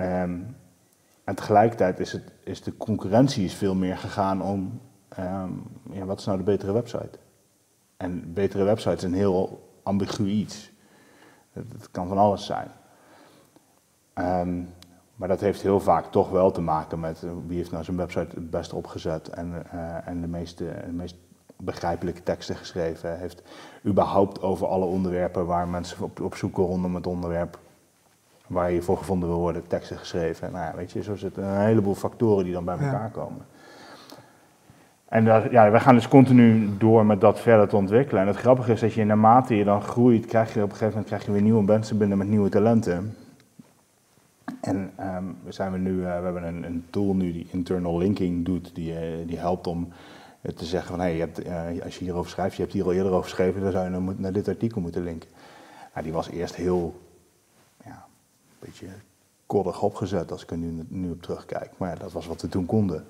Um, 0.01 0.57
en 1.25 1.35
tegelijkertijd 1.35 2.01
is, 2.01 2.13
het, 2.13 2.33
is 2.45 2.63
de 2.63 2.77
concurrentie 2.77 3.45
is 3.45 3.55
veel 3.55 3.75
meer 3.75 3.97
gegaan 3.97 4.43
om... 4.43 4.81
Um, 5.19 5.63
ja, 5.91 6.05
wat 6.05 6.19
is 6.19 6.25
nou 6.25 6.39
de 6.39 6.45
betere 6.45 6.73
website? 6.73 7.19
En 7.97 8.33
betere 8.33 8.65
websites 8.65 8.97
is 8.97 9.03
een 9.03 9.15
heel 9.15 9.71
ambigu 9.83 10.27
iets. 10.27 10.71
Het, 11.53 11.91
kan 11.91 12.09
van 12.09 12.19
alles 12.19 12.47
zijn. 12.47 12.69
Ehm, 14.13 14.63
maar 15.15 15.29
dat 15.29 15.41
heeft 15.41 15.63
heel 15.63 15.81
vaak 15.81 16.11
toch 16.11 16.31
wel 16.31 16.51
te 16.51 16.61
maken 16.61 17.01
met 17.01 17.23
eh, 17.23 17.31
wie 17.47 17.57
heeft 17.57 17.71
nou 17.71 17.85
zijn 17.85 17.97
website 17.97 18.35
het 18.35 18.51
best 18.51 18.73
opgezet 18.73 19.29
en, 19.29 19.67
uh, 19.75 20.09
en 20.09 20.21
de, 20.21 20.27
meeste, 20.27 20.65
de 20.87 20.93
meest 20.93 21.17
begrijpelijke 21.57 22.23
teksten 22.23 22.57
geschreven. 22.57 23.19
Heeft 23.19 23.43
überhaupt 23.87 24.43
over 24.43 24.67
alle 24.67 24.85
onderwerpen 24.85 25.47
waar 25.47 25.69
mensen 25.69 26.03
op, 26.03 26.21
op 26.21 26.35
zoeken 26.35 26.65
rondom 26.65 26.95
het 26.95 27.07
onderwerp 27.07 27.59
waar 28.47 28.73
je 28.73 28.83
voor 28.83 28.97
gevonden 28.97 29.29
wil 29.29 29.39
worden, 29.39 29.67
teksten 29.67 29.99
geschreven. 29.99 30.53
Nou 30.53 30.65
ja, 30.65 30.77
weet 30.77 30.93
je, 30.93 31.03
zo 31.03 31.17
zitten 31.17 31.45
een 31.45 31.61
heleboel 31.61 31.95
factoren 31.95 32.45
die 32.45 32.53
dan 32.53 32.65
bij 32.65 32.79
elkaar 32.79 33.11
komen. 33.11 33.47
En 35.09 35.25
daar, 35.25 35.53
ja, 35.53 35.71
wij 35.71 35.81
gaan 35.81 35.95
dus 35.95 36.09
continu 36.09 36.77
door 36.79 37.07
met 37.07 37.21
dat 37.21 37.41
verder 37.41 37.69
te 37.69 37.77
ontwikkelen. 37.77 38.23
En 38.23 38.29
het 38.29 38.37
grappige 38.37 38.73
is 38.73 38.81
dat 38.81 38.93
je 38.93 39.05
naarmate 39.05 39.57
je 39.57 39.65
dan 39.65 39.83
groeit, 39.83 40.27
krijg 40.27 40.55
je 40.55 40.63
op 40.63 40.71
een 40.71 40.77
gegeven 40.77 40.89
moment 40.89 41.07
krijg 41.07 41.25
je 41.27 41.33
weer 41.33 41.43
nieuwe 41.43 41.63
mensen 41.63 41.99
binnen 41.99 42.19
met 42.19 42.29
nieuwe 42.29 42.49
talenten. 42.49 43.17
En 44.61 44.91
um, 45.01 45.37
we, 45.45 45.53
zijn 45.53 45.73
we, 45.73 45.79
nu, 45.79 45.93
uh, 45.93 46.05
we 46.05 46.25
hebben 46.25 46.47
een, 46.47 46.63
een, 46.63 46.85
tool 46.91 47.15
nu 47.15 47.33
die 47.33 47.47
internal 47.51 47.99
linking 47.99 48.45
doet, 48.45 48.75
die, 48.75 48.93
uh, 48.93 48.99
die 49.27 49.39
helpt 49.39 49.67
om 49.67 49.89
te 50.55 50.65
zeggen 50.65 50.91
van 50.91 51.01
hey, 51.01 51.15
je 51.15 51.21
hebt, 51.21 51.83
als 51.85 51.99
je 51.99 52.05
hierover 52.05 52.31
schrijft, 52.31 52.57
je 52.57 52.63
hebt 52.63 52.75
hier 52.75 52.85
al 52.85 52.93
eerder 52.93 53.13
over 53.13 53.23
geschreven, 53.23 53.63
dan 53.63 53.73
zou 53.73 53.85
je 53.85 53.91
naar, 53.91 54.15
naar 54.17 54.33
dit 54.33 54.49
artikel 54.49 54.81
moeten 54.81 55.03
linken. 55.03 55.29
Nou, 55.93 56.05
die 56.05 56.13
was 56.13 56.29
eerst 56.29 56.55
heel, 56.55 57.01
ja, 57.85 58.07
een 58.49 58.57
beetje 58.59 58.87
koddig 59.47 59.83
opgezet 59.83 60.31
als 60.31 60.43
ik 60.43 60.51
er 60.51 60.57
nu, 60.57 60.85
nu 60.89 61.11
op 61.11 61.23
terugkijk. 61.23 61.71
Maar 61.77 61.91
ja, 61.91 61.97
dat 61.97 62.13
was 62.13 62.27
wat 62.27 62.43
we 62.43 62.49
toen 62.49 62.67
konden. 62.67 63.07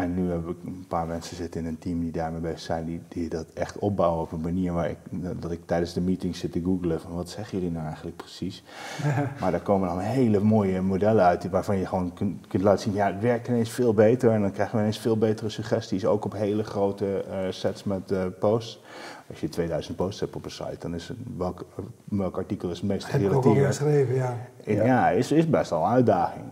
En 0.00 0.14
nu 0.14 0.30
heb 0.30 0.48
ik 0.48 0.56
een 0.64 0.84
paar 0.88 1.06
mensen 1.06 1.36
zitten 1.36 1.60
in 1.60 1.66
een 1.66 1.78
team 1.78 2.00
die 2.00 2.12
daarmee 2.12 2.40
bezig 2.40 2.60
zijn, 2.60 2.84
die, 2.84 3.00
die 3.08 3.28
dat 3.28 3.46
echt 3.54 3.78
opbouwen 3.78 4.22
op 4.22 4.32
een 4.32 4.40
manier 4.40 4.72
waar 4.72 4.90
ik, 4.90 4.98
dat 5.40 5.50
ik 5.50 5.60
tijdens 5.66 5.92
de 5.92 6.00
meeting 6.00 6.36
zit 6.36 6.52
te 6.52 6.62
googlen 6.64 7.00
van 7.00 7.14
wat 7.14 7.28
zeggen 7.28 7.58
jullie 7.58 7.72
nou 7.72 7.86
eigenlijk 7.86 8.16
precies. 8.16 8.64
maar 9.40 9.50
daar 9.50 9.60
komen 9.60 9.88
dan 9.88 9.98
hele 9.98 10.40
mooie 10.40 10.80
modellen 10.80 11.24
uit 11.24 11.50
waarvan 11.50 11.78
je 11.78 11.86
gewoon 11.86 12.12
kunt, 12.12 12.46
kunt 12.46 12.62
laten 12.62 12.82
zien, 12.82 12.92
ja 12.92 13.06
het 13.06 13.22
werkt 13.22 13.48
ineens 13.48 13.70
veel 13.70 13.94
beter 13.94 14.30
en 14.30 14.40
dan 14.40 14.52
krijgen 14.52 14.74
we 14.74 14.80
ineens 14.80 14.98
veel 14.98 15.18
betere 15.18 15.48
suggesties, 15.48 16.06
ook 16.06 16.24
op 16.24 16.32
hele 16.32 16.64
grote 16.64 17.24
uh, 17.28 17.36
sets 17.50 17.84
met 17.84 18.10
uh, 18.10 18.24
posts. 18.38 18.82
Als 19.28 19.40
je 19.40 19.48
2000 19.48 19.96
posts 19.96 20.20
hebt 20.20 20.36
op 20.36 20.44
een 20.44 20.50
site, 20.50 20.76
dan 20.78 20.94
is 20.94 21.08
het, 21.08 21.16
welk, 21.36 21.64
welk 22.04 22.36
artikel 22.36 22.70
is 22.70 22.78
het 22.78 22.88
meest 22.88 23.04
gerelateerd? 23.04 23.44
Heb 23.44 23.52
ik 23.52 23.58
ook 23.58 23.64
al 23.64 23.72
geschreven, 23.72 24.14
ja. 24.14 24.36
ja, 24.64 24.84
ja 24.84 25.08
is, 25.08 25.32
is 25.32 25.50
best 25.50 25.70
wel 25.70 25.82
een 25.82 25.90
uitdaging. 25.90 26.44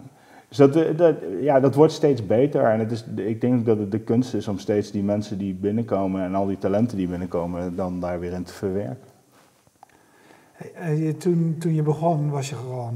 Dus 0.48 0.56
dat, 0.56 0.76
eh, 0.76 0.96
dat, 0.96 1.16
ja, 1.40 1.60
dat 1.60 1.74
wordt 1.74 1.92
steeds 1.92 2.26
beter. 2.26 2.64
En 2.64 2.78
het 2.78 2.90
is, 2.90 3.04
ik 3.16 3.40
denk 3.40 3.66
dat 3.66 3.78
het 3.78 3.90
de 3.90 4.00
kunst 4.00 4.34
is 4.34 4.48
om 4.48 4.58
steeds 4.58 4.90
die 4.90 5.02
mensen 5.02 5.38
die 5.38 5.54
binnenkomen 5.54 6.22
en 6.22 6.34
al 6.34 6.46
die 6.46 6.58
talenten 6.58 6.96
die 6.96 7.08
binnenkomen, 7.08 7.76
dan 7.76 8.00
daar 8.00 8.20
weer 8.20 8.32
in 8.32 8.42
te 8.42 8.52
verwerken. 8.52 9.08
Hey, 10.72 11.12
toen, 11.12 11.56
toen 11.58 11.74
je 11.74 11.82
begon, 11.82 12.30
was 12.30 12.48
je 12.48 12.54
gewoon, 12.54 12.94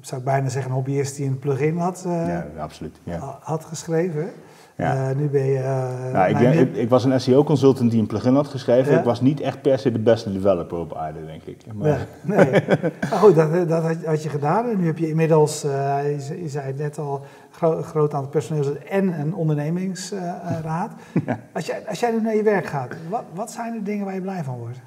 zou 0.00 0.20
ik 0.20 0.26
bijna 0.26 0.48
zeggen, 0.48 0.70
een 0.70 0.76
hobbyist 0.76 1.16
die 1.16 1.26
een 1.26 1.38
plugin 1.38 1.76
had, 1.76 2.04
uh, 2.06 2.28
ja, 2.28 2.46
absoluut, 2.58 3.00
ja. 3.04 3.38
had 3.40 3.64
geschreven. 3.64 4.30
Ja. 4.78 5.10
Uh, 5.10 5.16
nu 5.16 5.28
ben 5.28 5.44
je. 5.44 5.58
Uh, 5.58 6.12
nou, 6.12 6.28
ik, 6.28 6.54
ik, 6.54 6.76
ik, 6.76 6.88
was 6.88 7.04
een 7.04 7.20
SEO-consultant 7.20 7.90
die 7.90 8.00
een 8.00 8.06
plugin 8.06 8.34
had 8.34 8.48
geschreven. 8.48 8.92
Ja? 8.92 8.98
Ik 8.98 9.04
was 9.04 9.20
niet 9.20 9.40
echt 9.40 9.62
per 9.62 9.78
se 9.78 9.92
de 9.92 9.98
beste 9.98 10.32
developer 10.32 10.78
op 10.78 10.94
aarde, 10.94 11.26
denk 11.26 11.42
ik. 11.42 11.60
Maar... 11.74 12.06
Nee, 12.22 12.38
nee. 12.38 12.62
maar 13.10 13.18
goed, 13.18 13.34
dat, 13.34 13.68
dat 13.68 13.96
had, 14.04 14.22
je 14.22 14.28
gedaan. 14.28 14.68
En 14.68 14.78
nu 14.78 14.86
heb 14.86 14.98
je 14.98 15.08
inmiddels, 15.08 15.64
uh, 15.64 15.70
je, 16.02 16.42
je, 16.42 16.48
zei 16.48 16.66
het 16.66 16.78
net 16.78 16.98
al, 16.98 17.24
gro 17.50 17.82
groot 17.82 18.14
aantal 18.14 18.30
personeels 18.30 18.78
en 18.88 19.20
een 19.20 19.34
ondernemingsraad. 19.34 20.92
Ja. 21.26 21.38
Als, 21.52 21.66
jij, 21.66 21.82
als 21.88 22.00
jij 22.00 22.10
nu 22.10 22.20
naar 22.20 22.36
je 22.36 22.42
werk 22.42 22.66
gaat, 22.66 22.94
wat, 23.08 23.24
wat 23.34 23.50
zijn 23.50 23.72
de 23.72 23.82
dingen 23.82 24.04
waar 24.04 24.14
je 24.14 24.20
blij 24.20 24.44
van 24.44 24.58
wordt? 24.58 24.80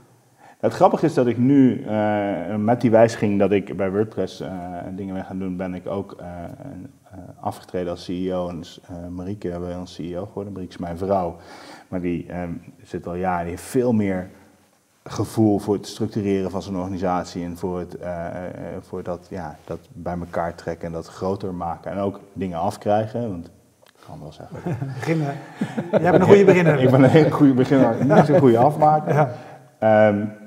Het 0.61 0.73
grappige 0.73 1.05
is 1.05 1.13
dat 1.13 1.27
ik 1.27 1.37
nu 1.37 1.85
uh, 1.85 2.55
met 2.55 2.81
die 2.81 2.91
wijziging 2.91 3.39
dat 3.39 3.51
ik 3.51 3.77
bij 3.77 3.91
WordPress 3.91 4.41
uh, 4.41 4.49
dingen 4.95 5.13
mee 5.13 5.23
ga 5.23 5.33
doen, 5.33 5.57
ben 5.57 5.73
ik 5.73 5.87
ook 5.87 6.17
uh, 6.19 6.27
afgetreden 7.39 7.91
als 7.91 8.03
CEO. 8.03 8.49
En 8.49 8.57
dus, 8.57 8.81
Marieke 9.09 9.47
hebben 9.47 9.79
ons 9.79 9.93
CEO 9.93 10.25
geworden. 10.25 10.53
Marieke 10.53 10.73
is 10.73 10.79
mijn 10.79 10.97
vrouw. 10.97 11.37
Maar 11.87 12.01
die 12.01 12.27
zit 12.83 13.07
al 13.07 13.15
jaren, 13.15 13.41
die 13.41 13.49
heeft 13.49 13.63
veel 13.63 13.93
meer 13.93 14.29
gevoel 15.03 15.59
voor 15.59 15.73
het 15.73 15.87
structureren 15.87 16.51
van 16.51 16.61
zijn 16.61 16.75
organisatie 16.75 17.43
en 17.43 17.57
voor, 17.57 17.79
het, 17.79 17.97
voor 18.79 19.03
dat, 19.03 19.27
ja, 19.29 19.57
dat 19.65 19.79
bij 19.93 20.17
elkaar 20.19 20.55
trekken 20.55 20.87
en 20.87 20.93
dat 20.93 21.07
groter 21.07 21.53
maken. 21.53 21.91
En 21.91 21.97
ook 21.97 22.19
dingen 22.33 22.59
afkrijgen. 22.59 23.29
Want 23.29 23.45
ik 23.45 23.91
kan 24.07 24.19
wel 24.21 24.31
zeggen. 24.31 24.57
Beginnen. 24.99 25.33
Jij 25.91 26.11
bent 26.11 26.13
een 26.13 26.29
goede 26.29 26.45
beginner. 26.45 26.79
ik 26.79 26.91
ben 26.91 27.03
een 27.03 27.09
hele 27.09 27.31
goede 27.31 27.53
beginner, 27.53 28.05
niet 28.05 28.25
zo'n 28.25 28.39
goede 28.39 28.57
afmaker. 28.57 29.13
Ja. 29.13 30.07
Um, 30.07 30.39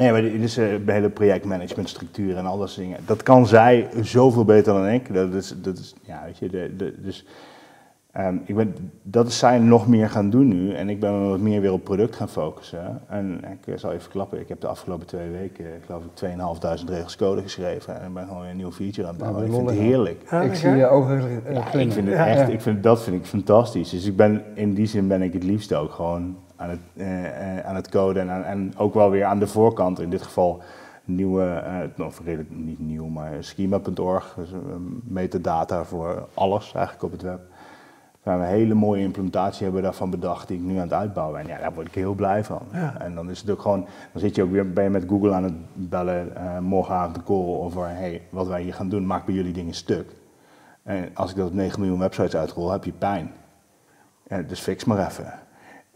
Nee, 0.00 0.12
maar 0.12 0.22
dit 0.22 0.42
is 0.42 0.58
uh, 0.58 0.66
hele 0.86 1.10
projectmanagementstructuur 1.10 2.36
en 2.36 2.46
al 2.46 2.58
dat 2.58 2.70
soort 2.70 2.86
dingen. 2.86 3.00
Dat 3.06 3.22
kan 3.22 3.46
zij 3.46 3.88
zoveel 4.02 4.44
beter 4.44 4.72
dan 4.72 4.86
ik. 4.88 5.14
Dat 5.14 5.34
is, 5.34 5.54
dat 5.62 5.78
is 5.78 5.94
ja, 6.02 6.22
weet 6.24 6.38
je, 6.38 6.48
de, 6.48 6.76
de, 6.76 6.94
dus 7.02 7.26
um, 8.16 8.42
ik 8.44 8.56
ben, 8.56 8.74
dat 9.02 9.26
is 9.26 9.38
zij 9.38 9.58
nog 9.58 9.88
meer 9.88 10.10
gaan 10.10 10.30
doen 10.30 10.48
nu. 10.48 10.74
En 10.74 10.88
ik 10.88 11.00
ben 11.00 11.28
wat 11.28 11.38
meer 11.38 11.60
weer 11.60 11.72
op 11.72 11.84
product 11.84 12.16
gaan 12.16 12.28
focussen. 12.28 13.02
En 13.08 13.40
ik 13.66 13.78
zal 13.78 13.92
even 13.92 14.10
klappen, 14.10 14.40
ik 14.40 14.48
heb 14.48 14.60
de 14.60 14.66
afgelopen 14.66 15.06
twee 15.06 15.30
weken, 15.30 15.64
geloof 15.86 16.02
ik, 16.04 16.80
2.500 16.84 16.88
regels 16.88 17.16
code 17.16 17.42
geschreven. 17.42 18.00
En 18.00 18.06
ik 18.06 18.14
ben 18.14 18.26
gewoon 18.26 18.40
weer 18.40 18.50
een 18.50 18.56
nieuw 18.56 18.72
feature 18.72 19.06
aan 19.06 19.14
het 19.14 19.22
bouwen. 19.22 19.46
ik 19.46 19.52
vind 19.52 19.70
het 19.70 19.78
heerlijk. 19.78 20.22
Ja, 20.30 20.40
ik 20.40 20.54
zie 20.54 20.70
je 20.70 20.86
ogen 20.86 21.42
ja, 21.52 21.72
ik 21.72 21.92
vind 21.92 22.08
het 22.08 22.16
echt, 22.16 22.48
ik 22.48 22.60
vind, 22.60 22.82
dat 22.82 23.02
vind 23.02 23.16
ik 23.16 23.26
fantastisch. 23.26 23.90
Dus 23.90 24.06
ik 24.06 24.16
ben, 24.16 24.42
in 24.54 24.74
die 24.74 24.86
zin 24.86 25.08
ben 25.08 25.22
ik 25.22 25.32
het 25.32 25.44
liefst 25.44 25.74
ook 25.74 25.92
gewoon 25.92 26.36
aan 26.60 26.70
het, 26.70 26.80
uh, 26.94 27.58
aan 27.58 27.74
het 27.74 27.88
coden 27.88 28.30
en, 28.30 28.44
en 28.44 28.72
ook 28.76 28.94
wel 28.94 29.10
weer 29.10 29.24
aan 29.24 29.38
de 29.38 29.46
voorkant. 29.46 30.00
In 30.00 30.10
dit 30.10 30.22
geval 30.22 30.62
nieuwe, 31.04 31.64
uh, 31.98 32.06
of 32.06 32.20
redelijk 32.24 32.50
niet 32.50 32.78
nieuw, 32.78 33.06
maar 33.06 33.32
schema.org, 33.38 34.34
dus 34.36 34.50
metadata 35.02 35.84
voor 35.84 36.28
alles 36.34 36.72
eigenlijk 36.74 37.04
op 37.04 37.12
het 37.12 37.22
web. 37.22 37.40
Waar 38.22 38.38
we 38.38 38.44
een 38.44 38.50
hele 38.50 38.74
mooie 38.74 39.02
implementatie 39.02 39.64
hebben 39.64 39.82
daarvan 39.82 40.10
bedacht, 40.10 40.48
die 40.48 40.56
ik 40.58 40.62
nu 40.62 40.76
aan 40.76 40.82
het 40.82 40.92
uitbouwen 40.92 41.42
ben. 41.42 41.46
Ja, 41.46 41.58
daar 41.58 41.74
word 41.74 41.86
ik 41.86 41.94
heel 41.94 42.14
blij 42.14 42.44
van. 42.44 42.62
Ja. 42.72 42.94
En 42.98 43.14
dan 43.14 43.30
is 43.30 43.40
het 43.40 43.50
ook 43.50 43.62
gewoon, 43.62 43.86
dan 44.12 44.20
zit 44.20 44.34
je 44.34 44.42
ook 44.42 44.50
weer, 44.50 44.72
ben 44.72 44.84
je 44.84 44.90
met 44.90 45.04
Google 45.08 45.32
aan 45.32 45.44
het 45.44 45.54
bellen, 45.74 46.32
uh, 46.36 46.58
morgenavond 46.58 47.14
de 47.14 47.22
call 47.22 47.56
over, 47.60 47.88
hey, 47.88 48.22
wat 48.30 48.46
wij 48.46 48.62
hier 48.62 48.74
gaan 48.74 48.88
doen, 48.88 49.06
maak 49.06 49.24
bij 49.24 49.34
jullie 49.34 49.52
dingen 49.52 49.74
stuk. 49.74 50.10
En 50.82 51.10
als 51.14 51.30
ik 51.30 51.36
dat 51.36 51.46
op 51.46 51.54
9 51.54 51.80
miljoen 51.80 51.98
websites 51.98 52.36
uitrol, 52.36 52.70
heb 52.70 52.84
je 52.84 52.92
pijn. 52.92 53.32
Ja, 54.26 54.42
dus 54.42 54.60
fix 54.60 54.84
maar 54.84 55.06
even. 55.06 55.32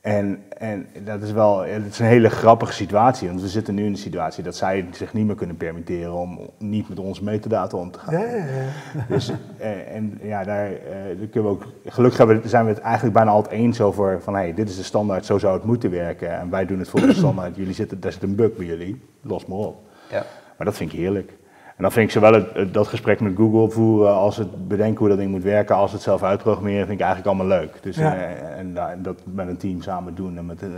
En, 0.04 0.42
en 0.58 0.86
dat 1.04 1.22
is 1.22 1.32
wel 1.32 1.60
het 1.60 1.86
is 1.86 1.98
een 1.98 2.06
hele 2.06 2.28
grappige 2.28 2.72
situatie, 2.72 3.28
want 3.28 3.40
we 3.40 3.48
zitten 3.48 3.74
nu 3.74 3.84
in 3.84 3.92
de 3.92 3.98
situatie 3.98 4.42
dat 4.42 4.56
zij 4.56 4.86
zich 4.90 5.12
niet 5.12 5.26
meer 5.26 5.34
kunnen 5.34 5.56
permitteren 5.56 6.12
om 6.12 6.50
niet 6.58 6.88
met 6.88 6.98
onze 6.98 7.24
metadata 7.24 7.76
om 7.76 7.90
te 7.90 7.98
gaan. 7.98 8.14
Ja, 8.14 8.24
ja, 8.24 8.44
ja. 8.44 9.04
Dus, 9.14 9.32
eh, 9.58 9.94
en 9.94 10.18
ja, 10.22 10.44
daar, 10.44 10.66
eh, 10.66 11.18
daar 11.18 11.26
kunnen 11.30 11.50
we 11.50 11.56
ook, 11.56 11.66
gelukkig 11.86 12.18
hebben, 12.18 12.48
zijn 12.48 12.64
we 12.64 12.70
het 12.70 12.80
eigenlijk 12.80 13.14
bijna 13.14 13.30
altijd 13.30 13.60
eens 13.60 13.80
over 13.80 14.22
van 14.22 14.34
hey, 14.34 14.54
dit 14.54 14.68
is 14.68 14.76
de 14.76 14.82
standaard, 14.82 15.26
zo 15.26 15.38
zou 15.38 15.54
het 15.54 15.64
moeten 15.64 15.90
werken. 15.90 16.38
En 16.38 16.50
wij 16.50 16.66
doen 16.66 16.78
het 16.78 16.88
volgens 16.88 17.12
de 17.12 17.18
standaard, 17.24 17.56
jullie 17.56 17.74
zitten, 17.74 18.00
daar 18.00 18.12
zit 18.12 18.22
een 18.22 18.34
bug 18.34 18.56
bij 18.56 18.66
jullie, 18.66 19.00
los 19.22 19.46
maar 19.46 19.58
op. 19.58 19.76
Ja. 20.10 20.24
Maar 20.56 20.66
dat 20.66 20.76
vind 20.76 20.92
ik 20.92 20.98
heerlijk. 20.98 21.32
En 21.76 21.82
dan 21.82 21.92
vind 21.92 22.06
ik 22.06 22.12
zowel 22.12 22.32
het, 22.32 22.74
dat 22.74 22.86
gesprek 22.86 23.20
met 23.20 23.32
Google 23.36 23.70
voeren 23.70 24.14
als 24.14 24.36
het 24.36 24.68
bedenken 24.68 24.98
hoe 24.98 25.08
dat 25.08 25.18
ding 25.18 25.30
moet 25.30 25.42
werken, 25.42 25.76
als 25.76 25.92
het 25.92 26.02
zelf 26.02 26.22
uitprogrammeren, 26.22 26.86
vind 26.86 27.00
ik 27.00 27.06
eigenlijk 27.06 27.36
allemaal 27.36 27.58
leuk. 27.58 27.82
Dus, 27.82 27.96
ja. 27.96 28.16
uh, 28.16 28.58
en, 28.58 28.76
en, 28.90 29.02
dat 29.02 29.20
met 29.24 29.48
een 29.48 29.56
team 29.56 29.82
samen 29.82 30.14
doen, 30.14 30.38
en 30.38 30.46
met, 30.46 30.62
uh, 30.62 30.68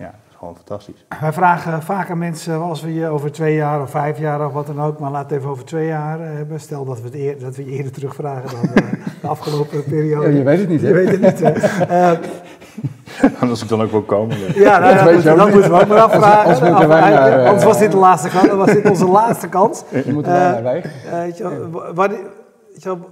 ja, 0.00 0.14
is 0.28 0.36
gewoon 0.36 0.54
fantastisch. 0.54 1.04
Wij 1.20 1.32
vragen 1.32 1.82
vaak 1.82 2.10
aan 2.10 2.18
mensen, 2.18 2.60
als 2.60 2.82
we 2.82 2.94
je 2.94 3.08
over 3.08 3.32
twee 3.32 3.54
jaar 3.54 3.82
of 3.82 3.90
vijf 3.90 4.18
jaar 4.18 4.46
of 4.46 4.52
wat 4.52 4.66
dan 4.66 4.80
ook, 4.80 4.98
maar 4.98 5.10
laat 5.10 5.30
het 5.30 5.38
even 5.38 5.50
over 5.50 5.64
twee 5.64 5.86
jaar 5.86 6.20
hebben. 6.20 6.60
Stel 6.60 6.84
dat 6.84 7.00
we, 7.00 7.04
het 7.04 7.14
eer, 7.14 7.38
dat 7.38 7.56
we 7.56 7.64
je 7.64 7.70
eerder 7.70 7.92
terugvragen 7.92 8.50
dan 8.50 8.74
de 9.20 9.26
afgelopen 9.26 9.84
periode. 9.84 10.30
Ja, 10.30 10.36
je 10.36 10.42
weet 10.42 10.58
het 10.58 10.68
niet, 10.68 10.80
hè? 10.80 10.88
Je 10.88 10.94
weet 10.94 11.10
het 11.10 11.20
niet, 11.20 11.38
hè? 11.38 11.52
Anders 13.40 13.62
ik 13.62 13.68
dan 13.68 13.82
ook 13.82 13.90
wel 13.90 14.02
komen. 14.02 14.36
Ja, 14.54 14.78
nou, 14.78 15.14
dat, 15.14 15.22
dat, 15.22 15.36
dat 15.36 15.52
moeten 15.52 15.70
we 15.70 15.80
ook 15.80 15.86
maar 15.86 16.00
afvragen. 16.00 16.68
Moeten 16.68 16.88
wij 16.88 17.10
naar, 17.10 17.40
uh, 17.40 17.46
anders 17.46 17.64
was 17.64 17.78
dit 17.78 17.90
de 17.90 17.96
laatste 17.96 18.28
kans. 18.28 18.48
was 18.48 18.72
dit 18.72 18.88
onze 18.90 19.06
laatste 19.06 19.48
kans. 19.48 19.82
Moeten 20.06 20.32
wij 20.32 20.50
naar 20.50 20.62
weg. 20.62 21.04
Uh, 21.40 21.56
wanneer, 21.94 22.18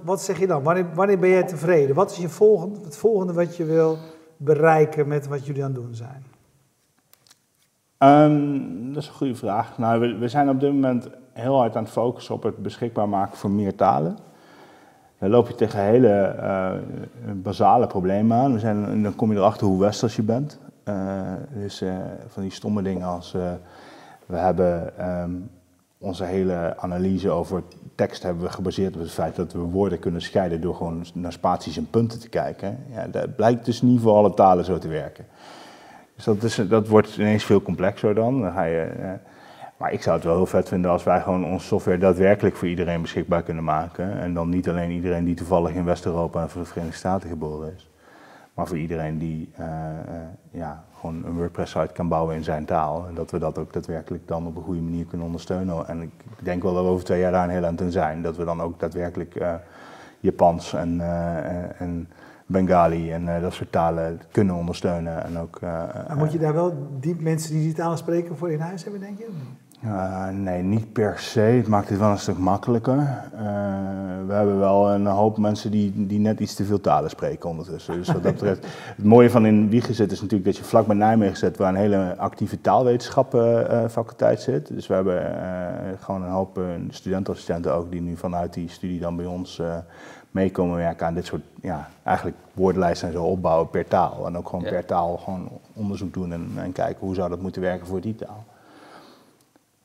wat 0.03 0.21
zeg 0.21 0.39
je 0.39 0.47
dan? 0.47 0.63
Wanneer, 0.63 0.85
wanneer 0.93 1.19
ben 1.19 1.29
jij 1.29 1.43
tevreden? 1.43 1.95
Wat 1.95 2.11
is 2.11 2.17
je 2.17 2.29
volgende, 2.29 2.79
het 2.83 2.97
volgende 2.97 3.33
wat 3.33 3.57
je 3.57 3.65
wil 3.65 3.97
bereiken 4.37 5.07
met 5.07 5.27
wat 5.27 5.45
jullie 5.45 5.63
aan 5.63 5.73
het 5.73 5.81
doen 5.81 5.95
zijn? 5.95 6.25
Um, 7.97 8.93
dat 8.93 9.03
is 9.03 9.09
een 9.09 9.15
goede 9.15 9.35
vraag. 9.35 9.77
Nou, 9.77 9.99
we, 9.99 10.17
we 10.17 10.27
zijn 10.27 10.49
op 10.49 10.59
dit 10.59 10.71
moment 10.71 11.09
heel 11.33 11.57
hard 11.57 11.75
aan 11.75 11.83
het 11.83 11.91
focussen 11.91 12.35
op 12.35 12.43
het 12.43 12.57
beschikbaar 12.57 13.09
maken 13.09 13.37
van 13.37 13.55
meer 13.55 13.75
talen. 13.75 14.17
Dan 15.19 15.29
loop 15.29 15.47
je 15.47 15.55
tegen 15.55 15.83
hele 15.83 16.35
uh, 16.39 17.31
basale 17.35 17.87
problemen 17.87 18.37
aan. 18.37 18.53
We 18.53 18.59
zijn, 18.59 19.03
dan 19.03 19.15
kom 19.15 19.31
je 19.31 19.37
erachter 19.37 19.67
hoe 19.67 19.79
westers 19.79 20.15
je 20.15 20.23
bent. 20.23 20.59
Uh, 20.89 21.21
dus 21.53 21.81
uh, 21.81 21.93
van 22.27 22.41
die 22.41 22.51
stomme 22.51 22.81
dingen 22.81 23.07
als 23.07 23.31
we 24.25 24.37
hebben 24.37 24.93
um, 25.09 25.49
onze 25.97 26.23
hele 26.23 26.73
analyse 26.77 27.29
over 27.29 27.63
tekst 27.95 28.23
hebben 28.23 28.43
we 28.43 28.49
gebaseerd 28.49 28.95
op 28.95 29.01
het 29.01 29.11
feit 29.11 29.35
dat 29.35 29.53
we 29.53 29.59
woorden 29.59 29.99
kunnen 29.99 30.21
scheiden 30.21 30.61
door 30.61 30.75
gewoon 30.75 31.05
naar 31.13 31.31
spaties 31.31 31.77
en 31.77 31.89
punten 31.89 32.19
te 32.19 32.29
kijken. 32.29 32.77
Ja, 32.91 33.07
dat 33.07 33.35
blijkt 33.35 33.65
dus 33.65 33.81
niet 33.81 34.01
voor 34.01 34.13
alle 34.13 34.33
talen 34.33 34.65
zo 34.65 34.77
te 34.77 34.87
werken. 34.87 35.25
Dus 36.15 36.23
dat, 36.23 36.43
is, 36.43 36.61
dat 36.69 36.87
wordt 36.87 37.17
ineens 37.17 37.43
veel 37.43 37.61
complexer 37.61 38.15
dan. 38.15 38.41
dan 38.41 38.51
ga 38.51 38.63
je, 38.63 38.81
eh, 38.81 39.09
maar 39.77 39.93
ik 39.93 40.01
zou 40.01 40.15
het 40.15 40.25
wel 40.25 40.35
heel 40.35 40.45
vet 40.45 40.67
vinden 40.67 40.91
als 40.91 41.03
wij 41.03 41.21
gewoon 41.21 41.45
onze 41.45 41.65
software 41.65 41.97
daadwerkelijk 41.97 42.55
voor 42.55 42.67
iedereen 42.67 43.01
beschikbaar 43.01 43.43
kunnen 43.43 43.63
maken. 43.63 44.19
En 44.19 44.33
dan 44.33 44.49
niet 44.49 44.69
alleen 44.69 44.91
iedereen 44.91 45.25
die 45.25 45.35
toevallig 45.35 45.73
in 45.73 45.85
West-Europa 45.85 46.41
en 46.41 46.49
voor 46.49 46.61
de 46.61 46.67
Verenigde 46.67 46.97
Staten 46.97 47.29
geboren 47.29 47.73
is. 47.75 47.89
Maar 48.53 48.67
voor 48.67 48.77
iedereen 48.77 49.17
die 49.17 49.51
uh, 49.59 49.65
uh, 49.65 50.15
ja, 50.51 50.83
gewoon 50.99 51.23
een 51.25 51.35
WordPress-site 51.35 51.93
kan 51.93 52.07
bouwen 52.07 52.35
in 52.35 52.43
zijn 52.43 52.65
taal. 52.65 53.05
En 53.07 53.15
dat 53.15 53.31
we 53.31 53.39
dat 53.39 53.57
ook 53.57 53.73
daadwerkelijk 53.73 54.27
dan 54.27 54.47
op 54.47 54.55
een 54.55 54.63
goede 54.63 54.81
manier 54.81 55.05
kunnen 55.05 55.25
ondersteunen. 55.25 55.87
En 55.87 56.01
ik 56.01 56.11
denk 56.39 56.63
wel 56.63 56.73
dat 56.73 56.83
we 56.83 56.89
over 56.89 57.05
twee 57.05 57.19
jaar 57.19 57.31
daar 57.31 57.43
een 57.43 57.49
heel 57.49 57.65
aan 57.65 57.75
toe 57.75 57.91
zijn. 57.91 58.21
Dat 58.21 58.37
we 58.37 58.45
dan 58.45 58.61
ook 58.61 58.79
daadwerkelijk 58.79 59.35
uh, 59.35 59.53
Japans 60.19 60.73
en, 60.73 61.01
en 61.77 62.09
Bengali 62.45 63.11
en 63.11 63.41
dat 63.41 63.53
soort 63.53 63.71
talen 63.71 64.21
kunnen 64.31 64.55
ondersteunen. 64.55 65.23
En 65.23 65.37
ook, 65.37 65.61
maar 65.61 66.17
moet 66.17 66.31
je 66.31 66.39
daar 66.39 66.53
wel 66.53 66.87
die 66.99 67.15
mensen 67.19 67.51
die 67.51 67.61
die 67.61 67.73
talen 67.73 67.97
spreken 67.97 68.37
voor 68.37 68.51
in 68.51 68.59
huis 68.59 68.83
hebben, 68.83 69.01
denk 69.01 69.17
je? 69.17 69.27
Uh, 69.85 70.29
nee, 70.29 70.63
niet 70.63 70.93
per 70.93 71.19
se. 71.19 71.39
Het 71.39 71.67
maakt 71.67 71.89
het 71.89 71.99
wel 71.99 72.09
een 72.09 72.17
stuk 72.17 72.37
makkelijker. 72.37 72.95
Uh, 72.95 73.39
we 74.27 74.33
hebben 74.33 74.59
wel 74.59 74.91
een 74.91 75.05
hoop 75.05 75.37
mensen 75.37 75.71
die, 75.71 76.07
die 76.07 76.19
net 76.19 76.39
iets 76.39 76.55
te 76.55 76.65
veel 76.65 76.81
talen 76.81 77.09
spreken 77.09 77.49
ondertussen. 77.49 77.97
Dus 77.97 78.07
wat 78.07 78.23
dat 78.23 78.33
betreft, 78.39 78.65
het 78.95 79.05
mooie 79.05 79.29
van 79.29 79.45
in 79.45 79.69
Wiegen 79.69 79.95
zit 79.95 80.11
is 80.11 80.21
natuurlijk 80.21 80.45
dat 80.45 80.57
je 80.57 80.63
vlak 80.63 80.85
bij 80.85 80.95
Nijmegen 80.95 81.37
zit, 81.37 81.57
waar 81.57 81.69
een 81.69 81.75
hele 81.75 82.15
actieve 82.17 82.61
taalwetenschappen 82.61 83.71
uh, 83.71 83.87
faculteit 83.89 84.41
zit. 84.41 84.67
Dus 84.67 84.87
we 84.87 84.93
hebben 84.93 85.23
gewoon 85.99 86.23
een 86.23 86.29
hoop 86.29 86.59
studentenassistenten 86.89 87.73
ook 87.73 87.91
die 87.91 88.01
nu 88.01 88.17
vanuit 88.17 88.53
die 88.53 88.69
studie 88.69 88.99
dan 88.99 89.15
bij 89.15 89.25
ons 89.25 89.61
meekomen 90.31 90.77
werken 90.77 91.05
aan 91.05 91.13
dit 91.13 91.25
soort, 91.25 91.43
ja, 91.61 91.89
eigenlijk 92.03 92.37
woordenlijsten 92.53 93.07
en 93.07 93.13
zo 93.13 93.23
opbouwen 93.23 93.69
per 93.69 93.87
taal. 93.87 94.25
En 94.25 94.37
ook 94.37 94.49
gewoon 94.49 94.63
ja. 94.63 94.69
per 94.69 94.85
taal 94.85 95.17
gewoon 95.17 95.49
onderzoek 95.73 96.13
doen 96.13 96.33
en, 96.33 96.51
en 96.55 96.71
kijken 96.71 97.05
hoe 97.05 97.15
zou 97.15 97.29
dat 97.29 97.41
moeten 97.41 97.61
werken 97.61 97.87
voor 97.87 98.01
die 98.01 98.15
taal. 98.15 98.45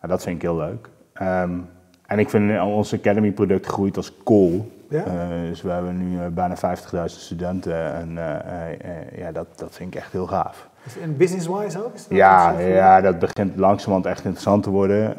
Nou, 0.00 0.12
dat 0.12 0.22
vind 0.22 0.36
ik 0.36 0.42
heel 0.42 0.56
leuk. 0.56 0.88
Um, 1.22 1.68
en 2.06 2.18
ik 2.18 2.30
vind 2.30 2.60
ons 2.60 2.94
Academy 2.94 3.32
product 3.32 3.66
groeit 3.66 3.96
als 3.96 4.12
kool. 4.22 4.70
Ja? 4.88 5.06
Uh, 5.06 5.48
dus 5.48 5.62
we 5.62 5.70
hebben 5.70 5.98
nu 5.98 6.16
uh, 6.16 6.26
bijna 6.26 6.56
50.000 6.56 7.04
studenten 7.04 7.94
en 7.94 8.10
uh, 8.10 9.18
ja, 9.18 9.32
dat, 9.32 9.46
dat 9.56 9.74
vind 9.74 9.94
ik 9.94 10.00
echt 10.00 10.12
heel 10.12 10.26
gaaf. 10.26 10.68
En 11.02 11.16
business-wise 11.16 11.84
ook? 11.84 11.92
ja, 12.08 12.58
ja, 12.58 13.00
dat 13.00 13.18
begint 13.18 13.56
langzamerhand 13.56 14.06
echt 14.06 14.24
interessant 14.24 14.62
te 14.62 14.70
worden. 14.70 15.16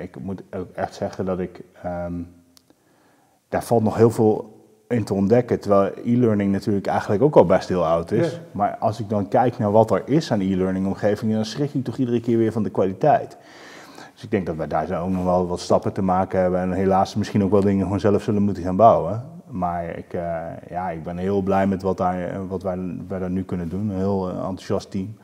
ik 0.00 0.16
moet 0.20 0.42
ook 0.56 0.70
echt 0.74 0.94
zeggen 0.94 1.24
dat 1.24 1.38
ik... 1.38 1.60
Um, 1.86 2.28
daar 3.48 3.64
valt 3.64 3.82
nog 3.82 3.96
heel 3.96 4.10
veel 4.10 4.54
in 4.88 5.04
te 5.04 5.14
ontdekken, 5.14 5.60
terwijl 5.60 5.92
e-learning 6.04 6.52
natuurlijk 6.52 6.86
eigenlijk 6.86 7.22
ook 7.22 7.36
al 7.36 7.46
best 7.46 7.68
heel 7.68 7.86
oud 7.86 8.10
is. 8.10 8.32
Ja. 8.32 8.38
Maar 8.52 8.76
als 8.76 9.00
ik 9.00 9.08
dan 9.08 9.28
kijk 9.28 9.58
naar 9.58 9.70
wat 9.70 9.90
er 9.90 10.02
is 10.04 10.32
aan 10.32 10.40
e-learning 10.40 10.86
omgevingen, 10.86 11.34
dan 11.34 11.44
schrik 11.44 11.74
ik 11.74 11.84
toch 11.84 11.96
iedere 11.96 12.20
keer 12.20 12.38
weer 12.38 12.52
van 12.52 12.62
de 12.62 12.70
kwaliteit. 12.70 13.36
Dus 14.16 14.24
ik 14.24 14.30
denk 14.30 14.46
dat 14.46 14.56
wij 14.56 14.66
daar 14.66 15.02
ook 15.02 15.10
nog 15.10 15.24
wel 15.24 15.46
wat 15.46 15.60
stappen 15.60 15.92
te 15.92 16.02
maken 16.02 16.40
hebben. 16.40 16.60
En 16.60 16.72
helaas 16.72 17.14
misschien 17.14 17.44
ook 17.44 17.50
wel 17.50 17.60
dingen 17.60 17.82
gewoon 17.82 18.00
zelf 18.00 18.22
zullen 18.22 18.42
moeten 18.42 18.62
gaan 18.62 18.76
bouwen. 18.76 19.24
Maar 19.50 19.98
ik, 19.98 20.12
uh, 20.14 20.20
ja, 20.70 20.90
ik 20.90 21.02
ben 21.02 21.16
heel 21.16 21.42
blij 21.42 21.66
met 21.66 21.82
wat, 21.82 21.96
daar, 21.96 22.46
wat 22.48 22.62
wij, 22.62 22.78
wij 23.08 23.18
daar 23.18 23.30
nu 23.30 23.44
kunnen 23.44 23.68
doen. 23.68 23.88
Een 23.88 23.96
heel 23.96 24.28
enthousiast 24.30 24.90
team. 24.90 25.16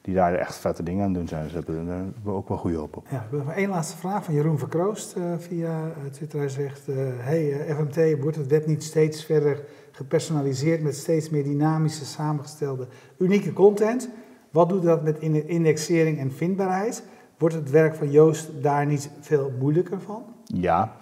Die 0.00 0.14
daar 0.14 0.34
echt 0.34 0.56
vette 0.56 0.82
dingen 0.82 1.04
aan 1.04 1.12
doen 1.12 1.28
zijn. 1.28 1.42
Dus 1.42 1.52
hebben 1.52 2.14
we 2.22 2.30
ook 2.30 2.48
wel 2.48 2.56
goede 2.56 2.76
hoop 2.76 2.96
op. 2.96 3.06
Ja, 3.10 3.26
we 3.30 3.36
hebben 3.36 3.54
één 3.54 3.68
laatste 3.68 3.96
vraag 3.96 4.24
van 4.24 4.34
Jeroen 4.34 4.58
Verkroost 4.58 5.16
via 5.38 5.80
Twitter. 6.10 6.38
Hij 6.38 6.48
zegt, 6.48 6.88
uh, 6.88 6.96
hey 7.18 7.74
FMT, 7.76 8.20
wordt 8.20 8.36
het 8.36 8.46
web 8.46 8.66
niet 8.66 8.84
steeds 8.84 9.24
verder 9.24 9.62
gepersonaliseerd 9.90 10.82
met 10.82 10.96
steeds 10.96 11.30
meer 11.30 11.44
dynamische, 11.44 12.04
samengestelde, 12.04 12.86
unieke 13.18 13.52
content? 13.52 14.08
Wat 14.50 14.68
doet 14.68 14.82
dat 14.82 15.02
met 15.02 15.18
indexering 15.46 16.18
en 16.18 16.32
vindbaarheid? 16.32 17.02
Wordt 17.40 17.54
het 17.54 17.70
werk 17.70 17.94
van 17.94 18.10
Joost 18.10 18.62
daar 18.62 18.86
niet 18.86 19.10
veel 19.20 19.52
moeilijker 19.58 20.00
van? 20.00 20.24
Ja. 20.44 20.92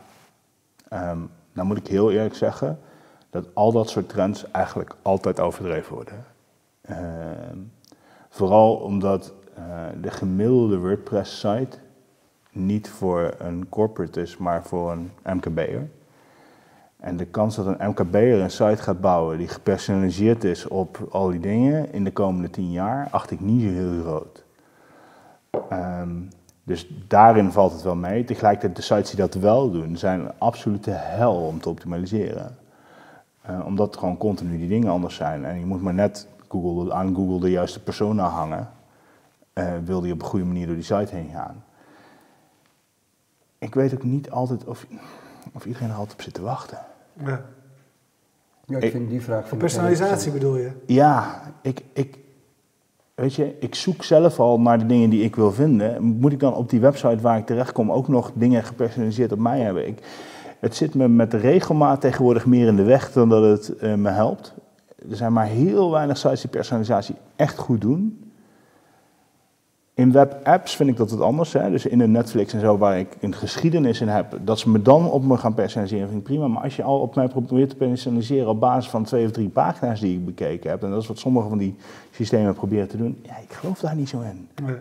Um, 0.93 1.31
nou 1.53 1.67
moet 1.67 1.77
ik 1.77 1.87
heel 1.87 2.13
eerlijk 2.13 2.35
zeggen 2.35 2.79
dat 3.31 3.49
al 3.55 3.73
dat 3.73 3.89
soort 3.89 4.09
trends 4.09 4.51
eigenlijk 4.51 4.95
altijd 5.03 5.41
overdreven 5.41 5.95
worden. 5.95 6.25
Uh, 6.91 6.97
vooral 8.29 8.77
omdat 8.77 9.33
uh, 9.59 9.65
de 10.01 10.11
gemiddelde 10.11 10.79
WordPress-site 10.79 11.79
niet 12.53 12.89
voor 12.89 13.35
een 13.39 13.69
corporate 13.69 14.21
is, 14.21 14.37
maar 14.37 14.65
voor 14.65 14.93
een 14.93 15.11
MKB'er. 15.25 15.91
En 16.97 17.17
de 17.17 17.27
kans 17.27 17.57
dat 17.57 17.67
een 17.67 17.89
MKB'er 17.89 18.41
een 18.41 18.51
site 18.51 18.83
gaat 18.83 19.01
bouwen 19.01 19.39
die 19.39 19.49
gepersonaliseerd 19.49 20.45
is 20.45 20.69
op 20.69 21.09
al 21.11 21.31
die 21.31 21.41
dingen 21.41 21.93
in 21.93 22.05
de 22.05 22.13
komende 22.13 22.51
tien 22.51 22.71
jaar, 22.71 23.09
acht 23.11 23.31
ik 23.31 23.41
niet 23.41 23.63
heel 23.63 24.01
groot. 24.01 24.47
Um, 25.73 26.29
dus 26.65 26.89
daarin 27.07 27.53
valt 27.53 27.73
het 27.73 27.83
wel 27.83 27.97
mee. 27.97 28.25
Tegelijkertijd 28.25 28.77
de 28.77 28.83
sites 28.83 29.11
die 29.11 29.19
dat 29.19 29.35
wel 29.35 29.71
doen, 29.71 29.97
zijn 29.97 30.21
een 30.21 30.33
absolute 30.39 30.91
hel 30.91 31.35
om 31.35 31.61
te 31.61 31.69
optimaliseren. 31.69 32.57
Uh, 33.51 33.67
omdat 33.67 33.97
gewoon 33.97 34.17
continu 34.17 34.59
die 34.59 34.69
dingen 34.69 34.91
anders 34.91 35.15
zijn. 35.15 35.45
En 35.45 35.59
je 35.59 35.67
moet 35.67 35.83
maar 35.83 35.95
net 35.95 36.27
Google, 36.49 36.93
aan 36.95 37.15
Google 37.15 37.41
de 37.41 37.51
juiste 37.51 37.83
persona 37.83 38.29
hangen. 38.29 38.71
Uh, 39.55 39.73
wil 39.85 40.01
die 40.01 40.13
op 40.13 40.23
een 40.23 40.29
goede 40.29 40.45
manier 40.45 40.67
door 40.67 40.75
die 40.75 40.85
site 40.85 41.15
heen 41.15 41.31
gaan. 41.33 41.65
Ik 43.59 43.75
weet 43.75 43.95
ook 43.95 44.03
niet 44.03 44.31
altijd 44.31 44.65
of, 44.65 44.87
of 45.53 45.67
iedereen 45.67 45.89
er 45.89 45.95
altijd 45.95 46.13
op 46.13 46.23
zit 46.23 46.35
te 46.35 46.43
wachten. 46.43 46.79
Ja. 47.13 47.45
Ja, 48.65 48.79
ik, 48.79 48.91
vind 48.91 49.11
die 49.11 49.23
vraag... 49.23 49.49
Van 49.49 49.59
personalisatie 49.59 50.33
bedoel 50.33 50.57
je? 50.57 50.71
Ja, 50.87 51.43
ik, 51.63 51.85
ik, 51.93 52.19
Weet 53.19 53.35
je, 53.35 53.55
ik 53.61 53.75
zoek 53.75 54.05
zelf 54.05 54.41
al 54.41 54.61
naar 54.61 54.79
de 54.79 54.87
dingen 54.87 55.11
die 55.11 55.23
ik 55.23 55.37
wil 55.37 55.53
vinden. 55.53 56.03
Moet 56.03 56.33
ik 56.33 56.41
dan 56.41 56.55
op 56.55 56.71
die 56.71 56.81
website 56.81 57.21
waar 57.21 57.39
ik 57.39 57.47
terecht 57.47 57.73
kom 57.73 57.93
ook 57.93 58.09
nog 58.09 58.33
dingen 58.35 58.65
gepersonaliseerd 58.65 59.33
op 59.33 59.39
mij 59.39 59.61
hebben? 59.61 59.87
Ik, 59.87 59.99
het 60.61 60.77
zit 60.77 60.95
me 60.95 61.09
met 61.09 61.31
de 61.31 61.37
regelmaat 61.37 62.01
tegenwoordig 62.01 62.47
meer 62.47 62.67
in 62.67 62.77
de 62.77 62.83
weg 62.83 63.13
dan 63.13 63.29
dat 63.29 63.43
het 63.43 63.83
uh, 63.83 63.95
me 63.95 64.09
helpt. 64.09 64.55
Er 65.11 65.17
zijn 65.17 65.33
maar 65.33 65.47
heel 65.47 65.91
weinig 65.91 66.17
sites 66.17 66.41
die 66.41 66.51
personalisatie 66.51 67.15
echt 67.37 67.59
goed 67.59 67.81
doen. 67.81 68.28
In 69.99 70.13
webapps 70.13 70.77
vind 70.77 70.89
ik 70.89 70.97
dat 70.97 71.11
het 71.11 71.21
anders. 71.21 71.53
Hè? 71.53 71.71
Dus 71.71 71.87
in 71.87 71.99
de 71.99 72.07
Netflix 72.07 72.53
en 72.53 72.61
zo, 72.61 72.79
waar 72.79 72.99
ik 72.99 73.17
een 73.21 73.35
geschiedenis 73.35 74.01
in 74.01 74.09
heb, 74.09 74.39
dat 74.45 74.59
ze 74.59 74.71
me 74.71 74.83
dan 74.83 75.11
op 75.11 75.25
me 75.25 75.37
gaan 75.37 75.55
personaliseren, 75.55 76.07
vind 76.07 76.19
ik 76.19 76.25
prima. 76.25 76.49
Maar 76.49 76.63
als 76.63 76.77
je 76.77 76.83
al 76.83 77.01
op 77.01 77.15
mij 77.15 77.29
probeert 77.29 77.71
te 77.71 77.77
personaliseren 77.77 78.49
op 78.49 78.61
basis 78.61 78.91
van 78.91 79.05
twee 79.05 79.25
of 79.25 79.31
drie 79.31 79.49
pagina's 79.49 80.01
die 80.01 80.15
ik 80.15 80.25
bekeken 80.25 80.71
heb, 80.71 80.83
en 80.83 80.91
dat 80.91 81.03
is 81.03 81.09
wat 81.09 81.19
sommige 81.19 81.49
van 81.49 81.59
die 81.59 81.77
systemen 82.11 82.55
proberen 82.55 82.89
te 82.89 82.97
doen, 82.97 83.19
ja, 83.23 83.37
ik 83.37 83.53
geloof 83.53 83.81
daar 83.81 83.97
niet 83.97 84.09
zo 84.09 84.21
in. 84.21 84.49
Nee. 84.65 84.77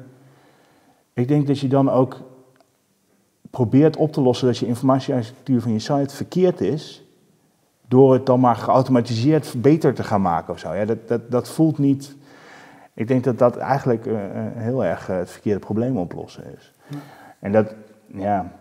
Ik 1.13 1.27
denk 1.27 1.47
dat 1.47 1.60
je 1.60 1.67
dan 1.67 1.89
ook 1.89 2.21
probeert 3.49 3.95
op 3.95 4.12
te 4.12 4.21
lossen 4.21 4.47
dat 4.47 4.58
je 4.58 4.67
informatiearchitectuur 4.67 5.62
van 5.62 5.71
je 5.71 5.80
site 5.80 6.15
verkeerd 6.15 6.62
is, 6.62 7.03
door 7.88 8.13
het 8.13 8.25
dan 8.25 8.39
maar 8.39 8.56
geautomatiseerd 8.56 9.53
beter 9.58 9.93
te 9.93 10.03
gaan 10.03 10.21
maken 10.21 10.53
of 10.53 10.60
zo. 10.60 10.73
Ja, 10.73 10.86
dat, 10.86 11.08
dat, 11.08 11.32
dat 11.32 11.49
voelt 11.49 11.77
niet 11.77 12.16
ik 12.97 13.07
denk 13.07 13.23
dat 13.23 13.38
dat 13.38 13.57
eigenlijk 13.57 14.05
uh, 14.05 14.17
heel 14.55 14.86
erg 14.86 15.10
uh, 15.10 15.17
het 15.17 15.29
verkeerde 15.29 15.60
probleem 15.60 15.97
oplossen 15.97 16.43
is. 16.57 16.73
En 17.39 17.51
dat, 17.51 17.73
ja, 18.05 18.51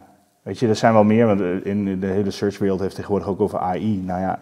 weet 0.42 0.58
je, 0.58 0.68
er 0.68 0.76
zijn 0.76 0.92
wel 0.92 1.04
meer, 1.04 1.26
want 1.26 1.64
in 1.64 2.00
de 2.00 2.06
hele 2.06 2.30
searchwereld 2.30 2.80
heeft 2.80 2.94
tegenwoordig 2.94 3.28
ook 3.28 3.40
over 3.40 3.58
AI. 3.58 4.02
Nou 4.02 4.20
ja, 4.20 4.40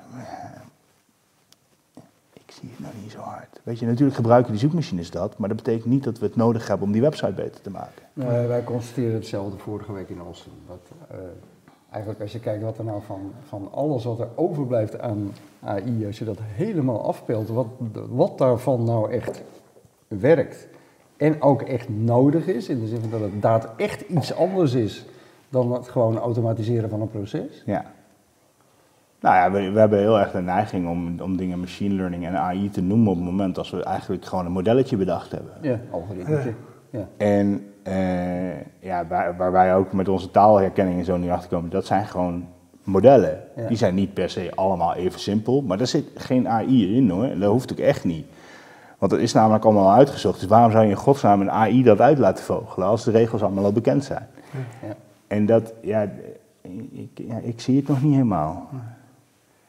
ik 2.33 2.43
zie 2.47 2.69
het 2.71 2.81
nou 2.81 2.93
niet 3.03 3.11
zo 3.11 3.19
hard. 3.19 3.61
Weet 3.63 3.79
je, 3.79 3.87
natuurlijk 3.87 4.17
gebruiken 4.17 4.51
die 4.51 4.61
zoekmachines 4.61 5.11
dat, 5.11 5.39
maar 5.39 5.49
dat 5.49 5.57
betekent 5.57 5.93
niet 5.93 6.05
dat 6.05 6.19
we 6.19 6.27
het 6.27 6.37
nodig 6.37 6.69
hebben 6.69 6.87
om 6.87 6.93
die 6.93 7.03
website 7.03 7.33
beter 7.33 7.61
te 7.61 7.71
maken. 7.71 8.03
Wij 8.49 8.65
constateren 8.65 9.15
hetzelfde 9.15 9.59
vorige 9.59 9.93
week 9.93 10.09
in 10.09 10.19
Austin. 10.19 10.53
Dat, 10.67 10.81
eigenlijk 11.91 12.21
als 12.21 12.33
je 12.33 12.41
kijkt 12.41 12.63
wat 12.63 12.79
er 12.79 12.85
nou 12.85 13.03
van, 13.03 13.33
van 13.49 13.69
alles 13.73 14.05
wat 14.05 14.21
er 14.21 14.29
overblijft 14.35 15.01
aan 15.01 15.33
AI, 15.61 16.07
als 16.07 16.19
je 16.19 16.25
dat 16.25 16.39
helemaal 16.41 17.05
afpeelt, 17.05 17.49
wat, 17.49 17.67
wat 18.09 18.39
daarvan 18.39 18.85
nou 18.85 19.11
echt 19.11 19.43
werkt 20.21 20.69
en 21.17 21.43
ook 21.43 21.63
echt 21.63 21.89
nodig 21.89 22.47
is, 22.47 22.69
in 22.69 22.81
de 22.81 22.87
zin 22.87 23.01
van 23.01 23.11
dat 23.11 23.21
het 23.21 23.43
daad 23.43 23.69
echt 23.77 24.01
iets 24.01 24.35
anders 24.35 24.75
is 24.75 25.05
dan 25.49 25.73
het 25.73 25.89
gewoon 25.89 26.19
automatiseren 26.19 26.91
van 26.91 27.01
een 27.01 27.11
proces? 27.11 27.63
Ja. 27.67 27.85
Nou 29.21 29.37
ja, 29.37 29.51
we, 29.51 29.71
we 29.71 29.79
hebben 29.79 29.99
heel 29.99 30.21
erg 30.21 30.31
de 30.31 30.41
neiging 30.41 30.89
om, 30.89 31.21
om 31.21 31.37
dingen 31.37 31.61
machine 31.61 31.95
learning 31.95 32.27
en 32.27 32.37
AI 32.37 32.71
te 32.71 32.83
noemen 32.83 33.09
op 33.09 33.17
het 33.17 33.25
moment 33.25 33.59
als 33.59 33.71
we 33.71 33.85
eigenlijk 33.85 34.25
gewoon 34.25 34.47
een 34.47 34.53
modelletje 34.53 34.97
bedacht 34.97 35.31
hebben. 35.31 35.53
Ja, 35.61 35.81
algoritme. 35.91 36.55
Ja. 36.91 37.09
En 37.17 37.67
uh, 37.89 38.81
ja, 38.81 39.07
waar, 39.07 39.37
waar, 39.37 39.53
wij 39.53 39.75
ook 39.75 39.93
met 39.93 40.09
onze 40.09 40.31
taalherkenning 40.31 40.99
en 40.99 41.05
zo 41.05 41.17
nu 41.17 41.31
achter 41.31 41.49
komen, 41.51 41.71
dat 41.71 41.87
zijn 41.87 42.07
gewoon 42.07 42.49
modellen. 42.83 43.41
Ja. 43.57 43.67
Die 43.67 43.77
zijn 43.77 43.95
niet 43.95 44.15
per 44.15 44.31
se 44.31 44.51
allemaal 44.55 44.95
even 44.95 45.21
simpel, 45.21 45.63
maar 45.63 45.79
daar 45.79 45.87
zit 45.87 46.05
geen 46.15 46.49
AI 46.49 46.97
in 46.97 47.11
hoor. 47.11 47.39
Dat 47.39 47.51
hoeft 47.51 47.73
ook 47.73 47.79
echt 47.79 48.05
niet. 48.05 48.27
Want 49.05 49.17
het 49.17 49.25
is 49.25 49.33
namelijk 49.33 49.65
allemaal 49.65 49.93
uitgezocht. 49.93 50.41
Dus 50.41 50.49
waarom 50.49 50.71
zou 50.71 50.85
je 50.85 50.91
in 50.91 50.97
godsnaam 50.97 51.41
een 51.41 51.51
AI 51.51 51.83
dat 51.83 52.01
uit 52.01 52.19
laten 52.19 52.45
vogelen 52.45 52.89
als 52.89 53.05
de 53.05 53.11
regels 53.11 53.43
allemaal 53.43 53.65
al 53.65 53.73
bekend 53.73 54.05
zijn? 54.05 54.27
Ja. 54.83 54.95
En 55.27 55.47
dat, 55.47 55.73
ja 55.81 56.09
ik, 56.93 57.09
ja, 57.15 57.37
ik 57.43 57.61
zie 57.61 57.77
het 57.77 57.89
nog 57.89 58.03
niet 58.03 58.13
helemaal. 58.13 58.69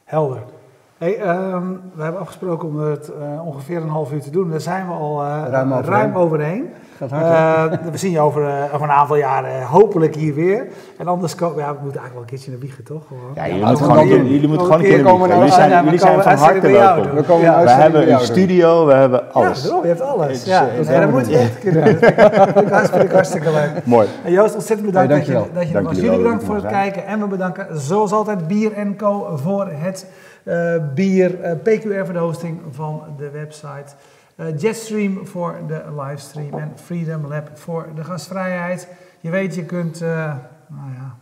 Helder. 0.04 0.44
Hey, 0.98 1.18
ehm, 1.18 1.64
we 1.94 2.04
hebben 2.04 2.22
afgesproken 2.22 2.68
om 2.68 2.80
het 2.80 3.12
uh, 3.20 3.46
ongeveer 3.46 3.78
een 3.78 3.90
half 3.90 4.12
uur 4.12 4.22
te 4.22 4.30
doen. 4.30 4.50
Daar 4.50 4.62
zijn 4.62 4.88
we 4.88 4.94
al 4.94 5.22
uh, 5.22 5.44
ruim, 5.50 5.74
overheen. 5.74 5.92
ruim 5.92 6.16
overheen. 6.16 6.70
Gaat 6.98 7.12
hard, 7.12 7.74
uh, 7.74 7.80
we 7.92 7.98
zien 7.98 8.12
je 8.12 8.20
over, 8.20 8.70
over, 8.74 8.82
een 8.82 8.92
aantal 8.92 9.16
jaren 9.16 9.64
hopelijk 9.64 10.16
hier 10.16 10.34
weer. 10.34 10.68
En 10.98 11.08
anders 11.08 11.36
komen 11.36 11.58
ja, 11.58 11.74
we 11.74 11.80
moeten 11.82 12.02
eigenlijk 12.02 12.14
wel 12.14 12.22
een 12.22 12.28
keertje 12.28 12.52
naar 12.52 12.60
Wiegen, 12.60 12.84
toch? 12.84 13.08
Gewoon. 13.08 13.32
Ja, 13.36 13.48
jullie, 13.48 13.66
moeten 13.66 13.86
gewoon, 13.86 14.08
jullie, 14.08 14.32
jullie 14.32 14.48
moeten 14.48 14.66
gewoon 14.66 14.82
een 14.82 14.90
keer 14.90 15.04
komen 15.04 15.30
Jullie 15.30 15.52
zijn, 15.52 15.70
ja, 15.70 15.84
jullie 15.84 16.00
zijn 16.00 16.22
van 16.22 16.34
harte 16.34 16.72
welkom. 16.72 17.12
We, 17.12 17.24
komen 17.24 17.44
ja, 17.44 17.64
we 17.64 17.70
hebben 17.70 18.14
een 18.14 18.20
studio, 18.20 18.86
we 18.86 18.94
hebben 18.94 19.34
alles. 19.34 19.64
Ja, 19.64 19.80
je 19.82 19.88
hebt 19.88 20.02
alles. 20.02 20.44
Ja, 20.44 20.68
dus, 20.78 20.88
dat 20.88 21.12
moet 21.12 21.30
je 21.30 21.38
echt 21.38 21.60
kunnen. 21.60 21.84
Dat 21.84 22.00
vind 22.00 22.62
ik 22.62 22.70
hartstikke, 22.70 23.14
hartstikke 23.14 23.52
leuk. 23.52 23.86
Mooi. 23.86 24.08
En 24.24 24.32
Joost, 24.32 24.56
ontzettend 24.56 24.88
bedankt 24.88 25.10
dat 25.10 25.26
je, 25.26 25.34
dat 25.54 25.68
je 25.68 25.74
dank 25.74 25.86
er 25.86 25.94
was. 25.94 25.96
Jullie, 25.96 26.18
bedankt 26.18 26.44
voor 26.44 26.56
het 26.56 26.66
kijken. 26.66 27.06
En 27.06 27.20
we 27.20 27.28
bedanken 27.28 27.68
zoals 27.80 28.12
altijd 28.12 28.48
Bier 28.48 28.72
Co 28.98 29.38
voor 29.44 29.68
het 29.72 30.06
bier, 30.94 31.40
uh, 31.42 31.52
PQR 31.64 32.06
voor 32.06 32.14
de 32.14 32.20
hosting 32.20 32.60
van 32.72 33.04
de 33.18 33.30
website, 33.30 33.94
uh, 34.36 34.46
Jetstream 34.58 35.28
voor 35.28 35.56
de 35.68 35.82
livestream 36.00 36.60
en 36.60 36.72
Freedom 36.76 37.28
Lab 37.28 37.50
voor 37.54 37.88
de 37.96 38.04
gastvrijheid. 38.04 38.88
Je 39.20 39.30
weet, 39.30 39.56
je 39.56 39.64
kunt, 39.66 40.00
nou 40.00 40.92
ja, 40.98 41.16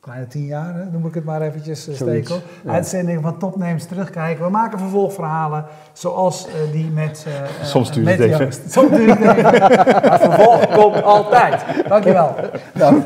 kleine 0.00 0.26
tien 0.26 0.46
jaar, 0.46 0.74
hè, 0.74 0.84
noem 0.84 1.06
ik 1.06 1.14
het 1.14 1.24
maar 1.24 1.42
eventjes, 1.42 1.88
stekel. 1.92 2.40
Ja. 2.64 2.72
Uitzendingen 2.72 3.22
van 3.22 3.38
topnames 3.38 3.84
terugkijken. 3.84 4.44
We 4.44 4.50
maken 4.50 4.78
vervolgverhalen 4.78 5.64
zoals 5.92 6.48
die 6.72 6.90
met 6.90 7.26
Soms 7.62 7.92
duurt 7.92 8.08
het 8.08 8.20
even. 8.20 8.52
Soms 8.70 8.90
duurt 8.90 9.18
het 9.18 9.36
even. 9.36 9.42
maar 9.42 10.20
vervolg 10.20 10.68
komt 10.68 11.02
altijd. 11.02 11.64
Dankjewel. 11.88 12.34
Dank. 12.74 13.04